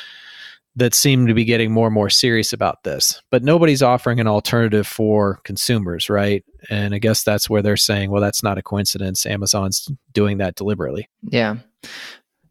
that 0.76 0.94
seem 0.94 1.26
to 1.26 1.34
be 1.34 1.44
getting 1.44 1.72
more 1.72 1.88
and 1.88 1.94
more 1.94 2.10
serious 2.10 2.54
about 2.54 2.84
this. 2.84 3.20
But 3.32 3.44
nobody's 3.44 3.82
offering 3.82 4.20
an 4.20 4.28
alternative 4.28 4.86
for 4.86 5.40
consumers, 5.44 6.08
right? 6.08 6.46
And 6.70 6.94
I 6.94 7.00
guess 7.00 7.24
that's 7.24 7.50
where 7.50 7.64
they're 7.64 7.78
saying, 7.78 8.12
well, 8.12 8.22
that's 8.22 8.44
not 8.44 8.60
a 8.60 8.62
coincidence. 8.62 9.26
Amazon's 9.26 9.90
doing 10.14 10.38
that 10.38 10.54
deliberately. 10.54 11.10
Yeah. 11.24 11.58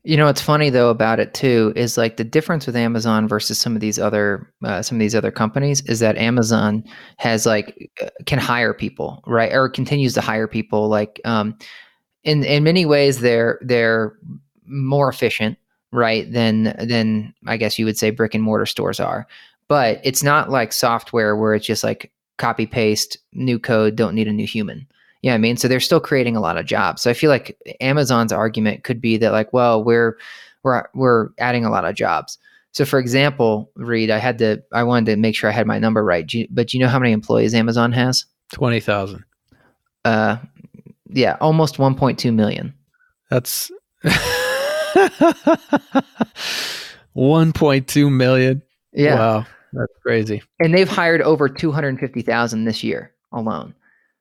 You 0.06 0.16
know 0.16 0.26
what's 0.26 0.40
funny 0.40 0.70
though 0.70 0.88
about 0.88 1.18
it 1.18 1.34
too 1.34 1.72
is 1.74 1.98
like 1.98 2.16
the 2.16 2.22
difference 2.22 2.64
with 2.64 2.76
Amazon 2.76 3.26
versus 3.26 3.58
some 3.58 3.74
of 3.74 3.80
these 3.80 3.98
other 3.98 4.48
uh, 4.64 4.80
some 4.80 4.98
of 4.98 5.00
these 5.00 5.16
other 5.16 5.32
companies 5.32 5.80
is 5.86 5.98
that 5.98 6.16
Amazon 6.16 6.84
has 7.16 7.44
like 7.44 7.90
uh, 8.00 8.10
can 8.24 8.38
hire 8.38 8.72
people 8.72 9.20
right? 9.26 9.52
Or 9.52 9.68
continues 9.68 10.14
to 10.14 10.20
hire 10.20 10.46
people 10.46 10.88
like 10.88 11.20
um, 11.24 11.58
in 12.22 12.44
in 12.44 12.62
many 12.62 12.86
ways 12.86 13.18
they're 13.18 13.58
they're 13.62 14.16
more 14.64 15.08
efficient 15.08 15.58
right 15.90 16.32
than 16.32 16.76
than 16.86 17.34
I 17.48 17.56
guess 17.56 17.76
you 17.76 17.84
would 17.84 17.98
say 17.98 18.10
brick 18.10 18.32
and 18.32 18.44
mortar 18.44 18.66
stores 18.66 19.00
are. 19.00 19.26
But 19.66 20.00
it's 20.04 20.22
not 20.22 20.50
like 20.50 20.72
software 20.72 21.34
where 21.34 21.54
it's 21.54 21.66
just 21.66 21.82
like 21.82 22.12
copy 22.38 22.66
paste 22.66 23.18
new 23.32 23.58
code 23.58 23.96
don't 23.96 24.14
need 24.14 24.28
a 24.28 24.32
new 24.32 24.46
human 24.46 24.86
yeah, 25.26 25.34
I 25.34 25.38
mean, 25.38 25.56
so 25.56 25.66
they're 25.66 25.80
still 25.80 25.98
creating 25.98 26.36
a 26.36 26.40
lot 26.40 26.56
of 26.56 26.66
jobs. 26.66 27.02
So 27.02 27.10
I 27.10 27.12
feel 27.12 27.30
like 27.30 27.58
Amazon's 27.80 28.30
argument 28.30 28.84
could 28.84 29.00
be 29.00 29.16
that 29.16 29.32
like, 29.32 29.52
well, 29.52 29.82
we're 29.82 30.16
we're 30.62 30.84
we're 30.94 31.30
adding 31.38 31.64
a 31.64 31.70
lot 31.70 31.84
of 31.84 31.96
jobs. 31.96 32.38
So 32.70 32.84
for 32.84 33.00
example, 33.00 33.68
Reid, 33.74 34.08
I 34.08 34.18
had 34.18 34.38
to 34.38 34.62
I 34.72 34.84
wanted 34.84 35.06
to 35.06 35.16
make 35.16 35.34
sure 35.34 35.50
I 35.50 35.52
had 35.52 35.66
my 35.66 35.80
number 35.80 36.04
right. 36.04 36.32
You, 36.32 36.46
but 36.48 36.68
do 36.68 36.78
you 36.78 36.84
know 36.84 36.88
how 36.88 37.00
many 37.00 37.10
employees 37.10 37.54
Amazon 37.54 37.90
has? 37.90 38.24
Twenty 38.54 38.78
thousand. 38.78 39.24
Uh, 40.04 40.36
yeah, 41.08 41.36
almost 41.40 41.80
one 41.80 41.96
point 41.96 42.20
two 42.20 42.30
million. 42.30 42.72
That's 43.28 43.72
one 47.14 47.52
point 47.52 47.88
two 47.88 48.10
million. 48.10 48.62
Yeah, 48.92 49.18
wow, 49.18 49.44
that's 49.72 49.92
crazy. 50.02 50.40
And 50.60 50.72
they've 50.72 50.88
hired 50.88 51.20
over 51.22 51.48
two 51.48 51.72
hundred 51.72 51.98
fifty 51.98 52.22
thousand 52.22 52.64
this 52.64 52.84
year 52.84 53.12
alone. 53.32 53.74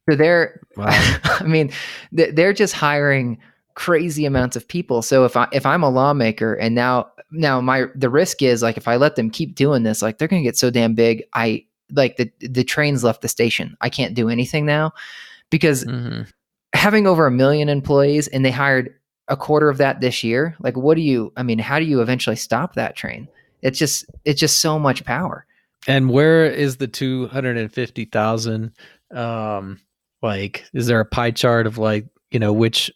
So 0.09 0.15
they're, 0.15 0.61
wow. 0.77 0.87
I 1.23 1.43
mean, 1.43 1.71
they're 2.11 2.53
just 2.53 2.73
hiring 2.73 3.39
crazy 3.75 4.25
amounts 4.25 4.55
of 4.55 4.67
people. 4.67 5.01
So 5.01 5.25
if 5.25 5.37
I 5.37 5.47
if 5.51 5.65
I'm 5.65 5.83
a 5.83 5.89
lawmaker 5.89 6.53
and 6.53 6.73
now 6.73 7.11
now 7.31 7.61
my 7.61 7.85
the 7.93 8.09
risk 8.09 8.41
is 8.41 8.61
like 8.61 8.77
if 8.77 8.87
I 8.87 8.95
let 8.95 9.15
them 9.15 9.29
keep 9.29 9.53
doing 9.53 9.83
this, 9.83 10.01
like 10.01 10.17
they're 10.17 10.27
going 10.27 10.41
to 10.41 10.47
get 10.47 10.57
so 10.57 10.71
damn 10.71 10.95
big. 10.95 11.23
I 11.33 11.65
like 11.91 12.17
the 12.17 12.31
the 12.39 12.63
trains 12.63 13.03
left 13.03 13.21
the 13.21 13.27
station. 13.27 13.77
I 13.81 13.89
can't 13.89 14.15
do 14.15 14.29
anything 14.29 14.65
now 14.65 14.93
because 15.49 15.83
mm-hmm. 15.83 16.23
having 16.73 17.05
over 17.05 17.27
a 17.27 17.31
million 17.31 17.69
employees 17.69 18.27
and 18.29 18.43
they 18.43 18.51
hired 18.51 18.95
a 19.27 19.37
quarter 19.37 19.69
of 19.69 19.77
that 19.77 20.01
this 20.01 20.23
year. 20.23 20.55
Like, 20.59 20.77
what 20.77 20.95
do 20.95 21.01
you? 21.01 21.33
I 21.35 21.43
mean, 21.43 21.59
how 21.59 21.79
do 21.79 21.85
you 21.85 22.01
eventually 22.01 22.35
stop 22.35 22.75
that 22.75 22.95
train? 22.95 23.27
It's 23.61 23.77
just 23.77 24.05
it's 24.23 24.39
just 24.39 24.61
so 24.61 24.79
much 24.79 25.03
power. 25.03 25.45
And 25.87 26.09
where 26.09 26.45
is 26.45 26.77
the 26.77 26.87
two 26.87 27.27
hundred 27.27 27.57
and 27.57 27.71
fifty 27.71 28.05
thousand? 28.05 28.71
Um, 29.11 29.79
like, 30.25 30.65
is 30.73 30.87
there 30.87 30.99
a 30.99 31.05
pie 31.05 31.31
chart 31.31 31.67
of 31.67 31.77
like 31.77 32.05
you 32.31 32.39
know 32.39 32.51
which 32.51 32.91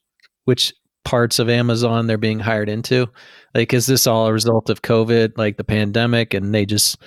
which 0.46 0.74
parts 1.06 1.40
of 1.40 1.50
Amazon 1.50 2.08
they're 2.08 2.18
being 2.18 2.40
hired 2.40 2.70
into? 2.70 3.08
Like, 3.56 3.74
is 3.74 3.86
this 3.86 4.06
all 4.06 4.28
a 4.28 4.34
result 4.34 4.70
of 4.70 4.82
COVID, 4.82 5.38
like 5.38 5.58
the 5.58 5.64
pandemic, 5.64 6.34
and 6.34 6.54
they 6.54 6.66
just 6.66 6.98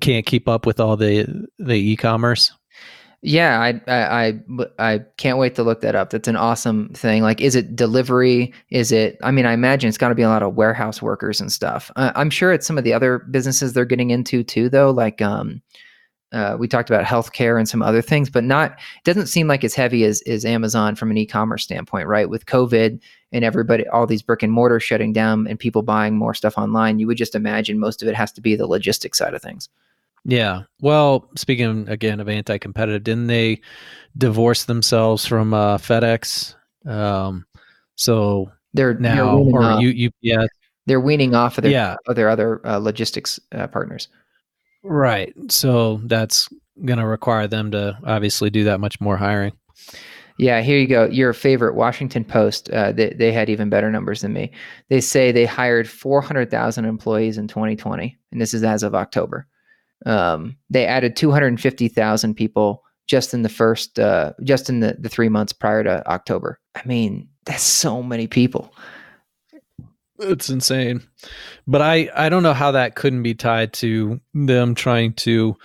can't 0.00 0.26
keep 0.26 0.48
up 0.48 0.66
with 0.66 0.80
all 0.80 0.96
the 0.96 1.46
the 1.58 1.74
e-commerce? 1.74 2.52
Yeah, 3.22 3.60
I, 3.60 3.80
I, 3.86 4.24
I 4.26 4.40
I 4.78 5.00
can't 5.18 5.36
wait 5.36 5.54
to 5.56 5.62
look 5.62 5.82
that 5.82 5.94
up. 5.94 6.08
That's 6.08 6.28
an 6.28 6.36
awesome 6.36 6.88
thing. 6.94 7.22
Like, 7.22 7.42
is 7.42 7.54
it 7.54 7.76
delivery? 7.76 8.54
Is 8.70 8.92
it? 8.92 9.18
I 9.22 9.30
mean, 9.30 9.44
I 9.44 9.52
imagine 9.52 9.88
it's 9.88 9.98
got 9.98 10.08
to 10.08 10.14
be 10.14 10.22
a 10.22 10.28
lot 10.28 10.42
of 10.42 10.54
warehouse 10.54 11.02
workers 11.02 11.38
and 11.38 11.52
stuff. 11.52 11.90
I'm 11.96 12.30
sure 12.30 12.50
it's 12.52 12.66
some 12.66 12.78
of 12.78 12.84
the 12.84 12.94
other 12.94 13.18
businesses 13.18 13.74
they're 13.74 13.84
getting 13.84 14.08
into 14.10 14.42
too, 14.42 14.70
though. 14.70 14.90
Like, 14.90 15.20
um, 15.20 15.60
uh, 16.32 16.56
we 16.58 16.68
talked 16.68 16.90
about 16.90 17.04
healthcare 17.04 17.58
and 17.58 17.68
some 17.68 17.82
other 17.82 18.02
things, 18.02 18.30
but 18.30 18.44
not. 18.44 18.72
It 18.72 19.04
doesn't 19.04 19.26
seem 19.26 19.48
like 19.48 19.64
as 19.64 19.74
heavy 19.74 20.04
as 20.04 20.22
is 20.22 20.44
Amazon 20.44 20.94
from 20.94 21.10
an 21.10 21.18
e-commerce 21.18 21.64
standpoint, 21.64 22.06
right? 22.06 22.28
With 22.28 22.46
COVID 22.46 23.00
and 23.32 23.44
everybody, 23.44 23.86
all 23.88 24.06
these 24.06 24.22
brick 24.22 24.42
and 24.42 24.52
mortar 24.52 24.80
shutting 24.80 25.12
down 25.12 25.46
and 25.46 25.58
people 25.58 25.82
buying 25.82 26.16
more 26.16 26.34
stuff 26.34 26.56
online, 26.56 26.98
you 26.98 27.06
would 27.06 27.18
just 27.18 27.34
imagine 27.34 27.78
most 27.78 28.02
of 28.02 28.08
it 28.08 28.14
has 28.14 28.32
to 28.32 28.40
be 28.40 28.54
the 28.54 28.66
logistics 28.66 29.18
side 29.18 29.34
of 29.34 29.42
things. 29.42 29.68
Yeah. 30.24 30.62
Well, 30.80 31.28
speaking 31.36 31.88
again 31.88 32.20
of 32.20 32.28
anti-competitive, 32.28 33.04
didn't 33.04 33.28
they 33.28 33.60
divorce 34.16 34.64
themselves 34.64 35.26
from 35.26 35.54
uh, 35.54 35.78
FedEx? 35.78 36.54
Um, 36.86 37.46
so 37.96 38.50
they're 38.74 38.94
now 38.94 39.38
or 39.38 39.62
off, 39.62 39.82
you, 39.82 40.10
yeah, 40.20 40.46
they're 40.86 41.00
weaning 41.00 41.34
off 41.34 41.58
of 41.58 41.62
their 41.62 41.72
yeah. 41.72 41.96
of 42.06 42.16
their 42.16 42.28
other 42.28 42.66
uh, 42.66 42.78
logistics 42.78 43.40
uh, 43.52 43.66
partners. 43.66 44.08
Right. 44.82 45.34
So 45.48 46.00
that's 46.04 46.48
going 46.84 46.98
to 46.98 47.06
require 47.06 47.46
them 47.46 47.70
to 47.72 47.98
obviously 48.04 48.50
do 48.50 48.64
that 48.64 48.80
much 48.80 49.00
more 49.00 49.16
hiring. 49.16 49.52
Yeah, 50.38 50.62
here 50.62 50.78
you 50.78 50.86
go. 50.86 51.04
Your 51.04 51.34
favorite 51.34 51.74
Washington 51.74 52.24
Post. 52.24 52.70
Uh, 52.70 52.92
they, 52.92 53.10
they 53.10 53.30
had 53.30 53.50
even 53.50 53.68
better 53.68 53.90
numbers 53.90 54.22
than 54.22 54.32
me. 54.32 54.52
They 54.88 55.02
say 55.02 55.32
they 55.32 55.44
hired 55.44 55.86
400,000 55.86 56.86
employees 56.86 57.36
in 57.36 57.46
2020, 57.46 58.16
and 58.32 58.40
this 58.40 58.54
is 58.54 58.64
as 58.64 58.82
of 58.82 58.94
October. 58.94 59.46
Um, 60.06 60.56
they 60.70 60.86
added 60.86 61.14
250,000 61.14 62.34
people 62.34 62.82
just 63.06 63.34
in 63.34 63.42
the 63.42 63.50
first, 63.50 63.98
uh, 63.98 64.32
just 64.42 64.70
in 64.70 64.80
the, 64.80 64.96
the 64.98 65.10
three 65.10 65.28
months 65.28 65.52
prior 65.52 65.84
to 65.84 66.08
October. 66.10 66.58
I 66.74 66.80
mean, 66.86 67.28
that's 67.44 67.62
so 67.62 68.02
many 68.02 68.26
people. 68.26 68.72
It's 70.20 70.50
insane. 70.50 71.02
But 71.66 71.82
I, 71.82 72.10
I 72.14 72.28
don't 72.28 72.42
know 72.42 72.52
how 72.52 72.72
that 72.72 72.94
couldn't 72.94 73.22
be 73.22 73.34
tied 73.34 73.72
to 73.74 74.20
them 74.34 74.74
trying 74.74 75.14
to, 75.14 75.56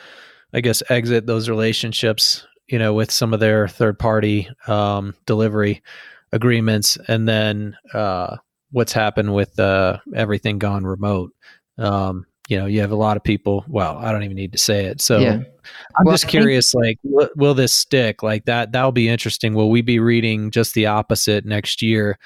I 0.53 0.61
guess, 0.61 0.81
exit 0.89 1.25
those 1.25 1.49
relationships, 1.49 2.47
you 2.67 2.79
know, 2.79 2.93
with 2.93 3.11
some 3.11 3.33
of 3.33 3.39
their 3.39 3.67
third 3.67 3.99
party 3.99 4.49
um, 4.67 5.13
delivery 5.25 5.83
agreements. 6.31 6.97
And 7.07 7.27
then 7.27 7.75
uh, 7.93 8.37
what's 8.71 8.93
happened 8.93 9.33
with 9.33 9.59
uh, 9.59 9.99
everything 10.15 10.57
gone 10.59 10.85
remote. 10.85 11.33
Um, 11.77 12.25
you 12.47 12.57
know, 12.57 12.67
you 12.67 12.81
have 12.81 12.91
a 12.91 12.95
lot 12.95 13.17
of 13.17 13.23
people. 13.23 13.65
Well, 13.67 13.97
I 13.97 14.11
don't 14.11 14.23
even 14.23 14.37
need 14.37 14.51
to 14.51 14.57
say 14.57 14.85
it. 14.85 15.01
So 15.01 15.19
yeah. 15.19 15.39
I'm 15.97 16.05
well, 16.05 16.13
just 16.13 16.27
curious, 16.27 16.71
think- 16.71 16.83
like, 16.83 16.99
will, 17.03 17.29
will 17.35 17.53
this 17.55 17.73
stick? 17.73 18.21
Like 18.23 18.45
that, 18.45 18.71
that'll 18.71 18.91
be 18.91 19.09
interesting. 19.09 19.53
Will 19.53 19.69
we 19.69 19.81
be 19.81 19.99
reading 19.99 20.51
just 20.51 20.75
the 20.75 20.85
opposite 20.85 21.45
next 21.45 21.81
year? 21.81 22.19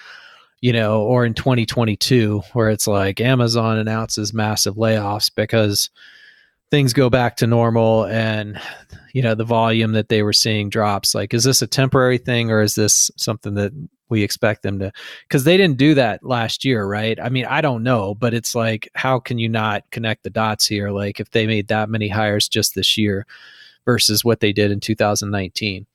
You 0.62 0.74
know, 0.74 1.02
or 1.04 1.26
in 1.26 1.34
2022, 1.34 2.42
where 2.52 2.70
it's 2.70 2.88
like 2.88 3.22
Amazon 3.22 3.78
announces 3.78 4.34
massive 4.34 4.76
layoffs 4.76 5.32
because 5.34 5.90
things 6.72 6.94
go 6.94 7.10
back 7.10 7.36
to 7.38 7.48
normal 7.48 8.06
and 8.06 8.60
you 9.14 9.22
know 9.22 9.36
the 9.36 9.44
volume 9.44 9.94
that 9.94 10.10
they 10.10 10.22
were 10.22 10.34
seeing 10.34 10.70
drops. 10.70 11.16
Like 11.16 11.34
is 11.34 11.44
this 11.44 11.62
a 11.62 11.68
temporary 11.68 12.18
thing 12.18 12.52
or 12.52 12.62
is 12.62 12.76
this 12.76 13.10
something 13.18 13.56
that 13.56 13.72
we 14.10 14.24
expect 14.24 14.64
them 14.64 14.80
to 14.80 14.92
because 15.28 15.44
they 15.44 15.58
didn't 15.58 15.78
do 15.78 15.94
that 15.96 16.24
last 16.24 16.66
year 16.66 16.86
right? 16.86 17.20
I 17.22 17.30
mean 17.30 17.46
i 17.46 17.62
don't 17.62 17.84
know 17.84 18.16
but 18.16 18.34
it's 18.34 18.56
like 18.56 18.90
how 18.96 19.20
can 19.20 19.40
you 19.40 19.50
not 19.50 19.84
connect 19.92 20.24
the 20.24 20.30
dots 20.30 20.68
here? 20.68 20.92
Like 20.92 21.20
if 21.20 21.32
they 21.32 21.48
made 21.48 21.68
that 21.70 21.90
many 21.90 22.08
hires 22.08 22.48
just 22.48 22.76
this 22.76 22.98
year 22.98 23.26
versus 23.86 24.24
what 24.24 24.40
they 24.40 24.54
did 24.54 24.72
in 24.72 24.80
2019 24.80 25.86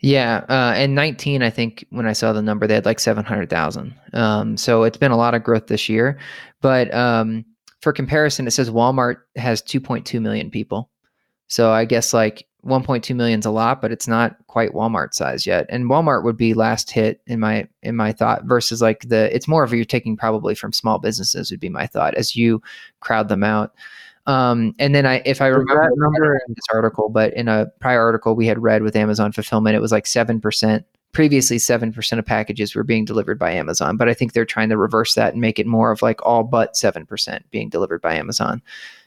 yeah, 0.00 0.44
uh, 0.48 0.74
and 0.76 0.94
19, 0.94 1.42
I 1.42 1.50
think 1.50 1.84
when 1.90 2.06
I 2.06 2.12
saw 2.12 2.32
the 2.32 2.42
number, 2.42 2.66
they 2.66 2.74
had 2.74 2.86
like 2.86 3.00
700,000. 3.00 3.94
Um, 4.12 4.56
so 4.56 4.84
it's 4.84 4.96
been 4.96 5.10
a 5.10 5.16
lot 5.16 5.34
of 5.34 5.42
growth 5.42 5.66
this 5.66 5.88
year. 5.88 6.18
But 6.60 6.92
um, 6.94 7.44
for 7.80 7.92
comparison, 7.92 8.46
it 8.46 8.52
says 8.52 8.70
Walmart 8.70 9.16
has 9.36 9.60
2.2 9.62 10.20
million 10.20 10.50
people. 10.50 10.88
So 11.48 11.72
I 11.72 11.84
guess 11.84 12.12
like 12.12 12.46
1.2 12.64 13.14
million 13.16 13.40
is 13.40 13.46
a 13.46 13.50
lot, 13.50 13.80
but 13.80 13.90
it's 13.90 14.06
not 14.06 14.36
quite 14.46 14.72
Walmart 14.72 15.14
size 15.14 15.46
yet. 15.46 15.66
And 15.68 15.86
Walmart 15.86 16.22
would 16.24 16.36
be 16.36 16.54
last 16.54 16.90
hit 16.90 17.20
in 17.26 17.40
my 17.40 17.66
in 17.82 17.96
my 17.96 18.12
thought 18.12 18.44
versus 18.44 18.82
like 18.82 19.08
the 19.08 19.34
it's 19.34 19.48
more 19.48 19.64
of 19.64 19.72
you're 19.72 19.84
taking 19.84 20.16
probably 20.16 20.54
from 20.54 20.72
small 20.72 20.98
businesses 20.98 21.50
would 21.50 21.60
be 21.60 21.68
my 21.68 21.86
thought 21.86 22.14
as 22.14 22.36
you 22.36 22.60
crowd 23.00 23.28
them 23.28 23.44
out. 23.44 23.74
Um, 24.28 24.74
and 24.78 24.94
then 24.94 25.06
I 25.06 25.22
if 25.24 25.40
I 25.40 25.46
remember 25.46 25.90
number 25.96 26.34
in 26.46 26.54
this 26.54 26.66
article, 26.72 27.08
but 27.08 27.32
in 27.32 27.48
a 27.48 27.66
prior 27.80 28.02
article 28.02 28.36
we 28.36 28.46
had 28.46 28.62
read 28.62 28.82
with 28.82 28.94
Amazon 28.94 29.32
fulfillment, 29.32 29.74
it 29.74 29.80
was 29.80 29.90
like 29.90 30.06
seven 30.06 30.40
percent. 30.40 30.84
Previously, 31.12 31.58
seven 31.58 31.94
percent 31.94 32.18
of 32.18 32.26
packages 32.26 32.74
were 32.74 32.84
being 32.84 33.06
delivered 33.06 33.38
by 33.38 33.50
Amazon, 33.52 33.96
but 33.96 34.06
I 34.06 34.12
think 34.14 34.34
they're 34.34 34.44
trying 34.44 34.68
to 34.68 34.76
reverse 34.76 35.14
that 35.14 35.32
and 35.32 35.40
make 35.40 35.58
it 35.58 35.66
more 35.66 35.90
of 35.90 36.02
like 36.02 36.24
all 36.26 36.44
but 36.44 36.76
seven 36.76 37.06
percent 37.06 37.50
being 37.50 37.70
delivered 37.70 38.02
by 38.02 38.14
Amazon 38.14 38.60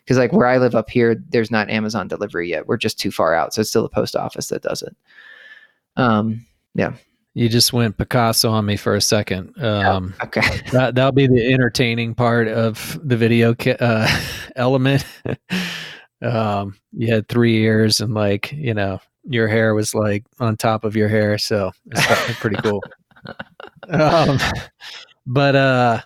because 0.03 0.17
like 0.17 0.33
where 0.33 0.47
I 0.47 0.57
live 0.57 0.73
up 0.73 0.89
here, 0.89 1.15
there's 1.29 1.51
not 1.51 1.69
Amazon 1.69 2.07
delivery 2.07 2.49
yet. 2.49 2.65
We're 2.67 2.77
just 2.77 2.99
too 2.99 3.11
far 3.11 3.35
out, 3.35 3.53
so 3.53 3.61
it's 3.61 3.69
still 3.69 3.83
the 3.83 3.89
post 3.89 4.15
office 4.15 4.47
that 4.47 4.63
does 4.63 4.81
it. 4.81 4.95
Um, 5.97 6.47
yeah. 6.73 6.93
You 7.33 7.47
just 7.47 7.71
went 7.71 7.97
Picasso 7.97 8.49
on 8.51 8.65
me 8.65 8.75
for 8.75 8.95
a 8.95 9.01
second. 9.01 9.53
Um, 9.61 10.13
oh, 10.19 10.25
okay, 10.25 10.41
that 10.71 10.95
that'll 10.95 11.13
be 11.13 11.27
the 11.27 11.53
entertaining 11.53 12.13
part 12.13 12.47
of 12.47 12.99
the 13.03 13.15
video 13.15 13.55
uh, 13.79 14.21
element. 14.55 15.05
um, 16.21 16.75
you 16.91 17.13
had 17.13 17.29
three 17.29 17.63
ears, 17.63 18.01
and 18.01 18.13
like 18.13 18.51
you 18.51 18.73
know, 18.73 18.99
your 19.23 19.47
hair 19.47 19.73
was 19.73 19.95
like 19.95 20.25
on 20.39 20.57
top 20.57 20.83
of 20.83 20.95
your 20.95 21.07
hair, 21.07 21.37
so 21.37 21.71
it's 21.85 22.39
pretty 22.39 22.57
cool. 22.57 22.83
um, 23.89 24.37
but 25.25 25.55
uh, 25.55 26.01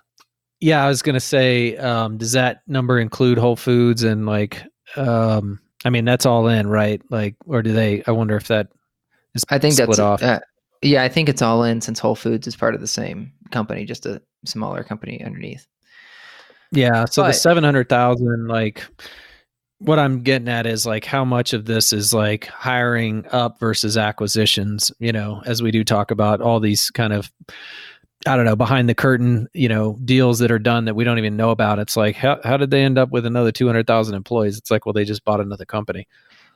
yeah, 0.60 0.86
I 0.86 0.88
was 0.88 1.02
gonna 1.02 1.20
say, 1.20 1.76
um, 1.78 2.18
does 2.18 2.34
that 2.34 2.62
number 2.68 3.00
include 3.00 3.40
Whole 3.40 3.56
Foods 3.56 4.04
and 4.04 4.28
like, 4.28 4.64
um, 4.96 5.60
I 5.84 5.90
mean, 5.90 6.06
that's 6.06 6.28
all 6.28 6.48
in, 6.48 6.68
right? 6.68 7.02
Like, 7.10 7.36
or 7.46 7.64
do 7.64 7.74
they? 7.74 8.04
I 8.06 8.12
wonder 8.12 8.36
if 8.36 8.48
that 8.50 8.68
is. 9.34 9.44
I 9.50 9.58
think 9.58 9.74
split 9.74 9.88
that's 9.88 10.00
off. 10.00 10.22
Uh, 10.22 10.40
yeah, 10.86 11.04
I 11.04 11.10
think 11.10 11.30
it's 11.30 11.42
all 11.42 11.64
in 11.64 11.82
since 11.82 12.00
Whole 12.00 12.16
Foods 12.16 12.48
is 12.48 12.56
part 12.56 12.76
of 12.76 12.82
the 12.82 12.88
same 12.88 13.32
company, 13.52 13.86
just 13.86 14.06
a 14.06 14.22
smaller 14.46 14.84
company 14.84 15.24
underneath. 15.24 15.66
Yeah, 16.72 17.06
so 17.06 17.24
but, 17.24 17.28
the 17.28 17.34
seven 17.34 17.64
hundred 17.64 17.90
thousand, 17.90 18.48
like, 18.48 18.86
what 19.80 20.00
I'm 20.00 20.22
getting 20.22 20.48
at 20.48 20.66
is 20.66 20.86
like 20.86 21.06
how 21.06 21.26
much 21.26 21.54
of 21.54 21.66
this 21.66 21.94
is 21.94 22.14
like 22.14 22.46
hiring 22.48 23.26
up 23.32 23.60
versus 23.60 23.98
acquisitions. 23.98 24.92
You 25.00 25.12
know, 25.12 25.42
as 25.46 25.62
we 25.62 25.72
do 25.72 25.84
talk 25.84 26.12
about 26.12 26.42
all 26.42 26.60
these 26.60 26.90
kind 26.90 27.14
of 27.14 27.32
I 28.28 28.36
don't 28.36 28.46
know, 28.46 28.56
behind 28.56 28.90
the 28.90 28.96
curtain, 28.96 29.48
you 29.54 29.70
know, 29.70 30.00
deals 30.04 30.40
that 30.40 30.52
are 30.52 30.60
done 30.60 30.86
that 30.86 30.96
we 30.96 31.04
don't 31.04 31.20
even 31.20 31.38
know 31.38 31.52
about. 31.52 31.78
It's 31.78 31.96
like, 31.96 32.16
how, 32.16 32.40
how 32.44 32.58
did 32.58 32.72
they 32.72 32.84
end 32.84 32.98
up 32.98 33.12
with 33.12 33.26
another 33.26 33.52
200,000 33.52 34.16
employees? 34.16 34.58
It's 34.58 34.72
like, 34.72 34.86
well, 34.86 34.94
they 34.94 35.06
just 35.06 35.24
bought 35.24 35.42
another 35.42 35.66
company. 35.66 36.08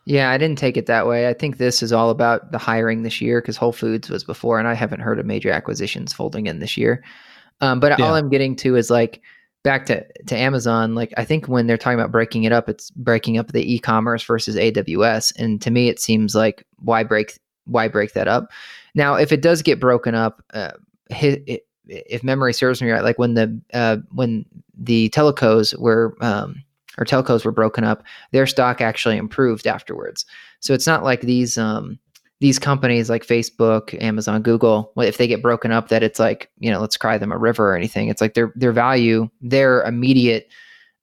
Yeah, 0.10 0.32
I 0.32 0.40
didn't 0.40 0.58
take 0.58 0.76
it 0.76 0.88
that 0.88 1.06
way. 1.06 1.30
I 1.30 1.36
think 1.36 1.58
this 1.58 1.84
is 1.84 1.94
all 1.94 2.10
about 2.10 2.52
the 2.52 2.58
hiring 2.58 3.04
this 3.04 3.22
year 3.22 3.42
because 3.42 3.58
Whole 3.58 3.72
Foods 3.72 4.10
was 4.10 4.24
before, 4.24 4.58
and 4.58 4.68
I 4.68 4.74
haven't 4.74 5.02
heard 5.02 5.20
of 5.20 5.28
major 5.28 5.52
acquisitions 5.52 6.14
folding 6.14 6.48
in 6.48 6.58
this 6.58 6.76
year. 6.76 7.04
Um, 7.62 7.80
but 7.80 7.98
yeah. 8.00 8.04
all 8.04 8.16
I'm 8.16 8.28
getting 8.28 8.56
to 8.56 8.76
is 8.76 8.90
like 8.90 9.22
back 9.64 9.86
to, 9.86 10.04
to 10.26 10.36
Amazon. 10.36 10.96
Like, 10.96 11.14
I 11.16 11.26
think 11.26 11.48
when 11.48 11.68
they're 11.68 11.78
talking 11.78 12.00
about 12.00 12.12
breaking 12.12 12.46
it 12.46 12.52
up, 12.52 12.68
it's 12.68 12.90
breaking 12.90 13.38
up 13.38 13.52
the 13.52 13.72
e 13.72 13.78
commerce 13.78 14.24
versus 14.24 14.56
AWS. 14.56 15.32
And 15.38 15.62
to 15.62 15.70
me, 15.70 15.90
it 15.90 16.00
seems 16.00 16.34
like 16.34 16.66
why 16.80 17.04
break 17.04 17.38
why 17.66 17.88
break 17.88 18.14
that 18.14 18.28
up? 18.28 18.50
Now, 18.96 19.14
if 19.14 19.32
it 19.32 19.44
does 19.44 19.62
get 19.62 19.80
broken 19.80 20.16
up, 20.16 20.44
uh, 20.56 20.72
if 21.12 22.24
memory 22.24 22.54
serves 22.54 22.82
me 22.82 22.90
right, 22.90 23.04
like 23.04 23.20
when 23.20 23.36
the 23.36 23.62
uh, 23.76 23.98
when 24.12 24.44
the 24.76 25.10
telecos 25.10 25.78
were 25.78 26.16
um, 26.20 26.64
or 27.00 27.06
telcos 27.06 27.46
were 27.46 27.52
broken 27.52 27.84
up, 27.84 28.04
their 28.32 28.46
stock 28.46 28.82
actually 28.82 29.18
improved 29.18 29.66
afterwards. 29.66 30.26
So 30.60 30.74
it's 30.74 30.86
not 30.86 31.04
like 31.04 31.22
these 31.22 31.58
um, 31.58 31.98
these 32.42 32.60
companies 32.60 33.10
like 33.10 33.26
Facebook, 33.26 34.00
Amazon, 34.02 34.42
Google, 34.42 34.92
if 34.98 35.18
they 35.18 35.28
get 35.28 35.42
broken 35.42 35.72
up, 35.72 35.88
that 35.88 36.04
it's 36.04 36.20
like 36.20 36.52
you 36.60 36.70
know, 36.70 36.80
let's 36.80 36.98
cry 36.98 37.18
them 37.18 37.32
a 37.32 37.38
river 37.38 37.72
or 37.72 37.76
anything. 37.76 38.10
It's 38.10 38.22
like 38.22 38.34
their 38.34 38.54
their 38.56 38.74
value, 38.74 39.30
their 39.42 39.82
immediate 39.84 40.50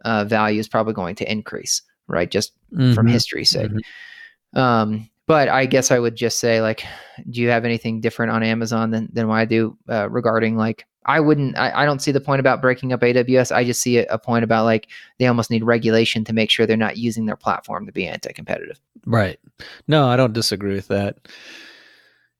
uh, 0.04 0.24
value 0.24 0.60
is 0.60 0.68
probably 0.68 0.92
going 0.92 1.16
to 1.16 1.30
increase, 1.30 1.82
right? 2.06 2.30
Just 2.30 2.52
mm-hmm. 2.72 2.92
from 2.92 3.06
history's 3.06 3.50
sake. 3.50 3.70
Mm-hmm. 3.70 4.58
Um, 4.58 5.10
but 5.26 5.48
I 5.48 5.66
guess 5.66 5.90
I 5.90 5.98
would 5.98 6.14
just 6.14 6.38
say, 6.38 6.60
like, 6.60 6.84
do 7.30 7.40
you 7.40 7.48
have 7.48 7.64
anything 7.64 8.00
different 8.00 8.30
on 8.30 8.42
Amazon 8.42 8.90
than 8.90 9.08
than 9.12 9.26
what 9.28 9.36
I 9.36 9.44
do 9.44 9.76
uh, 9.88 10.08
regarding 10.08 10.56
like 10.56 10.86
I 11.06 11.20
wouldn't. 11.20 11.56
I, 11.56 11.82
I, 11.82 11.84
don't 11.86 12.02
see 12.02 12.12
the 12.12 12.20
point 12.20 12.40
about 12.40 12.60
breaking 12.60 12.92
up 12.92 13.00
AWS. 13.00 13.54
I 13.54 13.64
just 13.64 13.80
see 13.80 13.98
a, 13.98 14.06
a, 14.06 14.18
point 14.18 14.44
about 14.44 14.64
like 14.64 14.88
they 15.18 15.26
almost 15.26 15.50
need 15.50 15.62
regulation 15.62 16.24
to 16.24 16.32
make 16.32 16.50
sure 16.50 16.66
they're 16.66 16.76
not 16.76 16.96
using 16.96 17.26
their 17.26 17.36
platform 17.36 17.86
to 17.86 17.92
be 17.92 18.06
anti-competitive. 18.06 18.80
Right. 19.06 19.38
No, 19.86 20.08
I 20.08 20.16
don't 20.16 20.32
disagree 20.32 20.74
with 20.74 20.88
that. 20.88 21.16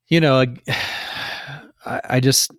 You 0.09 0.19
know, 0.19 0.45
I, 1.85 2.01
I 2.09 2.19
just 2.19 2.51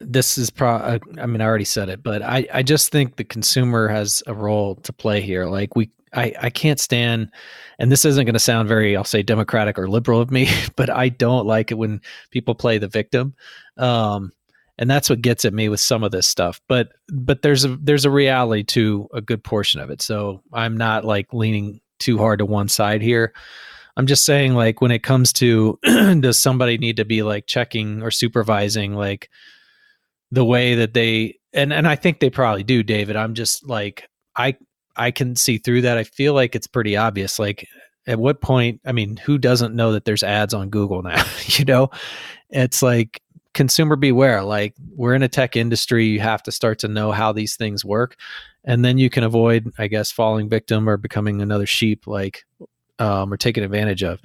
this 0.00 0.36
is 0.36 0.50
pro. 0.50 0.98
I 1.18 1.26
mean, 1.26 1.40
I 1.40 1.44
already 1.44 1.64
said 1.64 1.88
it, 1.88 2.02
but 2.02 2.22
I 2.22 2.46
I 2.52 2.62
just 2.62 2.90
think 2.90 3.16
the 3.16 3.24
consumer 3.24 3.88
has 3.88 4.22
a 4.26 4.34
role 4.34 4.74
to 4.76 4.92
play 4.92 5.20
here. 5.20 5.46
Like 5.46 5.76
we, 5.76 5.90
I 6.12 6.34
I 6.40 6.50
can't 6.50 6.80
stand. 6.80 7.30
And 7.78 7.90
this 7.90 8.04
isn't 8.04 8.24
going 8.24 8.34
to 8.34 8.40
sound 8.40 8.68
very, 8.68 8.96
I'll 8.96 9.02
say, 9.02 9.24
democratic 9.24 9.80
or 9.80 9.88
liberal 9.88 10.20
of 10.20 10.30
me, 10.30 10.48
but 10.76 10.90
I 10.90 11.08
don't 11.08 11.46
like 11.46 11.70
it 11.70 11.74
when 11.74 12.00
people 12.30 12.54
play 12.54 12.78
the 12.78 12.88
victim. 12.88 13.34
Um, 13.76 14.32
and 14.78 14.90
that's 14.90 15.08
what 15.08 15.22
gets 15.22 15.44
at 15.44 15.54
me 15.54 15.68
with 15.68 15.80
some 15.80 16.02
of 16.02 16.10
this 16.10 16.26
stuff 16.26 16.60
but 16.68 16.88
but 17.12 17.42
there's 17.42 17.64
a 17.64 17.76
there's 17.76 18.04
a 18.04 18.10
reality 18.10 18.62
to 18.62 19.08
a 19.14 19.20
good 19.20 19.42
portion 19.44 19.80
of 19.80 19.90
it. 19.90 20.02
So 20.02 20.42
i'm 20.52 20.76
not 20.76 21.04
like 21.04 21.32
leaning 21.32 21.80
too 21.98 22.18
hard 22.18 22.40
to 22.40 22.46
one 22.46 22.68
side 22.68 23.02
here. 23.02 23.32
I'm 23.96 24.06
just 24.06 24.24
saying 24.24 24.54
like 24.54 24.80
when 24.80 24.90
it 24.90 25.02
comes 25.02 25.32
to 25.34 25.78
does 25.84 26.42
somebody 26.42 26.78
need 26.78 26.96
to 26.96 27.04
be 27.04 27.22
like 27.22 27.46
checking 27.46 28.02
or 28.02 28.10
supervising 28.10 28.94
like 28.94 29.30
the 30.30 30.44
way 30.44 30.74
that 30.74 30.94
they 30.94 31.38
and 31.52 31.72
and 31.72 31.86
i 31.86 31.94
think 31.94 32.18
they 32.18 32.30
probably 32.30 32.64
do 32.64 32.82
david. 32.82 33.16
I'm 33.16 33.34
just 33.34 33.66
like 33.68 34.08
i 34.36 34.56
i 34.96 35.10
can 35.10 35.36
see 35.36 35.58
through 35.58 35.82
that. 35.82 35.98
I 35.98 36.04
feel 36.04 36.34
like 36.34 36.54
it's 36.54 36.66
pretty 36.66 36.96
obvious 36.96 37.38
like 37.38 37.66
at 38.06 38.18
what 38.18 38.40
point 38.40 38.80
i 38.84 38.92
mean 38.92 39.16
who 39.16 39.38
doesn't 39.38 39.74
know 39.74 39.92
that 39.92 40.04
there's 40.04 40.22
ads 40.22 40.52
on 40.52 40.68
google 40.68 41.02
now 41.02 41.24
you 41.46 41.64
know? 41.64 41.90
It's 42.50 42.82
like 42.82 43.20
consumer 43.54 43.96
beware. 43.96 44.42
Like 44.42 44.74
we're 44.94 45.14
in 45.14 45.22
a 45.22 45.28
tech 45.28 45.56
industry, 45.56 46.06
you 46.06 46.20
have 46.20 46.42
to 46.44 46.52
start 46.52 46.80
to 46.80 46.88
know 46.88 47.12
how 47.12 47.32
these 47.32 47.56
things 47.56 47.84
work, 47.84 48.16
and 48.64 48.84
then 48.84 48.98
you 48.98 49.08
can 49.08 49.24
avoid, 49.24 49.72
I 49.78 49.86
guess, 49.86 50.10
falling 50.10 50.48
victim 50.48 50.88
or 50.88 50.96
becoming 50.96 51.40
another 51.40 51.66
sheep, 51.66 52.06
like 52.06 52.44
um, 52.98 53.32
or 53.32 53.36
taken 53.36 53.64
advantage 53.64 54.02
of. 54.02 54.20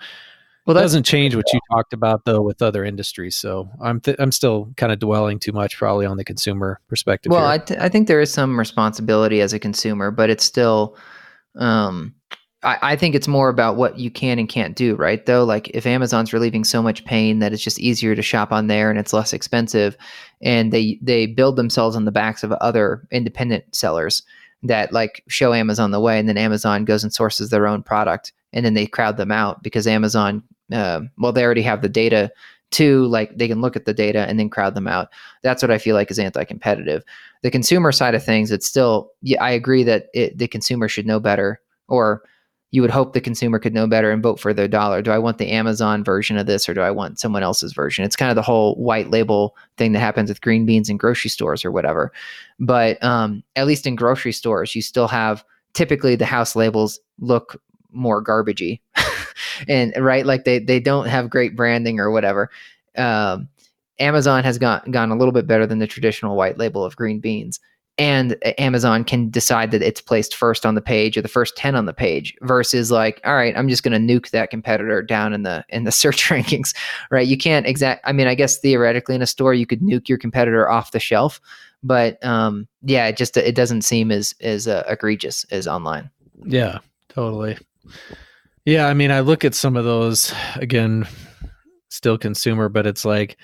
Well, 0.66 0.76
that 0.76 0.82
doesn't 0.82 1.04
change 1.04 1.36
what 1.36 1.52
you 1.52 1.60
talked 1.72 1.94
about 1.94 2.26
though 2.26 2.42
with 2.42 2.62
other 2.62 2.86
industries. 2.86 3.36
So 3.36 3.70
I'm 3.82 4.00
th- 4.02 4.18
I'm 4.20 4.32
still 4.32 4.72
kind 4.78 4.92
of 4.92 5.00
dwelling 5.00 5.40
too 5.40 5.52
much 5.52 5.78
probably 5.78 6.06
on 6.06 6.18
the 6.18 6.24
consumer 6.24 6.80
perspective. 6.88 7.32
Well, 7.32 7.48
I, 7.48 7.58
th- 7.58 7.80
I 7.80 7.90
think 7.90 8.08
there 8.08 8.22
is 8.22 8.32
some 8.32 8.60
responsibility 8.60 9.42
as 9.42 9.52
a 9.52 9.58
consumer, 9.58 10.12
but 10.12 10.30
it's 10.30 10.44
still 10.44 10.96
um, 11.56 12.14
I, 12.64 12.78
I 12.82 12.96
think 12.96 13.16
it's 13.16 13.28
more 13.28 13.50
about 13.50 13.78
what 13.78 13.98
you 14.00 14.12
can 14.12 14.38
and 14.38 14.50
can't 14.50 14.76
do, 14.76 14.96
right? 14.96 15.26
Though, 15.26 15.44
like 15.44 15.70
if 15.70 15.86
Amazon's 15.86 16.34
relieving 16.34 16.64
so 16.64 16.82
much 16.82 17.06
pain 17.06 17.40
that 17.40 17.54
it's 17.54 17.64
just 17.64 17.80
easier 17.80 18.16
to 18.16 18.22
shop 18.22 18.52
on 18.52 18.68
there 18.68 18.90
and 18.90 19.00
it's 19.00 19.14
less 19.14 19.34
expensive, 19.34 19.96
and 20.42 20.74
they 20.74 21.00
they 21.02 21.26
build 21.26 21.56
themselves 21.56 21.96
on 21.96 22.06
the 22.06 22.12
backs 22.12 22.44
of 22.44 22.52
other 22.54 23.08
independent 23.12 23.76
sellers 23.76 24.24
that 24.64 24.92
like 24.92 25.24
show 25.28 25.54
Amazon 25.54 25.92
the 25.92 26.02
way, 26.02 26.20
and 26.20 26.28
then 26.28 26.38
Amazon 26.38 26.86
goes 26.86 27.04
and 27.04 27.14
sources 27.14 27.50
their 27.50 27.68
own 27.68 27.82
product, 27.82 28.34
and 28.52 28.66
then 28.66 28.74
they 28.74 28.86
crowd 28.86 29.18
them 29.18 29.32
out 29.32 29.64
because 29.64 29.88
Amazon, 29.88 30.44
uh, 30.74 31.02
well, 31.18 31.32
they 31.32 31.46
already 31.46 31.62
have 31.62 31.82
the 31.82 31.90
data 31.90 32.30
to 32.72 33.06
like 33.06 33.36
they 33.38 33.48
can 33.48 33.62
look 33.62 33.76
at 33.76 33.86
the 33.86 33.94
data 33.94 34.28
and 34.28 34.38
then 34.38 34.50
crowd 34.50 34.76
them 34.76 34.88
out. 34.88 35.10
That's 35.44 35.64
what 35.64 35.72
I 35.72 35.78
feel 35.78 35.96
like 35.96 36.12
is 36.12 36.20
anti-competitive. 36.20 37.04
The 37.42 37.52
consumer 37.52 37.94
side 37.94 38.16
of 38.16 38.24
things, 38.24 38.52
it's 38.52 38.68
still 38.68 39.12
yeah, 39.22 39.42
I 39.42 39.52
agree 39.52 39.84
that 39.84 40.08
it, 40.14 40.38
the 40.38 40.48
consumer 40.48 40.90
should 40.90 41.08
know 41.08 41.22
better 41.22 41.62
or 41.88 42.22
you 42.72 42.82
would 42.82 42.92
hope 42.92 43.14
the 43.14 43.22
consumer 43.22 43.58
could 43.58 43.74
know 43.74 43.88
better 43.88 44.12
and 44.12 44.22
vote 44.22 44.40
for 44.40 44.54
their 44.54 44.68
dollar. 44.68 45.02
Do 45.02 45.12
I 45.12 45.18
want 45.18 45.40
the 45.40 45.50
Amazon 45.50 46.04
version 46.04 46.38
of 46.38 46.46
this 46.46 46.70
or 46.70 46.74
do 46.74 46.82
I 46.82 46.92
want 46.92 47.20
someone 47.20 47.42
else's 47.42 47.74
version? 47.74 48.06
It's 48.06 48.16
kind 48.16 48.30
of 48.30 48.36
the 48.36 48.44
whole 48.44 48.76
white 48.76 49.10
label 49.10 49.56
thing 49.78 49.94
that 49.94 50.00
happens 50.00 50.30
with 50.30 50.42
green 50.42 50.66
beans 50.66 50.90
in 50.90 50.98
grocery 50.98 51.30
stores 51.30 51.66
or 51.66 51.72
whatever. 51.72 52.12
But 52.60 53.04
um, 53.04 53.44
at 53.56 53.66
least 53.66 53.88
in 53.88 53.96
grocery 53.96 54.34
stores, 54.34 54.76
you 54.76 54.84
still 54.84 55.08
have 55.08 55.44
typically 55.74 56.16
the 56.16 56.26
house 56.26 56.56
labels 56.56 57.00
look 57.20 57.60
more 57.92 58.24
garbagey. 58.24 58.82
and 59.68 59.94
right, 59.98 60.26
like 60.26 60.44
they 60.44 60.60
they 60.60 60.80
don't 60.80 61.08
have 61.08 61.30
great 61.30 61.56
branding 61.56 62.00
or 62.00 62.12
whatever. 62.12 62.52
Um, 62.96 63.50
Amazon 64.00 64.44
has 64.44 64.60
gone 64.60 64.82
gone 64.92 65.12
a 65.12 65.16
little 65.16 65.32
bit 65.32 65.48
better 65.48 65.66
than 65.66 65.80
the 65.80 65.88
traditional 65.88 66.36
white 66.36 66.58
label 66.58 66.86
of 66.86 66.96
green 66.96 67.20
beans 67.20 67.60
and 68.00 68.38
Amazon 68.58 69.04
can 69.04 69.30
decide 69.30 69.72
that 69.72 69.82
it's 69.82 70.00
placed 70.00 70.34
first 70.34 70.66
on 70.66 70.74
the 70.74 70.82
page 70.82 71.18
or 71.18 71.22
the 71.22 71.28
first 71.28 71.58
10 71.58 71.76
on 71.76 71.86
the 71.86 71.94
page 71.94 72.34
versus 72.42 72.90
like 72.90 73.20
all 73.26 73.36
right 73.36 73.56
I'm 73.56 73.68
just 73.68 73.84
going 73.84 74.08
to 74.08 74.14
nuke 74.14 74.32
that 74.32 74.50
competitor 74.50 75.04
down 75.04 75.34
in 75.34 75.44
the 75.44 75.66
in 75.70 75.84
the 75.84 75.92
search 76.00 76.30
rankings 76.30 76.74
right? 77.12 77.28
You 77.28 77.38
can't 77.38 77.68
exact 77.68 78.02
I 78.08 78.14
mean 78.14 78.26
I 78.26 78.34
guess 78.34 78.58
theoretically 78.58 79.16
in 79.16 79.22
a 79.22 79.28
store 79.28 79.54
you 79.54 79.68
could 79.68 79.82
nuke 79.82 80.08
your 80.08 80.18
competitor 80.18 80.70
off 80.70 80.92
the 80.92 81.00
shelf 81.00 81.42
but 81.84 82.24
um 82.26 82.68
yeah 82.82 83.06
it 83.08 83.18
just 83.18 83.36
it 83.38 83.56
doesn't 83.56 83.82
seem 83.82 84.12
as 84.12 84.34
as 84.42 84.68
uh, 84.68 84.84
egregious 84.88 85.44
as 85.52 85.68
online. 85.68 86.10
Yeah 86.46 86.80
totally. 87.10 87.58
Yeah 88.66 88.88
I 88.88 88.94
mean 88.94 89.12
I 89.12 89.20
look 89.20 89.44
at 89.44 89.54
some 89.54 89.76
of 89.76 89.84
those 89.84 90.34
again 90.56 91.06
still 91.90 92.18
consumer 92.18 92.70
but 92.70 92.88
it's 92.88 93.04
like 93.04 93.38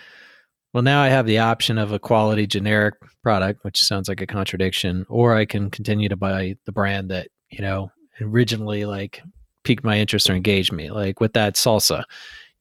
well, 0.76 0.84
now 0.84 1.02
I 1.02 1.08
have 1.08 1.26
the 1.26 1.38
option 1.38 1.78
of 1.78 1.94
a 1.94 2.00
quality 2.00 2.46
generic 2.46 2.96
product, 3.24 3.64
which 3.64 3.82
sounds 3.82 4.10
like 4.10 4.20
a 4.20 4.28
contradiction, 4.28 5.06
or 5.08 5.34
I 5.34 5.46
can 5.46 5.72
continue 5.72 6.10
to 6.10 6.18
buy 6.18 6.58
the 6.66 6.74
brand 6.74 7.12
that, 7.12 7.30
you 7.50 7.62
know, 7.62 7.94
originally 8.20 8.84
like 8.84 9.22
piqued 9.64 9.86
my 9.86 9.98
interest 9.98 10.30
or 10.30 10.34
engaged 10.34 10.74
me, 10.74 10.92
like 10.92 11.22
with 11.22 11.32
that 11.32 11.54
salsa, 11.54 12.04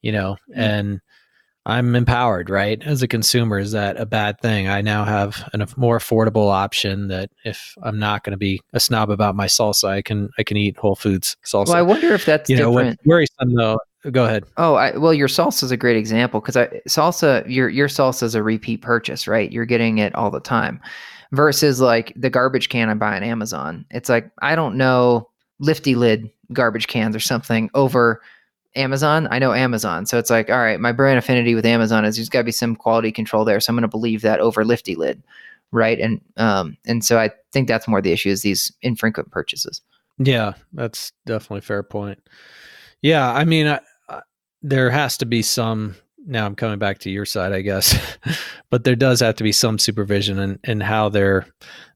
you 0.01 0.13
know, 0.13 0.37
mm-hmm. 0.49 0.61
and 0.61 1.01
I'm 1.67 1.97
empowered, 1.97 2.51
right? 2.51 2.81
As 2.85 3.03
a 3.03 3.09
consumer, 3.09 3.59
is 3.59 3.73
that 3.73 3.97
a 3.97 4.07
bad 4.07 4.41
thing? 4.41 4.69
I 4.69 4.81
now 4.81 5.05
have 5.05 5.51
a 5.53 5.67
more 5.77 5.99
affordable 5.99 6.53
option 6.53 7.09
that 7.09 7.31
if 7.45 7.75
I'm 7.83 7.99
not 7.99 8.23
going 8.23 8.31
to 8.31 8.37
be 8.37 8.61
a 8.73 8.79
snob 8.79 9.11
about 9.11 9.35
my 9.35 9.47
salsa, 9.47 9.89
I 9.89 10.03
can 10.03 10.31
I 10.39 10.45
can 10.45 10.57
eat 10.57 10.77
Whole 10.77 10.95
Foods 10.95 11.37
salsa. 11.45 11.71
Well, 11.71 11.79
I 11.79 11.83
wonder 11.83 12.15
if 12.15 12.27
that's 12.27 12.49
you 12.49 12.59
different. 12.59 12.77
know 12.77 12.91
what's 12.91 13.07
worrisome 13.07 13.55
though 13.57 13.79
Go 14.11 14.25
ahead. 14.27 14.45
Oh, 14.59 14.75
I, 14.75 14.97
well, 14.97 15.15
your 15.15 15.29
salsa 15.29 15.63
is 15.63 15.71
a 15.71 15.77
great 15.77 15.97
example 15.97 16.41
because 16.41 16.57
salsa, 16.89 17.49
your 17.49 17.69
your 17.71 17.89
salsa 17.89 18.25
is 18.25 18.35
a 18.35 18.43
repeat 18.43 18.83
purchase, 18.83 19.27
right? 19.27 19.51
You're 19.51 19.65
getting 19.65 19.99
it 19.99 20.15
all 20.15 20.31
the 20.31 20.41
time, 20.41 20.81
versus 21.33 21.81
like 21.81 22.13
the 22.15 22.29
garbage 22.29 22.69
can 22.69 22.91
I 22.91 22.95
buy 22.95 23.17
on 23.17 23.23
Amazon. 23.23 23.87
It's 23.91 24.09
like 24.09 24.31
I 24.43 24.55
don't 24.55 24.77
know 24.77 25.31
lifty 25.59 25.95
lid 25.95 26.31
garbage 26.53 26.87
cans 26.87 27.17
or 27.17 27.21
something 27.21 27.71
over 27.75 28.21
Amazon. 28.77 29.27
I 29.31 29.39
know 29.39 29.55
Amazon, 29.55 30.05
so 30.05 30.19
it's 30.19 30.31
like 30.31 30.51
all 30.51 30.59
right, 30.59 30.81
my 30.81 30.93
brand 30.93 31.19
affinity 31.19 31.55
with 31.55 31.65
Amazon 31.65 32.05
is 32.05 32.17
there's 32.17 32.29
got 32.29 32.41
to 32.41 32.45
be 32.45 32.53
some 32.53 32.77
quality 32.77 33.11
control 33.11 33.47
there, 33.47 33.59
so 33.59 33.71
I'm 33.71 33.77
going 33.77 33.83
to 33.83 33.89
believe 33.89 34.21
that 34.21 34.41
over 34.41 34.67
lifty 34.67 34.97
lid, 34.97 35.23
right? 35.73 35.99
And 35.99 36.21
um 36.37 36.77
and 36.85 37.03
so 37.03 37.19
I 37.19 37.31
think 37.53 37.69
that's 37.69 37.89
more 37.89 38.03
the 38.03 38.13
issue 38.13 38.29
is 38.29 38.43
these 38.43 38.71
infrequent 38.83 39.31
purchases. 39.31 39.81
Yeah, 40.19 40.53
that's 40.75 41.11
definitely 41.25 41.63
fair 41.63 41.83
point. 41.83 42.21
Yeah, 43.03 43.31
I 43.31 43.45
mean, 43.45 43.67
I, 43.67 43.81
there 44.67 44.91
has 44.91 45.17
to 45.17 45.27
be 45.27 45.43
some 45.43 45.95
now 46.27 46.47
i'm 46.47 46.57
coming 46.57 46.79
back 46.79 46.99
to 46.99 47.11
your 47.11 47.27
side 47.27 47.53
i 47.53 47.61
guess 47.61 47.97
but 48.71 48.83
there 48.83 48.97
does 48.97 49.21
have 49.21 49.37
to 49.37 49.45
be 49.45 49.53
some 49.53 49.79
supervision 49.79 50.39
in, 50.39 50.59
in 50.65 50.81
how 50.81 51.09
they're 51.09 51.47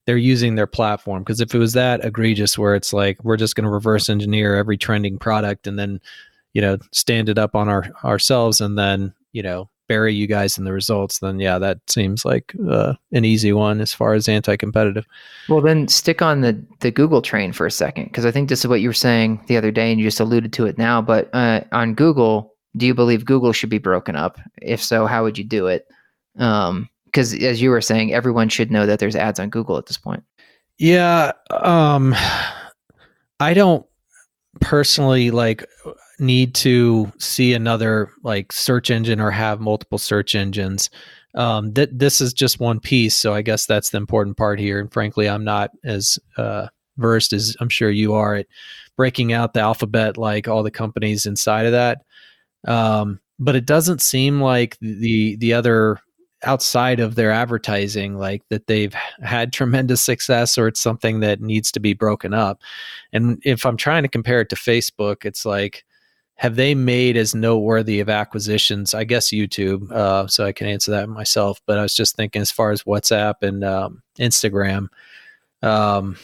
they're 0.09 0.17
using 0.17 0.55
their 0.55 0.67
platform. 0.67 1.23
Because 1.23 1.43
if 1.43 1.55
it 1.55 1.59
was 1.59 1.75
that 1.75 2.03
egregious 2.03 2.57
where 2.57 2.75
it's 2.75 2.95
like 2.95 3.23
we're 3.23 3.37
just 3.37 3.55
going 3.55 3.67
to 3.67 3.71
reverse 3.71 4.09
engineer 4.09 4.57
every 4.57 4.79
trending 4.79 5.19
product 5.19 5.67
and 5.67 5.79
then 5.79 6.01
you 6.55 6.63
know 6.63 6.79
stand 6.93 7.29
it 7.29 7.37
up 7.37 7.55
on 7.55 7.69
our 7.69 7.85
ourselves 8.05 8.63
and 8.63 8.79
then 8.79 9.13
you 9.33 9.43
know 9.43 9.69
bury 9.87 10.15
you 10.15 10.27
guys 10.27 10.57
in 10.57 10.65
the 10.65 10.73
results 10.73 11.19
then 11.19 11.39
yeah 11.39 11.59
that 11.59 11.79
seems 11.89 12.25
like 12.25 12.55
uh, 12.71 12.95
an 13.13 13.27
easy 13.27 13.53
one 13.53 13.83
as 13.83 13.93
far 13.93 14.15
as 14.15 14.31
anti-competitive. 14.31 15.05
Well 15.51 15.61
then 15.61 15.89
stick 15.89 16.23
on 16.23 16.41
the 16.41 16.59
the 16.81 16.91
google 16.91 17.21
train 17.21 17.53
for 17.53 17.67
a 17.67 17.71
second 17.71 18.05
because 18.05 18.25
i 18.25 18.31
think 18.31 18.49
this 18.49 18.61
is 18.61 18.67
what 18.67 18.81
you 18.81 18.89
were 18.89 18.95
saying 18.95 19.45
the 19.47 19.59
other 19.59 19.71
day 19.71 19.91
and 19.91 20.01
you 20.01 20.07
just 20.07 20.21
alluded 20.21 20.55
to 20.55 20.65
it 20.65 20.79
now 20.79 21.03
but 21.03 21.29
uh, 21.35 21.61
on 21.73 21.93
google 21.93 22.55
do 22.79 22.87
you 22.87 22.95
believe 22.95 23.25
Google 23.25 23.53
should 23.53 23.71
be 23.71 23.79
broken 23.79 24.17
up? 24.17 24.39
If 24.63 24.83
so, 24.83 25.07
how 25.07 25.23
would 25.25 25.37
you 25.37 25.45
do 25.45 25.67
it? 25.67 25.87
Because 26.35 27.35
um, 27.35 27.41
as 27.43 27.61
you 27.61 27.71
were 27.71 27.81
saying, 27.81 28.13
everyone 28.13 28.49
should 28.49 28.71
know 28.71 28.87
that 28.87 28.99
there's 28.99 29.17
ads 29.17 29.41
on 29.41 29.51
Google 29.51 29.77
at 29.77 29.87
this 29.87 29.99
point. 29.99 30.23
Yeah, 30.79 31.33
um, 31.51 32.15
I 33.41 33.53
don't 33.53 33.85
personally 34.61 35.31
like 35.31 35.65
need 36.21 36.55
to 36.55 37.13
see 37.19 37.53
another 37.53 38.11
like 38.23 38.53
search 38.53 38.91
engine 38.91 39.21
or 39.21 39.31
have 39.31 39.61
multiple 39.61 39.99
search 39.99 40.35
engines. 40.35 40.91
Um, 41.35 41.73
that 41.75 41.97
this 41.97 42.21
is 42.21 42.33
just 42.33 42.59
one 42.59 42.81
piece, 42.81 43.15
so 43.15 43.35
I 43.35 43.43
guess 43.43 43.67
that's 43.67 43.91
the 43.91 43.99
important 43.99 44.37
part 44.37 44.59
here. 44.59 44.81
And 44.81 44.93
frankly, 44.93 45.29
I'm 45.29 45.45
not 45.45 45.71
as 45.85 46.19
uh, 46.37 46.69
versed 46.97 47.33
as 47.33 47.57
I'm 47.61 47.69
sure 47.69 47.91
you 47.91 48.15
are 48.15 48.37
at 48.37 48.47
breaking 48.97 49.33
out 49.33 49.53
the 49.53 49.61
alphabet 49.61 50.17
like 50.17 50.49
all 50.49 50.63
the 50.63 50.71
companies 50.71 51.27
inside 51.27 51.67
of 51.67 51.73
that. 51.73 52.03
Um, 52.67 53.21
but 53.39 53.57
it 53.57 53.67
doesn't 53.67 54.03
seem 54.03 54.41
like 54.41 54.77
the 54.81 55.37
the 55.37 55.53
other 55.53 55.99
outside 56.45 57.01
of 57.01 57.17
their 57.17 57.33
advertising 57.33 58.17
like 58.17 58.43
that 58.49 58.69
they've 58.69 58.95
had 59.23 59.53
tremendous 59.53 60.01
success 60.01 60.57
or 60.57 60.69
it's 60.69 60.81
something 60.81 61.21
that 61.21 61.41
needs 61.41 61.73
to 61.73 61.81
be 61.81 61.95
broken 61.95 62.33
up. 62.33 62.63
And 63.13 63.43
if 63.45 63.67
i'm 63.67 63.77
trying 63.77 64.05
to 64.05 64.09
compare 64.09 64.41
it 64.41 64.49
to 64.51 64.57
facebook 64.57 65.25
it's 65.25 65.45
like 65.45 65.85
have 66.37 66.55
they 66.55 66.73
made 66.73 67.17
as 67.17 67.35
noteworthy 67.35 67.99
of 67.99 68.09
acquisitions? 68.09 68.95
I 68.95 69.03
guess 69.03 69.31
youtube 69.31 69.91
uh, 69.91 70.29
so 70.29 70.45
i 70.45 70.53
can 70.53 70.69
answer 70.69 70.93
that 70.93 71.09
myself 71.09 71.61
but 71.67 71.79
i 71.79 71.83
was 71.83 71.95
just 71.95 72.17
thinking 72.17 72.43
as 72.43 72.53
far 72.53 72.71
as 72.71 72.85
whatsapp 72.85 73.35
and 73.43 73.65
um, 73.65 74.03
instagram. 74.19 74.89
Um, 75.63 76.17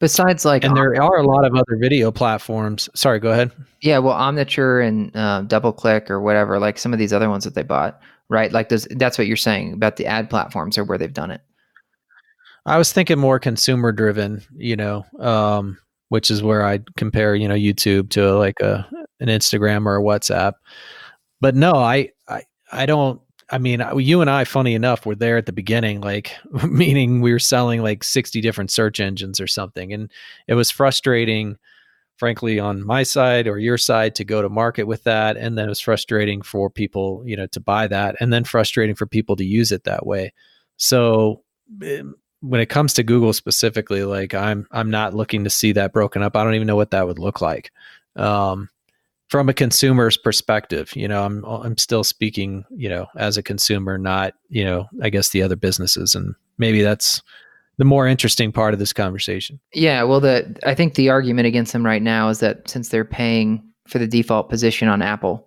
besides 0.00 0.44
like 0.44 0.64
and 0.64 0.76
there 0.76 1.00
are 1.00 1.18
a 1.18 1.26
lot 1.26 1.44
of 1.44 1.54
other 1.54 1.76
video 1.78 2.10
platforms. 2.10 2.88
Sorry 2.94 3.20
go 3.20 3.30
ahead 3.30 3.52
yeah 3.80 3.98
well 3.98 4.16
omniture 4.16 4.86
and 4.86 5.14
uh, 5.16 5.42
DoubleClick 5.46 6.10
or 6.10 6.20
whatever 6.20 6.58
like 6.58 6.78
some 6.78 6.92
of 6.92 6.98
these 6.98 7.12
other 7.12 7.28
ones 7.28 7.44
that 7.44 7.54
they 7.54 7.62
bought 7.62 8.00
right? 8.28 8.52
Like 8.52 8.68
does 8.68 8.86
that's 8.90 9.18
what 9.18 9.26
you're 9.26 9.36
saying 9.36 9.72
about 9.72 9.96
the 9.96 10.06
ad 10.06 10.30
platforms 10.30 10.78
or 10.78 10.84
where 10.84 10.98
they've 10.98 11.12
done 11.12 11.30
it. 11.30 11.40
I 12.66 12.76
was 12.76 12.92
thinking 12.92 13.18
more 13.18 13.38
consumer 13.38 13.92
driven, 13.92 14.42
you 14.54 14.76
know, 14.76 15.04
um, 15.18 15.78
which 16.10 16.30
is 16.30 16.42
where 16.42 16.64
I'd 16.64 16.96
compare, 16.96 17.34
you 17.34 17.48
know, 17.48 17.54
YouTube 17.54 18.10
to 18.10 18.36
like 18.36 18.60
a 18.60 18.86
an 19.20 19.28
Instagram 19.28 19.86
or 19.86 19.96
a 19.96 20.02
WhatsApp. 20.02 20.54
But 21.40 21.54
no, 21.54 21.72
I 21.72 22.10
I 22.28 22.42
I 22.70 22.86
don't 22.86 23.20
I 23.50 23.56
mean, 23.56 23.82
you 23.96 24.20
and 24.20 24.28
I, 24.28 24.44
funny 24.44 24.74
enough, 24.74 25.06
were 25.06 25.14
there 25.14 25.38
at 25.38 25.46
the 25.46 25.52
beginning, 25.52 26.02
like 26.02 26.32
meaning 26.68 27.22
we 27.22 27.32
were 27.32 27.38
selling 27.38 27.82
like 27.82 28.04
60 28.04 28.42
different 28.42 28.70
search 28.70 29.00
engines 29.00 29.40
or 29.40 29.46
something. 29.46 29.90
And 29.92 30.12
it 30.46 30.54
was 30.54 30.70
frustrating 30.70 31.56
frankly 32.18 32.58
on 32.58 32.84
my 32.84 33.02
side 33.02 33.46
or 33.46 33.58
your 33.58 33.78
side 33.78 34.14
to 34.16 34.24
go 34.24 34.42
to 34.42 34.48
market 34.48 34.84
with 34.84 35.04
that. 35.04 35.36
And 35.36 35.56
then 35.56 35.66
it 35.66 35.70
was 35.70 35.80
frustrating 35.80 36.42
for 36.42 36.68
people 36.68 37.22
you 37.24 37.36
know 37.36 37.46
to 37.48 37.60
buy 37.60 37.86
that 37.86 38.16
and 38.20 38.32
then 38.32 38.44
frustrating 38.44 38.94
for 38.94 39.06
people 39.06 39.36
to 39.36 39.44
use 39.44 39.72
it 39.72 39.84
that 39.84 40.06
way. 40.06 40.32
So 40.76 41.42
um, 41.82 42.14
when 42.40 42.60
it 42.60 42.68
comes 42.68 42.94
to 42.94 43.02
google 43.02 43.32
specifically 43.32 44.04
like 44.04 44.32
i'm 44.32 44.64
i'm 44.70 44.90
not 44.90 45.12
looking 45.12 45.42
to 45.44 45.50
see 45.50 45.72
that 45.72 45.92
broken 45.92 46.22
up. 46.22 46.36
I 46.36 46.44
don't 46.44 46.54
even 46.54 46.66
know 46.68 46.76
what 46.76 46.92
that 46.92 47.06
would 47.06 47.18
look 47.18 47.40
like. 47.40 47.72
Um, 48.16 48.68
from 49.28 49.48
a 49.48 49.54
consumer's 49.54 50.16
perspective 50.16 50.94
you 50.96 51.08
know 51.08 51.24
i'm 51.24 51.44
i'm 51.44 51.76
still 51.76 52.04
speaking 52.04 52.64
you 52.70 52.88
know 52.88 53.06
as 53.16 53.36
a 53.36 53.42
consumer 53.42 53.98
not 53.98 54.34
you 54.48 54.64
know 54.64 54.86
i 55.02 55.10
guess 55.10 55.30
the 55.30 55.42
other 55.42 55.56
businesses. 55.56 56.14
And 56.14 56.34
maybe 56.58 56.82
that's 56.82 57.22
the 57.78 57.84
more 57.84 58.06
interesting 58.06 58.52
part 58.52 58.74
of 58.74 58.80
this 58.80 58.92
conversation. 58.92 59.58
Yeah, 59.72 60.02
well, 60.02 60.20
the 60.20 60.56
I 60.66 60.74
think 60.74 60.94
the 60.94 61.08
argument 61.08 61.46
against 61.46 61.72
them 61.72 61.86
right 61.86 62.02
now 62.02 62.28
is 62.28 62.40
that 62.40 62.68
since 62.68 62.88
they're 62.88 63.04
paying 63.04 63.62
for 63.86 63.98
the 63.98 64.06
default 64.06 64.50
position 64.50 64.88
on 64.88 65.00
Apple, 65.00 65.46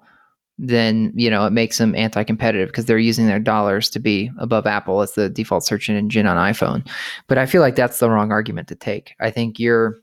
then 0.58 1.12
you 1.16 1.30
know 1.30 1.46
it 1.46 1.52
makes 1.52 1.78
them 1.78 1.94
anti-competitive 1.94 2.70
because 2.70 2.86
they're 2.86 2.98
using 2.98 3.28
their 3.28 3.40
dollars 3.40 3.90
to 3.92 4.00
be 4.00 4.32
above 4.40 4.66
Apple 4.66 5.02
as 5.02 5.14
the 5.14 5.30
default 5.30 5.66
search 5.66 5.90
engine 5.90 6.26
on 6.26 6.38
iPhone. 6.38 6.88
But 7.28 7.38
I 7.38 7.46
feel 7.46 7.62
like 7.62 7.76
that's 7.76 8.00
the 8.00 8.10
wrong 8.10 8.32
argument 8.32 8.70
to 8.70 8.76
take. 8.76 9.14
I 9.20 9.30
think 9.30 9.60
you're 9.60 10.00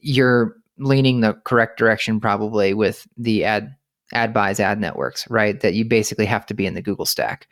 you're 0.00 0.56
leaning 0.78 1.20
the 1.20 1.34
correct 1.44 1.78
direction 1.78 2.20
probably 2.20 2.74
with 2.74 3.06
the 3.16 3.44
ad 3.44 3.74
ad 4.12 4.34
buys 4.34 4.60
ad 4.60 4.78
networks, 4.78 5.28
right? 5.30 5.58
That 5.60 5.74
you 5.74 5.86
basically 5.86 6.26
have 6.26 6.44
to 6.46 6.54
be 6.54 6.66
in 6.66 6.74
the 6.74 6.82
Google 6.82 7.06
stack 7.06 7.48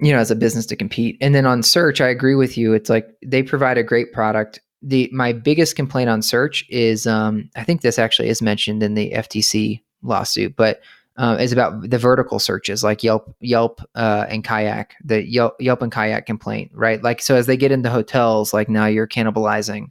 you 0.00 0.12
know, 0.12 0.18
as 0.18 0.30
a 0.30 0.36
business 0.36 0.66
to 0.66 0.76
compete. 0.76 1.16
And 1.20 1.34
then 1.34 1.46
on 1.46 1.62
search, 1.62 2.00
I 2.00 2.08
agree 2.08 2.34
with 2.34 2.56
you. 2.56 2.72
It's 2.72 2.90
like 2.90 3.08
they 3.24 3.42
provide 3.42 3.78
a 3.78 3.82
great 3.82 4.12
product. 4.12 4.60
The 4.82 5.10
my 5.12 5.32
biggest 5.32 5.76
complaint 5.76 6.08
on 6.08 6.22
search 6.22 6.64
is 6.70 7.06
um, 7.06 7.50
I 7.54 7.64
think 7.64 7.82
this 7.82 7.98
actually 7.98 8.28
is 8.28 8.40
mentioned 8.40 8.82
in 8.82 8.94
the 8.94 9.12
FTC 9.12 9.82
lawsuit, 10.02 10.56
but 10.56 10.80
uh, 11.16 11.36
is 11.38 11.52
about 11.52 11.90
the 11.90 11.98
vertical 11.98 12.38
searches 12.38 12.82
like 12.82 13.02
Yelp, 13.02 13.34
Yelp, 13.40 13.82
uh, 13.94 14.24
and 14.30 14.42
Kayak. 14.42 14.94
The 15.04 15.22
Yelp, 15.22 15.54
Yelp 15.60 15.82
and 15.82 15.92
Kayak 15.92 16.24
complaint, 16.24 16.70
right? 16.72 17.02
Like 17.02 17.20
so, 17.20 17.36
as 17.36 17.46
they 17.46 17.58
get 17.58 17.72
into 17.72 17.90
hotels, 17.90 18.54
like 18.54 18.70
now 18.70 18.86
you're 18.86 19.06
cannibalizing 19.06 19.88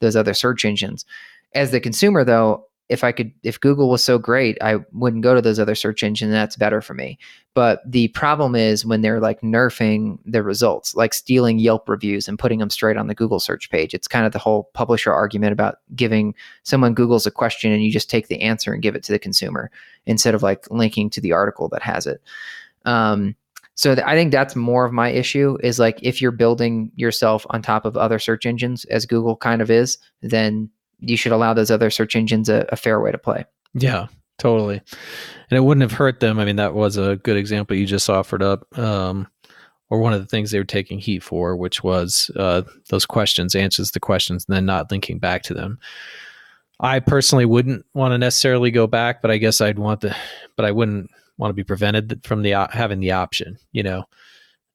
those 0.00 0.16
other 0.16 0.32
search 0.32 0.64
engines. 0.64 1.04
As 1.54 1.70
the 1.70 1.80
consumer, 1.80 2.24
though, 2.24 2.66
if 2.90 3.04
I 3.04 3.12
could, 3.12 3.32
if 3.44 3.60
Google 3.60 3.88
was 3.88 4.02
so 4.02 4.18
great, 4.18 4.58
I 4.60 4.78
wouldn't 4.92 5.22
go 5.22 5.32
to 5.32 5.40
those 5.40 5.60
other 5.60 5.76
search 5.76 6.02
engines. 6.02 6.32
That's 6.32 6.56
better 6.56 6.82
for 6.82 6.92
me. 6.92 7.18
But 7.54 7.80
the 7.86 8.08
problem 8.08 8.56
is 8.56 8.84
when 8.84 9.00
they're 9.00 9.20
like 9.20 9.40
nerfing 9.42 10.18
the 10.26 10.42
results, 10.42 10.96
like 10.96 11.14
stealing 11.14 11.60
Yelp 11.60 11.88
reviews 11.88 12.26
and 12.26 12.36
putting 12.36 12.58
them 12.58 12.68
straight 12.68 12.96
on 12.96 13.06
the 13.06 13.14
Google 13.14 13.38
search 13.38 13.70
page. 13.70 13.94
It's 13.94 14.08
kind 14.08 14.26
of 14.26 14.32
the 14.32 14.40
whole 14.40 14.70
publisher 14.74 15.12
argument 15.12 15.52
about 15.52 15.76
giving 15.94 16.34
someone 16.64 16.94
Google's 16.94 17.26
a 17.26 17.30
question 17.30 17.70
and 17.70 17.82
you 17.82 17.92
just 17.92 18.10
take 18.10 18.26
the 18.26 18.40
answer 18.40 18.72
and 18.72 18.82
give 18.82 18.96
it 18.96 19.04
to 19.04 19.12
the 19.12 19.18
consumer 19.20 19.70
instead 20.04 20.34
of 20.34 20.42
like 20.42 20.68
linking 20.68 21.10
to 21.10 21.20
the 21.20 21.32
article 21.32 21.68
that 21.68 21.82
has 21.82 22.08
it. 22.08 22.20
Um, 22.84 23.36
so 23.76 23.94
th- 23.94 24.06
I 24.06 24.16
think 24.16 24.32
that's 24.32 24.56
more 24.56 24.84
of 24.84 24.92
my 24.92 25.10
issue 25.10 25.56
is 25.62 25.78
like 25.78 26.00
if 26.02 26.20
you're 26.20 26.32
building 26.32 26.90
yourself 26.96 27.46
on 27.50 27.62
top 27.62 27.84
of 27.84 27.96
other 27.96 28.18
search 28.18 28.46
engines, 28.46 28.84
as 28.86 29.06
Google 29.06 29.36
kind 29.36 29.62
of 29.62 29.70
is, 29.70 29.96
then 30.22 30.70
you 31.00 31.16
should 31.16 31.32
allow 31.32 31.54
those 31.54 31.70
other 31.70 31.90
search 31.90 32.16
engines 32.16 32.48
a, 32.48 32.66
a 32.70 32.76
fair 32.76 33.00
way 33.00 33.12
to 33.12 33.18
play. 33.18 33.44
Yeah, 33.74 34.06
totally. 34.38 34.80
And 35.50 35.56
it 35.56 35.62
wouldn't 35.62 35.82
have 35.82 35.98
hurt 35.98 36.20
them. 36.20 36.38
I 36.38 36.44
mean, 36.44 36.56
that 36.56 36.74
was 36.74 36.96
a 36.96 37.16
good 37.16 37.36
example 37.36 37.76
you 37.76 37.86
just 37.86 38.10
offered 38.10 38.42
up. 38.42 38.66
Um, 38.78 39.28
or 39.90 39.98
one 39.98 40.12
of 40.12 40.20
the 40.20 40.26
things 40.26 40.50
they 40.50 40.58
were 40.58 40.64
taking 40.64 41.00
heat 41.00 41.22
for, 41.22 41.56
which 41.56 41.82
was 41.82 42.30
uh, 42.36 42.62
those 42.90 43.04
questions, 43.04 43.56
answers 43.56 43.90
the 43.90 44.00
questions, 44.00 44.44
and 44.46 44.56
then 44.56 44.64
not 44.64 44.90
linking 44.90 45.18
back 45.18 45.42
to 45.42 45.54
them. 45.54 45.80
I 46.78 47.00
personally 47.00 47.44
wouldn't 47.44 47.84
want 47.92 48.12
to 48.12 48.18
necessarily 48.18 48.70
go 48.70 48.86
back, 48.86 49.20
but 49.20 49.30
I 49.30 49.36
guess 49.36 49.60
I'd 49.60 49.78
want 49.78 50.00
the, 50.00 50.16
but 50.56 50.64
I 50.64 50.70
wouldn't 50.70 51.10
want 51.36 51.50
to 51.50 51.54
be 51.54 51.64
prevented 51.64 52.20
from 52.24 52.42
the 52.42 52.52
having 52.72 53.00
the 53.00 53.12
option. 53.12 53.58
You 53.72 53.82
know, 53.82 54.04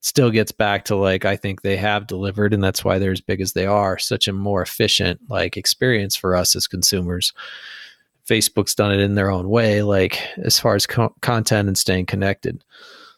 still 0.05 0.29
gets 0.29 0.51
back 0.51 0.85
to 0.85 0.95
like 0.95 1.25
I 1.25 1.35
think 1.35 1.63
they 1.63 1.77
have 1.77 2.05
delivered, 2.05 2.53
and 2.53 2.63
that's 2.63 2.85
why 2.85 2.99
they're 2.99 3.11
as 3.11 3.21
big 3.21 3.41
as 3.41 3.53
they 3.53 3.65
are. 3.65 3.97
Such 3.97 4.27
a 4.27 4.33
more 4.33 4.61
efficient 4.61 5.19
like 5.29 5.57
experience 5.57 6.15
for 6.15 6.35
us 6.35 6.55
as 6.55 6.67
consumers. 6.67 7.33
Facebook's 8.29 8.75
done 8.75 8.93
it 8.93 8.99
in 8.99 9.15
their 9.15 9.31
own 9.31 9.49
way, 9.49 9.81
like 9.81 10.21
as 10.37 10.59
far 10.59 10.75
as 10.75 10.85
co- 10.85 11.15
content 11.21 11.67
and 11.67 11.77
staying 11.77 12.05
connected. 12.05 12.63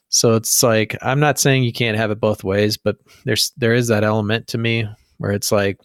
So 0.08 0.36
it's 0.36 0.64
like 0.64 0.98
I'm 1.02 1.20
not 1.20 1.40
saying 1.40 1.64
you 1.64 1.74
can't 1.74 1.98
have 1.98 2.10
it 2.10 2.22
both 2.22 2.46
ways, 2.46 2.78
but 2.78 2.96
there's 3.26 3.52
there 3.58 3.74
is 3.74 3.90
that 3.90 4.06
element 4.06 4.48
to 4.48 4.58
me 4.58 4.88
where 5.18 5.32
it's 5.32 5.52
like 5.52 5.80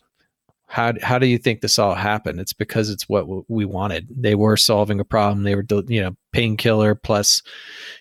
how 0.72 0.94
how 1.02 1.18
do 1.18 1.26
you 1.26 1.36
think 1.36 1.60
this 1.60 1.78
all 1.78 1.94
happened? 1.94 2.40
It's 2.40 2.54
because 2.54 2.88
it's 2.88 3.06
what 3.06 3.26
we 3.50 3.66
wanted. 3.66 4.08
They 4.10 4.34
were 4.34 4.56
solving 4.56 5.00
a 5.00 5.04
problem. 5.04 5.42
They 5.42 5.54
were 5.54 5.66
you 5.86 6.00
know 6.00 6.16
painkiller 6.32 6.94
plus 6.94 7.42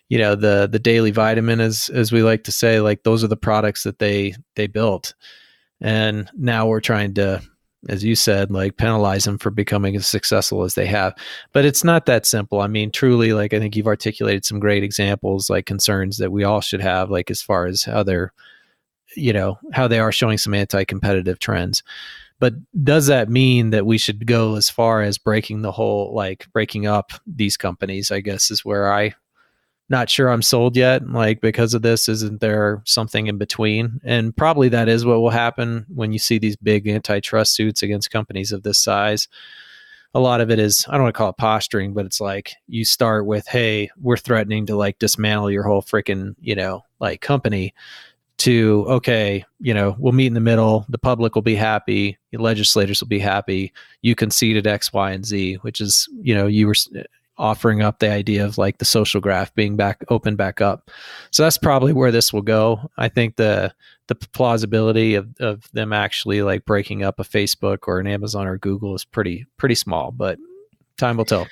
you 0.07 0.17
know 0.17 0.35
the 0.35 0.69
the 0.71 0.79
daily 0.79 1.11
vitamin 1.11 1.59
as 1.59 1.89
as 1.93 2.13
we 2.13 2.23
like 2.23 2.45
to 2.45 2.51
say 2.53 2.79
like 2.79 3.03
those 3.03 3.25
are 3.25 3.27
the 3.27 3.35
products 3.35 3.83
that 3.83 3.99
they 3.99 4.35
they 4.55 4.67
built. 4.67 5.15
And 5.81 6.29
now 6.33 6.65
we're 6.65 6.79
trying 6.79 7.13
to 7.15 7.41
as 7.89 8.05
you 8.05 8.15
said 8.15 8.51
like 8.51 8.77
penalize 8.77 9.25
them 9.25 9.37
for 9.37 9.49
becoming 9.51 9.97
as 9.97 10.07
successful 10.07 10.63
as 10.63 10.75
they 10.75 10.85
have. 10.85 11.13
But 11.51 11.65
it's 11.65 11.83
not 11.83 12.05
that 12.05 12.25
simple. 12.25 12.61
I 12.61 12.67
mean 12.67 12.89
truly 12.89 13.33
like 13.33 13.53
I 13.53 13.59
think 13.59 13.75
you've 13.75 13.85
articulated 13.85 14.45
some 14.45 14.61
great 14.61 14.85
examples 14.85 15.49
like 15.49 15.65
concerns 15.65 16.19
that 16.19 16.31
we 16.31 16.45
all 16.45 16.61
should 16.61 16.81
have 16.81 17.11
like 17.11 17.29
as 17.29 17.41
far 17.41 17.65
as 17.65 17.83
how 17.83 18.03
they're 18.03 18.31
you 19.17 19.33
know 19.33 19.59
how 19.73 19.89
they 19.89 19.99
are 19.99 20.13
showing 20.13 20.37
some 20.37 20.53
anti-competitive 20.53 21.37
trends 21.37 21.83
but 22.41 22.53
does 22.83 23.07
that 23.07 23.29
mean 23.29 23.69
that 23.69 23.85
we 23.85 23.97
should 23.97 24.27
go 24.27 24.55
as 24.55 24.69
far 24.69 25.01
as 25.01 25.17
breaking 25.17 25.61
the 25.61 25.71
whole 25.71 26.13
like 26.13 26.47
breaking 26.51 26.85
up 26.85 27.11
these 27.25 27.55
companies 27.55 28.11
i 28.11 28.19
guess 28.19 28.51
is 28.51 28.65
where 28.65 28.91
i 28.91 29.13
not 29.91 30.09
sure 30.09 30.29
i'm 30.29 30.41
sold 30.41 30.75
yet 30.77 31.07
like 31.07 31.41
because 31.41 31.73
of 31.73 31.81
this? 31.83 32.07
Isn't 32.07 32.39
there 32.39 32.81
something 32.85 33.27
in 33.27 33.37
between? 33.37 33.99
And 34.05 34.35
probably 34.35 34.69
that 34.69 34.87
is 34.87 35.05
what 35.05 35.19
will 35.19 35.29
happen 35.29 35.85
when 35.93 36.13
you 36.13 36.17
see 36.17 36.39
these 36.39 36.55
big 36.55 36.87
antitrust 36.87 37.53
suits 37.53 37.83
against 37.83 38.09
companies 38.09 38.53
of 38.53 38.63
this 38.63 38.81
size. 38.81 39.27
A 40.13 40.19
lot 40.19 40.41
of 40.41 40.49
it 40.49 40.59
is 40.59 40.85
i 40.89 40.93
don't 40.93 41.03
want 41.03 41.13
to 41.13 41.17
call 41.17 41.29
it 41.29 41.37
posturing 41.37 41.93
but 41.93 42.05
it's 42.05 42.19
like 42.19 42.53
you 42.67 42.83
start 42.83 43.25
with 43.25 43.47
hey 43.47 43.89
we're 43.97 44.17
threatening 44.17 44.65
to 44.65 44.75
like 44.75 44.99
dismantle 44.99 45.51
your 45.51 45.63
whole 45.63 45.81
freaking 45.81 46.35
you 46.41 46.55
know 46.55 46.83
like 46.99 47.21
company 47.21 47.73
to 48.41 48.85
okay 48.87 49.45
you 49.59 49.73
know 49.73 49.95
we'll 49.99 50.13
meet 50.13 50.27
in 50.27 50.33
the 50.33 50.39
middle 50.39 50.85
the 50.89 50.97
public 50.97 51.35
will 51.35 51.41
be 51.41 51.55
happy 51.55 52.17
the 52.31 52.37
legislators 52.37 52.99
will 52.99 53.07
be 53.07 53.19
happy 53.19 53.71
you 54.01 54.15
conceded 54.15 54.65
x 54.65 54.91
y 54.91 55.11
and 55.11 55.25
z 55.25 55.55
which 55.55 55.79
is 55.79 56.09
you 56.21 56.33
know 56.33 56.47
you 56.47 56.65
were 56.65 56.75
offering 57.37 57.81
up 57.81 57.99
the 57.99 58.09
idea 58.09 58.45
of 58.45 58.57
like 58.57 58.77
the 58.77 58.85
social 58.85 59.19
graph 59.19 59.53
being 59.55 59.75
back 59.75 60.03
open 60.09 60.35
back 60.35 60.61
up. 60.61 60.91
So 61.31 61.41
that's 61.41 61.57
probably 61.57 61.91
where 61.91 62.11
this 62.11 62.31
will 62.31 62.43
go. 62.43 62.91
I 62.97 63.09
think 63.09 63.35
the 63.35 63.73
the 64.07 64.15
plausibility 64.15 65.15
of, 65.15 65.27
of 65.39 65.71
them 65.71 65.93
actually 65.93 66.41
like 66.41 66.65
breaking 66.65 67.01
up 67.01 67.17
a 67.19 67.23
facebook 67.23 67.87
or 67.87 67.99
an 67.99 68.07
amazon 68.07 68.45
or 68.45 68.57
google 68.57 68.93
is 68.93 69.05
pretty 69.05 69.45
pretty 69.55 69.75
small 69.75 70.11
but 70.11 70.37
time 70.97 71.15
will 71.15 71.23
tell. 71.23 71.47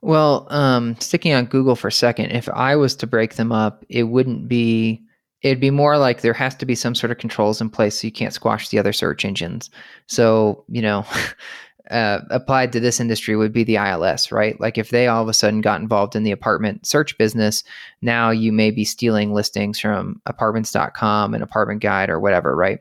Well 0.00 0.46
um, 0.50 0.94
sticking 1.00 1.32
on 1.32 1.46
google 1.46 1.74
for 1.74 1.88
a 1.88 1.92
second 1.92 2.30
if 2.30 2.48
i 2.50 2.76
was 2.76 2.94
to 2.96 3.08
break 3.08 3.34
them 3.34 3.50
up 3.50 3.84
it 3.88 4.04
wouldn't 4.04 4.46
be 4.46 5.02
it'd 5.44 5.60
be 5.60 5.70
more 5.70 5.98
like 5.98 6.22
there 6.22 6.32
has 6.32 6.56
to 6.56 6.66
be 6.66 6.74
some 6.74 6.94
sort 6.94 7.10
of 7.10 7.18
controls 7.18 7.60
in 7.60 7.68
place 7.68 8.00
so 8.00 8.06
you 8.06 8.12
can't 8.12 8.32
squash 8.32 8.70
the 8.70 8.78
other 8.78 8.94
search 8.94 9.26
engines. 9.26 9.70
So, 10.06 10.64
you 10.68 10.80
know, 10.80 11.06
uh, 11.90 12.20
applied 12.30 12.72
to 12.72 12.80
this 12.80 12.98
industry 12.98 13.36
would 13.36 13.52
be 13.52 13.62
the 13.62 13.76
ILS, 13.76 14.32
right? 14.32 14.58
Like 14.58 14.78
if 14.78 14.88
they 14.88 15.06
all 15.06 15.22
of 15.22 15.28
a 15.28 15.34
sudden 15.34 15.60
got 15.60 15.82
involved 15.82 16.16
in 16.16 16.22
the 16.22 16.32
apartment 16.32 16.86
search 16.86 17.16
business, 17.18 17.62
now 18.00 18.30
you 18.30 18.52
may 18.52 18.70
be 18.70 18.86
stealing 18.86 19.34
listings 19.34 19.78
from 19.78 20.20
apartments.com 20.24 21.34
and 21.34 21.42
apartment 21.42 21.82
guide 21.82 22.08
or 22.08 22.18
whatever, 22.18 22.56
right? 22.56 22.78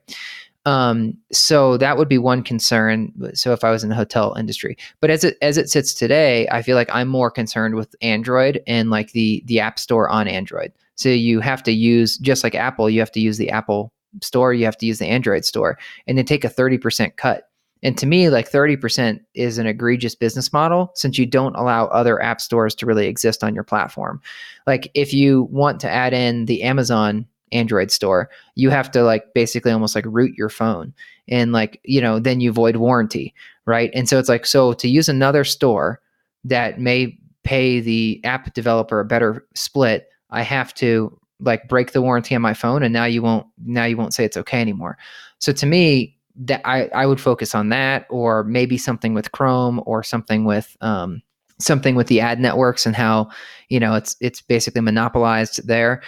Um, 0.65 1.17
so 1.33 1.75
that 1.75 1.97
would 1.97 2.07
be 2.07 2.17
one 2.17 2.43
concern. 2.43 3.11
So 3.33 3.51
if 3.51 3.65
I 3.65 3.71
was 3.71 3.83
in 3.83 3.89
the 3.89 3.95
hotel 3.95 4.33
industry, 4.39 4.77
but 5.01 5.09
as 5.09 5.25
it 5.25 5.37
as 5.41 5.57
it 5.57 5.69
sits 5.69 5.93
today, 5.93 6.47
I 6.49 6.61
feel 6.61 6.77
like 6.77 6.89
I'm 6.93 7.09
more 7.09 7.29
concerned 7.29 7.75
with 7.75 7.93
Android 8.01 8.63
and 8.65 8.89
like 8.89 9.11
the 9.11 9.43
the 9.45 9.59
App 9.59 9.77
Store 9.77 10.07
on 10.07 10.29
Android. 10.29 10.71
So 10.95 11.09
you 11.09 11.39
have 11.39 11.63
to 11.63 11.71
use 11.71 12.17
just 12.17 12.43
like 12.43 12.55
Apple, 12.55 12.89
you 12.89 12.99
have 12.99 13.11
to 13.13 13.19
use 13.19 13.37
the 13.37 13.49
Apple 13.49 13.91
Store, 14.21 14.53
you 14.53 14.65
have 14.65 14.77
to 14.77 14.85
use 14.85 14.99
the 14.99 15.07
Android 15.07 15.45
Store, 15.45 15.77
and 16.07 16.17
they 16.17 16.23
take 16.23 16.43
a 16.43 16.49
thirty 16.49 16.77
percent 16.77 17.17
cut. 17.17 17.49
And 17.83 17.97
to 17.97 18.05
me, 18.05 18.29
like 18.29 18.49
30% 18.49 19.19
is 19.35 19.57
an 19.57 19.67
egregious 19.67 20.15
business 20.15 20.53
model 20.53 20.91
since 20.95 21.17
you 21.17 21.25
don't 21.25 21.55
allow 21.55 21.87
other 21.87 22.21
app 22.21 22.39
stores 22.39 22.73
to 22.75 22.85
really 22.85 23.07
exist 23.07 23.43
on 23.43 23.53
your 23.53 23.65
platform. 23.65 24.21
Like 24.65 24.89
if 24.93 25.13
you 25.13 25.43
want 25.51 25.81
to 25.81 25.89
add 25.89 26.13
in 26.13 26.45
the 26.45 26.63
Amazon 26.63 27.27
Android 27.51 27.91
store, 27.91 28.29
you 28.55 28.69
have 28.69 28.89
to 28.91 29.03
like 29.03 29.33
basically 29.35 29.71
almost 29.71 29.95
like 29.95 30.05
root 30.07 30.33
your 30.37 30.49
phone 30.49 30.93
and 31.27 31.51
like, 31.51 31.79
you 31.83 31.99
know, 31.99 32.19
then 32.19 32.39
you 32.39 32.53
void 32.53 32.77
warranty, 32.77 33.33
right? 33.65 33.91
And 33.93 34.07
so 34.07 34.17
it's 34.17 34.29
like, 34.29 34.45
so 34.45 34.71
to 34.73 34.87
use 34.87 35.09
another 35.09 35.43
store 35.43 36.01
that 36.45 36.79
may 36.79 37.17
pay 37.43 37.81
the 37.81 38.21
app 38.23 38.53
developer 38.53 39.01
a 39.01 39.05
better 39.05 39.45
split, 39.55 40.07
I 40.33 40.41
have 40.41 40.73
to 40.75 41.17
like 41.39 41.67
break 41.67 41.91
the 41.91 42.01
warranty 42.01 42.35
on 42.35 42.41
my 42.41 42.53
phone 42.53 42.83
and 42.83 42.93
now 42.93 43.05
you 43.05 43.21
won't 43.21 43.47
now 43.65 43.85
you 43.85 43.97
won't 43.97 44.13
say 44.13 44.25
it's 44.25 44.37
okay 44.37 44.59
anymore. 44.59 44.97
So 45.39 45.51
to 45.53 45.65
me, 45.65 46.17
that 46.35 46.61
I, 46.65 46.87
I 46.95 47.05
would 47.05 47.21
focus 47.21 47.53
on 47.53 47.69
that 47.69 48.07
or 48.09 48.43
maybe 48.43 48.77
something 48.77 49.13
with 49.13 49.31
Chrome 49.31 49.81
or 49.85 50.01
something 50.01 50.45
with 50.45 50.75
um, 50.81 51.21
something 51.59 51.95
with 51.95 52.07
the 52.07 52.19
ad 52.19 52.39
networks 52.39 52.85
and 52.85 52.95
how 52.95 53.29
you 53.69 53.79
know 53.79 53.93
it's 53.93 54.15
it's 54.19 54.41
basically 54.41 54.81
monopolized 54.81 55.67
there 55.67 56.01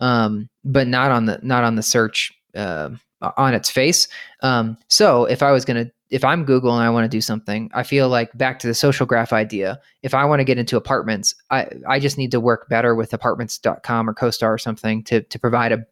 um, 0.00 0.48
but 0.64 0.86
not 0.86 1.10
on 1.10 1.26
the 1.26 1.40
not 1.42 1.64
on 1.64 1.76
the 1.76 1.82
search 1.82 2.32
uh, 2.54 2.90
on 3.36 3.54
its 3.54 3.70
face. 3.70 4.08
Um, 4.42 4.76
so 4.88 5.24
if 5.24 5.42
I 5.42 5.52
was 5.52 5.64
going 5.64 5.86
to 5.86 5.92
if 6.12 6.24
I'm 6.24 6.44
Google 6.44 6.74
and 6.74 6.84
I 6.84 6.90
want 6.90 7.04
to 7.04 7.08
do 7.08 7.22
something, 7.22 7.70
I 7.72 7.84
feel 7.84 8.10
like 8.10 8.36
back 8.36 8.58
to 8.58 8.66
the 8.66 8.74
social 8.74 9.06
graph 9.06 9.32
idea. 9.32 9.80
If 10.02 10.12
I 10.12 10.26
want 10.26 10.40
to 10.40 10.44
get 10.44 10.58
into 10.58 10.76
apartments, 10.76 11.34
I, 11.50 11.68
I 11.88 12.00
just 12.00 12.18
need 12.18 12.32
to 12.32 12.40
work 12.40 12.68
better 12.68 12.94
with 12.94 13.14
apartments.com 13.14 14.10
or 14.10 14.14
CoStar 14.14 14.50
or 14.50 14.58
something 14.58 15.02
to, 15.04 15.22
to 15.22 15.38
provide 15.38 15.72
a, 15.72 15.86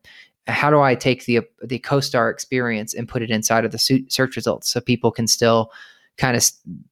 how 0.47 0.69
do 0.69 0.79
I 0.79 0.95
take 0.95 1.25
the, 1.25 1.41
the 1.63 1.79
CoStar 1.79 2.31
experience 2.31 2.93
and 2.93 3.09
put 3.09 3.23
it 3.23 3.31
inside 3.31 3.65
of 3.65 3.73
the 3.73 3.79
search 3.79 4.37
results 4.37 4.69
so 4.69 4.83
people 4.83 5.11
can 5.11 5.27
still 5.27 5.73
kind 6.21 6.37
of 6.37 6.45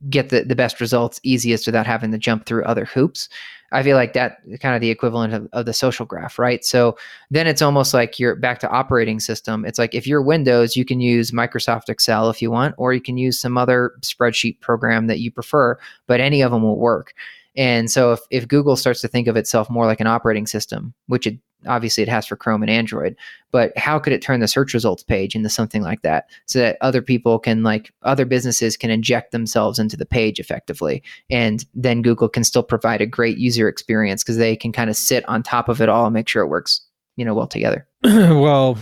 get 0.09 0.31
the, 0.31 0.43
the 0.43 0.57
best 0.57 0.81
results 0.81 1.21
easiest 1.23 1.67
without 1.67 1.87
having 1.87 2.11
to 2.11 2.19
jump 2.19 2.47
through 2.47 2.65
other 2.65 2.87
hoops. 2.87 3.29
I 3.73 3.83
feel 3.83 3.95
like 3.95 4.15
that 4.15 4.39
kind 4.61 4.75
of 4.75 4.81
the 4.81 4.89
equivalent 4.89 5.35
of, 5.35 5.49
of, 5.53 5.67
the 5.67 5.75
social 5.75 6.07
graph, 6.07 6.39
right? 6.39 6.65
So 6.65 6.97
then 7.31 7.47
it's 7.47 7.61
almost 7.61 7.93
like 7.93 8.19
you're 8.19 8.35
back 8.35 8.59
to 8.61 8.71
operating 8.71 9.21
system. 9.21 9.67
It's 9.67 9.79
like 9.79 9.95
if 9.95 10.07
you're 10.07 10.23
Windows, 10.23 10.75
you 10.75 10.87
can 10.87 11.03
use 11.03 11.31
Microsoft 11.31 11.91
Excel 11.91 12.31
if 12.31 12.41
you 12.41 12.51
want, 12.51 12.75
or 12.79 12.95
you 12.95 13.03
can 13.03 13.19
use 13.19 13.39
some 13.39 13.59
other 13.59 13.93
spreadsheet 14.01 14.61
program 14.61 15.09
that 15.09 15.19
you 15.21 15.31
prefer, 15.31 15.79
but 16.07 16.21
any 16.21 16.41
of 16.41 16.51
them 16.51 16.63
will 16.63 16.79
work. 16.79 17.13
And 17.55 17.91
so 17.91 18.13
if, 18.13 18.21
if 18.31 18.49
Google 18.49 18.77
starts 18.77 19.03
to 19.03 19.09
think 19.09 19.29
of 19.29 19.37
itself 19.37 19.69
more 19.69 19.85
like 19.85 20.01
an 20.01 20.07
operating 20.07 20.47
system, 20.47 20.95
which 21.07 21.27
it 21.27 21.39
obviously 21.67 22.03
it 22.03 22.09
has 22.09 22.27
for 22.27 22.37
Chrome 22.37 22.63
and 22.63 22.71
Android, 22.71 23.17
but 23.51 23.77
how 23.77 23.99
could 23.99 24.13
it 24.13 24.23
turn 24.23 24.41
the 24.41 24.49
search 24.49 24.75
results 24.75 25.03
page 25.03 25.35
into 25.35 25.49
something 25.49 25.83
like 25.83 26.03
that 26.03 26.29
so 26.47 26.59
that 26.59 26.77
other 26.81 27.03
people 27.03 27.39
can 27.39 27.63
like 27.63 27.93
other 28.03 28.25
businesses 28.25 28.77
can 28.77 28.91
inject 28.91 29.33
themselves 29.33 29.79
into 29.79 29.97
the 29.97 30.07
page 30.07 30.39
effectively 30.39 31.03
and 31.31 31.65
then 31.75 32.03
Google 32.03 32.29
can 32.29 32.45
still 32.45 32.63
provide 32.63 33.01
a 33.01 33.07
great 33.07 33.39
user 33.39 33.69
experience 33.69 34.23
because 34.23 34.37
they 34.37 34.57
can 34.57 34.73
kind 34.73 34.91
of 34.91 34.97
sit 34.97 35.29
on 35.29 35.43
top 35.43 35.69
of 35.69 35.81
it 35.81 35.89
all 35.89 36.07
and 36.07 36.15
make 36.15 36.29
sure 36.29 36.43
it 36.43 36.49
works, 36.49 36.81
you 37.17 37.25
know, 37.25 37.35
well 37.35 37.47
together. 37.47 37.87
well, 38.05 38.79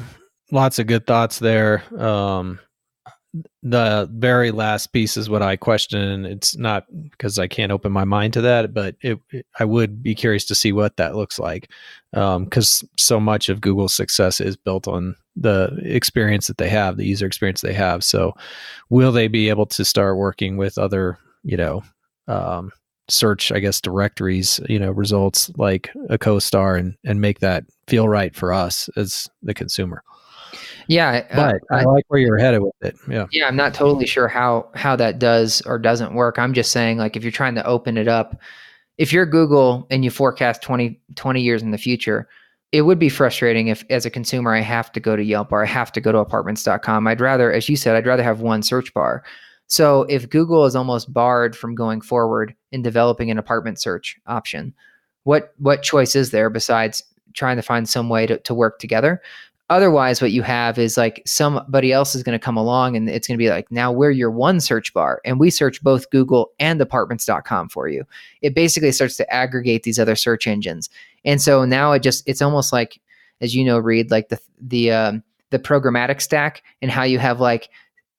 lots 0.51 0.79
of 0.79 0.87
good 0.87 1.07
thoughts 1.07 1.39
there. 1.39 1.83
Um 1.99 2.59
the 3.63 4.09
very 4.13 4.51
last 4.51 4.89
piece 4.89 5.17
is 5.17 5.29
what 5.29 5.43
I 5.43 5.57
question. 5.57 6.25
It's 6.25 6.57
not 6.57 6.87
because 7.11 7.39
I 7.39 7.47
can't 7.47 7.73
open 7.73 7.93
my 7.93 8.05
mind 8.05 8.33
to 8.35 8.41
that, 8.43 8.73
but 8.73 8.97
it, 9.01 9.19
it, 9.31 9.47
I 9.59 9.65
would 9.65 10.03
be 10.03 10.15
curious 10.15 10.45
to 10.47 10.55
see 10.55 10.73
what 10.73 10.97
that 10.97 11.17
looks 11.17 11.39
like 11.39 11.71
because 12.13 12.83
um, 12.83 12.89
so 12.97 13.21
much 13.21 13.49
of 13.49 13.61
Google's 13.61 13.95
success 13.95 14.41
is 14.41 14.57
built 14.57 14.87
on 14.87 15.17
the 15.35 15.79
experience 15.83 16.47
that 16.47 16.59
they 16.59 16.69
have, 16.69 16.97
the 16.97 17.07
user 17.07 17.27
experience 17.27 17.61
they 17.61 17.75
have. 17.75 18.03
So, 18.05 18.33
will 18.89 19.13
they 19.13 19.29
be 19.29 19.49
able 19.49 19.67
to 19.67 19.85
start 19.85 20.17
working 20.17 20.57
with 20.57 20.79
other, 20.79 21.19
you 21.43 21.57
know, 21.57 21.83
um, 22.29 22.71
search, 23.09 23.53
I 23.53 23.61
guess, 23.61 23.81
directories, 23.81 24.61
you 24.69 24.79
know, 24.79 24.91
results 24.91 25.51
like 25.57 25.91
a 26.09 26.19
CoStar 26.19 26.79
and 26.79 26.97
and 27.05 27.21
make 27.21 27.41
that 27.41 27.65
feel 27.87 28.09
right 28.09 28.35
for 28.35 28.53
us 28.53 28.89
as 28.97 29.29
the 29.43 29.55
consumer? 29.55 30.03
Yeah, 30.89 31.27
uh, 31.31 31.37
but 31.37 31.61
I, 31.71 31.81
I 31.81 31.85
like 31.85 32.05
where 32.09 32.21
you're 32.21 32.39
headed 32.39 32.63
with 32.63 32.75
it. 32.83 32.97
Yeah, 33.09 33.27
yeah. 33.33 33.47
I'm 33.47 33.57
not 33.57 33.75
totally 33.75 34.07
sure 34.07 34.29
how 34.29 34.69
how 34.75 34.97
that 34.97 35.19
does 35.19 35.61
or 35.63 35.79
doesn't 35.79 36.15
work. 36.15 36.39
I'm 36.39 36.55
just 36.55 36.73
saying, 36.73 36.99
like, 36.99 37.17
if 37.17 37.23
you're 37.23 37.33
trying 37.33 37.55
to 37.57 37.67
open 37.67 37.97
it 37.97 38.09
up, 38.09 38.41
if 38.99 39.13
you're 39.13 39.27
Google 39.27 39.87
and 39.91 40.05
you 40.05 40.11
forecast 40.11 40.63
20, 40.63 41.01
20 41.15 41.41
years 41.41 41.63
in 41.63 41.71
the 41.71 41.79
future, 41.79 42.29
it 42.73 42.83
would 42.83 42.99
be 42.99 43.09
frustrating 43.09 43.69
if, 43.69 43.85
as 43.91 44.07
a 44.07 44.11
consumer, 44.11 44.55
I 44.55 44.61
have 44.61 44.91
to 44.93 45.01
go 45.01 45.17
to 45.17 45.23
Yelp 45.23 45.53
or 45.53 45.63
I 45.63 45.67
have 45.67 45.93
to 45.93 46.01
go 46.01 46.13
to 46.13 46.19
apartments.com. 46.19 47.07
I'd 47.07 47.21
rather, 47.21 47.53
as 47.53 47.69
you 47.69 47.77
said, 47.77 47.97
I'd 47.97 48.07
rather 48.07 48.23
have 48.23 48.41
one 48.41 48.63
search 48.63 48.93
bar. 48.95 49.23
So 49.67 50.03
if 50.05 50.31
Google 50.31 50.65
is 50.65 50.77
almost 50.77 51.13
barred 51.13 51.57
from 51.57 51.75
going 51.75 52.01
forward 52.01 52.55
in 52.73 52.83
developing 52.83 53.31
an 53.31 53.39
apartment 53.39 53.81
search 53.81 54.17
option, 54.27 54.75
what 55.25 55.55
what 55.59 55.83
choice 55.83 56.15
is 56.15 56.31
there 56.31 56.49
besides 56.49 57.03
trying 57.35 57.57
to 57.57 57.63
find 57.63 57.89
some 57.89 58.09
way 58.09 58.27
to, 58.27 58.39
to 58.39 58.55
work 58.55 58.79
together? 58.79 59.21
Otherwise, 59.69 60.23
what 60.23 60.31
you 60.31 60.43
have 60.43 60.79
is 60.79 60.97
like 60.97 61.21
somebody 61.27 61.93
else 61.93 62.15
is 62.15 62.23
going 62.23 62.39
to 62.39 62.45
come 62.45 62.57
along 62.57 62.97
and 62.97 63.09
it's 63.09 63.27
going 63.27 63.37
to 63.37 63.43
be 63.43 63.51
like, 63.51 63.69
now 63.73 63.91
we're 63.91 64.13
your 64.13 64.31
one 64.31 64.61
search 64.61 64.95
bar 64.95 65.21
and 65.25 65.41
we 65.41 65.51
search 65.51 65.83
both 65.83 66.09
Google 66.11 66.53
and 66.61 66.81
apartments.com 66.81 67.69
for 67.71 67.89
you. 67.89 68.05
It 68.43 68.55
basically 68.55 68.93
starts 68.93 69.17
to 69.17 69.33
aggregate 69.33 69.83
these 69.83 69.99
other 69.99 70.15
search 70.15 70.47
engines. 70.47 70.89
And 71.25 71.43
so 71.43 71.65
now 71.65 71.91
it 71.93 72.05
just, 72.05 72.23
it's 72.29 72.43
almost 72.43 72.73
like, 72.73 73.01
as 73.41 73.57
you 73.57 73.65
know, 73.65 73.79
Reid, 73.79 74.13
like 74.13 74.29
the, 74.29 74.39
the, 74.61 74.93
um, 74.93 75.25
the 75.51 75.59
programmatic 75.59 76.21
stack 76.21 76.63
and 76.81 76.91
how 76.91 77.03
you 77.03 77.19
have 77.19 77.41
like 77.41 77.69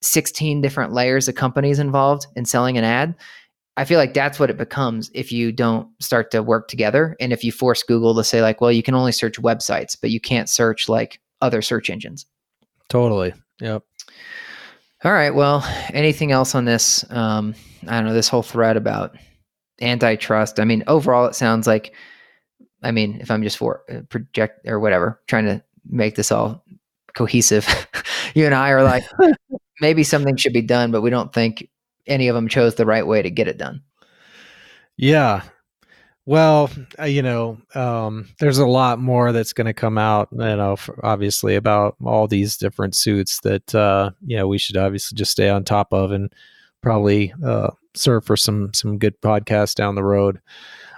16 0.02 0.62
different 0.62 0.92
layers 0.92 1.30
of 1.30 1.36
companies 1.36 1.80
involved 1.80 2.28
in 2.36 2.44
selling 2.44 2.78
an 2.78 2.84
ad. 2.84 3.16
I 3.78 3.86
feel 3.86 4.00
like 4.00 4.14
that's 4.14 4.40
what 4.40 4.50
it 4.50 4.58
becomes 4.58 5.12
if 5.14 5.32
you 5.32 5.54
don't 5.54 5.88
start 6.02 6.30
to 6.32 6.44
work 6.44 6.68
together. 6.68 7.16
And 7.22 7.32
if 7.32 7.44
you 7.44 7.54
force 7.54 7.84
Google 7.84 8.16
to 8.16 8.24
say, 8.24 8.42
like, 8.42 8.60
well, 8.60 8.72
you 8.72 8.84
can 8.84 8.96
only 8.96 9.12
search 9.12 9.40
websites, 9.40 9.96
but 10.00 10.10
you 10.10 10.20
can't 10.20 10.50
search 10.50 10.90
like 10.90 11.22
other 11.42 11.62
search 11.62 11.90
engines. 11.90 12.26
Totally. 12.90 13.34
Yep. 13.60 13.84
All 15.04 15.14
right. 15.14 15.34
Well, 15.34 15.64
anything 15.94 16.32
else 16.32 16.56
on 16.56 16.66
this? 16.66 17.06
Um, 17.12 17.54
I 17.88 17.98
don't 17.98 18.06
know, 18.06 18.14
this 18.14 18.30
whole 18.30 18.44
thread 18.44 18.78
about 18.78 19.16
antitrust. 19.82 20.60
I 20.60 20.66
mean, 20.66 20.84
overall, 20.88 21.26
it 21.28 21.36
sounds 21.36 21.68
like, 21.68 21.94
I 22.84 22.92
mean, 22.92 23.20
if 23.22 23.30
I'm 23.30 23.44
just 23.44 23.58
for 23.58 23.84
uh, 23.90 24.02
project 24.10 24.68
or 24.68 24.80
whatever, 24.80 25.22
trying 25.28 25.46
to 25.46 25.64
make 25.88 26.16
this 26.16 26.32
all 26.32 26.64
cohesive, 27.14 27.68
you 28.34 28.46
and 28.46 28.56
I 28.56 28.72
are 28.72 28.84
like, 28.84 29.04
maybe 29.82 30.04
something 30.04 30.36
should 30.36 30.54
be 30.54 30.62
done, 30.62 30.92
but 30.92 31.02
we 31.02 31.10
don't 31.10 31.34
think 31.34 31.70
any 32.08 32.28
of 32.28 32.36
them 32.36 32.48
chose 32.48 32.76
the 32.76 32.86
right 32.86 33.06
way 33.06 33.22
to 33.22 33.30
get 33.30 33.48
it 33.48 33.58
done. 33.58 33.82
Yeah. 34.96 35.44
Well, 36.28 36.70
uh, 37.00 37.06
you 37.06 37.22
know, 37.22 37.58
um, 37.74 38.28
there's 38.40 38.58
a 38.58 38.68
lot 38.68 39.00
more 39.00 39.32
that's 39.32 39.54
going 39.54 39.68
to 39.68 39.74
come 39.74 39.98
out, 39.98 40.28
you 40.34 40.40
know, 40.40 40.76
obviously 41.02 41.56
about 41.56 41.96
all 42.04 42.28
these 42.28 42.58
different 42.58 42.96
suits 42.96 43.40
that, 43.42 43.74
uh, 43.74 44.12
you 44.26 44.36
know, 44.36 44.46
we 44.46 44.58
should 44.58 44.76
obviously 44.76 45.16
just 45.16 45.32
stay 45.32 45.48
on 45.48 45.64
top 45.64 45.94
of 45.94 46.12
and 46.12 46.34
probably 46.84 47.34
uh, 47.46 47.70
serve 47.96 48.26
for 48.26 48.36
some 48.36 48.74
some 48.74 48.98
good 48.98 49.20
podcasts 49.22 49.74
down 49.74 49.96
the 49.96 50.04
road. 50.04 50.42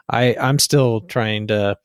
I 0.09 0.35
I'm 0.41 0.57
still 0.57 1.01
trying 1.01 1.45
to 1.49 1.77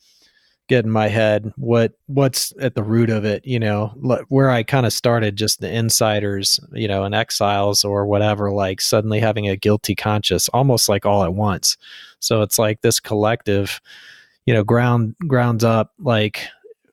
get 0.68 0.84
in 0.84 0.90
my 0.90 1.08
head 1.08 1.52
what 1.56 1.92
what's 2.06 2.54
at 2.58 2.74
the 2.74 2.82
root 2.82 3.10
of 3.10 3.24
it 3.24 3.44
you 3.44 3.60
know 3.60 3.88
where 4.28 4.48
i 4.48 4.62
kind 4.62 4.86
of 4.86 4.92
started 4.92 5.36
just 5.36 5.60
the 5.60 5.70
insiders 5.70 6.58
you 6.72 6.88
know 6.88 7.04
and 7.04 7.14
exiles 7.14 7.84
or 7.84 8.06
whatever 8.06 8.50
like 8.50 8.80
suddenly 8.80 9.20
having 9.20 9.48
a 9.48 9.56
guilty 9.56 9.94
conscience 9.94 10.48
almost 10.48 10.88
like 10.88 11.04
all 11.04 11.24
at 11.24 11.34
once. 11.34 11.76
So 12.20 12.42
it's 12.42 12.58
like 12.58 12.80
this 12.80 13.00
collective 13.00 13.80
you 14.46 14.54
know 14.54 14.64
ground 14.64 15.16
grounds 15.26 15.64
up 15.64 15.92
like 15.98 16.46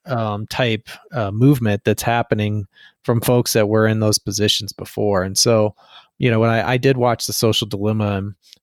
um, 0.05 0.47
type 0.47 0.89
uh, 1.13 1.31
movement 1.31 1.83
that's 1.83 2.01
happening 2.01 2.67
from 3.03 3.21
folks 3.21 3.53
that 3.53 3.69
were 3.69 3.87
in 3.87 3.99
those 3.99 4.17
positions 4.17 4.73
before. 4.73 5.21
And 5.23 5.37
so 5.37 5.75
you 6.21 6.29
know, 6.29 6.39
when 6.39 6.51
I, 6.51 6.73
I 6.73 6.77
did 6.77 6.97
watch 6.97 7.25
the 7.25 7.33
social 7.33 7.65
dilemma, 7.65 8.21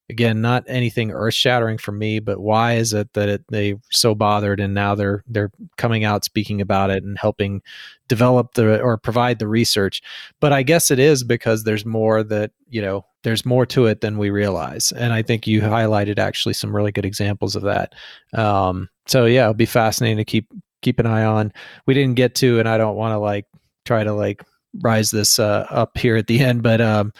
again, 0.08 0.40
not 0.40 0.62
anything 0.68 1.10
earth 1.10 1.34
shattering 1.34 1.76
for 1.76 1.90
me, 1.90 2.20
but 2.20 2.38
why 2.38 2.74
is 2.74 2.92
it 2.92 3.12
that 3.14 3.28
it, 3.28 3.44
they 3.48 3.74
so 3.90 4.14
bothered 4.14 4.60
and 4.60 4.74
now 4.74 4.94
they're 4.94 5.24
they're 5.26 5.50
coming 5.76 6.04
out 6.04 6.24
speaking 6.24 6.60
about 6.60 6.90
it 6.90 7.02
and 7.02 7.18
helping 7.18 7.60
develop 8.06 8.54
the 8.54 8.80
or 8.80 8.96
provide 8.96 9.40
the 9.40 9.48
research. 9.48 10.02
But 10.38 10.52
I 10.52 10.62
guess 10.62 10.92
it 10.92 11.00
is 11.00 11.24
because 11.24 11.64
there's 11.64 11.84
more 11.84 12.22
that 12.22 12.52
you 12.68 12.80
know 12.80 13.04
there's 13.24 13.44
more 13.44 13.66
to 13.66 13.86
it 13.86 14.02
than 14.02 14.18
we 14.18 14.30
realize, 14.30 14.92
and 14.92 15.12
I 15.12 15.22
think 15.22 15.48
you 15.48 15.60
highlighted 15.60 16.20
actually 16.20 16.54
some 16.54 16.74
really 16.74 16.92
good 16.92 17.04
examples 17.04 17.56
of 17.56 17.64
that. 17.64 17.92
Um, 18.34 18.88
so 19.08 19.24
yeah, 19.24 19.42
it'll 19.42 19.54
be 19.54 19.66
fascinating 19.66 20.18
to 20.18 20.24
keep 20.24 20.46
keep 20.80 21.00
an 21.00 21.06
eye 21.06 21.24
on. 21.24 21.52
We 21.86 21.94
didn't 21.94 22.14
get 22.14 22.36
to, 22.36 22.60
and 22.60 22.68
I 22.68 22.78
don't 22.78 22.94
want 22.94 23.14
to 23.14 23.18
like 23.18 23.46
try 23.84 24.04
to 24.04 24.12
like 24.12 24.44
rise 24.80 25.10
this 25.10 25.40
uh, 25.40 25.66
up 25.70 25.98
here 25.98 26.14
at 26.14 26.28
the 26.28 26.38
end, 26.38 26.62
but 26.62 26.80
um, 26.80 27.12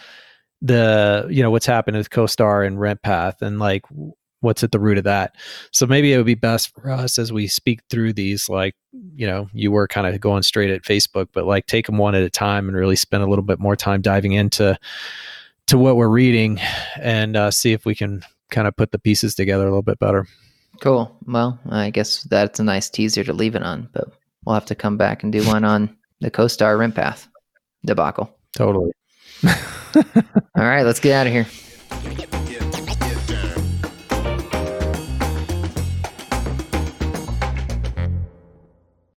the 0.61 1.27
you 1.29 1.41
know 1.41 1.51
what's 1.51 1.65
happened 1.65 1.97
with 1.97 2.09
CoStar 2.09 2.65
and 2.65 2.77
RentPath 2.77 3.41
and 3.41 3.59
like 3.59 3.83
what's 4.41 4.63
at 4.63 4.71
the 4.71 4.79
root 4.79 4.97
of 4.97 5.03
that. 5.03 5.35
So 5.71 5.85
maybe 5.85 6.13
it 6.13 6.17
would 6.17 6.25
be 6.25 6.35
best 6.35 6.73
for 6.73 6.89
us 6.89 7.19
as 7.19 7.31
we 7.31 7.47
speak 7.47 7.81
through 7.89 8.13
these, 8.13 8.49
like 8.49 8.75
you 9.15 9.27
know, 9.27 9.49
you 9.53 9.71
were 9.71 9.87
kind 9.87 10.07
of 10.07 10.19
going 10.19 10.43
straight 10.43 10.69
at 10.69 10.83
Facebook, 10.83 11.27
but 11.33 11.45
like 11.45 11.65
take 11.65 11.85
them 11.85 11.97
one 11.97 12.15
at 12.15 12.23
a 12.23 12.29
time 12.29 12.67
and 12.67 12.77
really 12.77 12.95
spend 12.95 13.23
a 13.23 13.27
little 13.27 13.43
bit 13.43 13.59
more 13.59 13.75
time 13.75 14.01
diving 14.01 14.33
into 14.33 14.77
to 15.67 15.77
what 15.77 15.97
we're 15.97 16.09
reading 16.09 16.59
and 16.99 17.35
uh, 17.35 17.51
see 17.51 17.73
if 17.73 17.85
we 17.85 17.93
can 17.95 18.23
kind 18.49 18.67
of 18.67 18.75
put 18.75 18.91
the 18.91 18.99
pieces 18.99 19.35
together 19.35 19.63
a 19.63 19.69
little 19.69 19.81
bit 19.81 19.99
better. 19.99 20.27
Cool. 20.81 21.15
Well, 21.27 21.59
I 21.69 21.89
guess 21.89 22.23
that's 22.23 22.59
a 22.59 22.63
nice 22.63 22.89
teaser 22.89 23.23
to 23.23 23.33
leave 23.33 23.55
it 23.55 23.63
on, 23.63 23.89
but 23.91 24.09
we'll 24.45 24.55
have 24.55 24.65
to 24.67 24.75
come 24.75 24.97
back 24.97 25.23
and 25.23 25.31
do 25.31 25.45
one 25.45 25.65
on 25.65 25.95
the 26.21 26.31
CoStar 26.31 26.77
RentPath 26.77 27.27
debacle. 27.85 28.33
Totally. 28.55 28.91
All 29.95 30.03
right, 30.55 30.83
let's 30.83 30.99
get 30.99 31.13
out 31.13 31.27
of 31.27 31.33
here. 31.33 32.25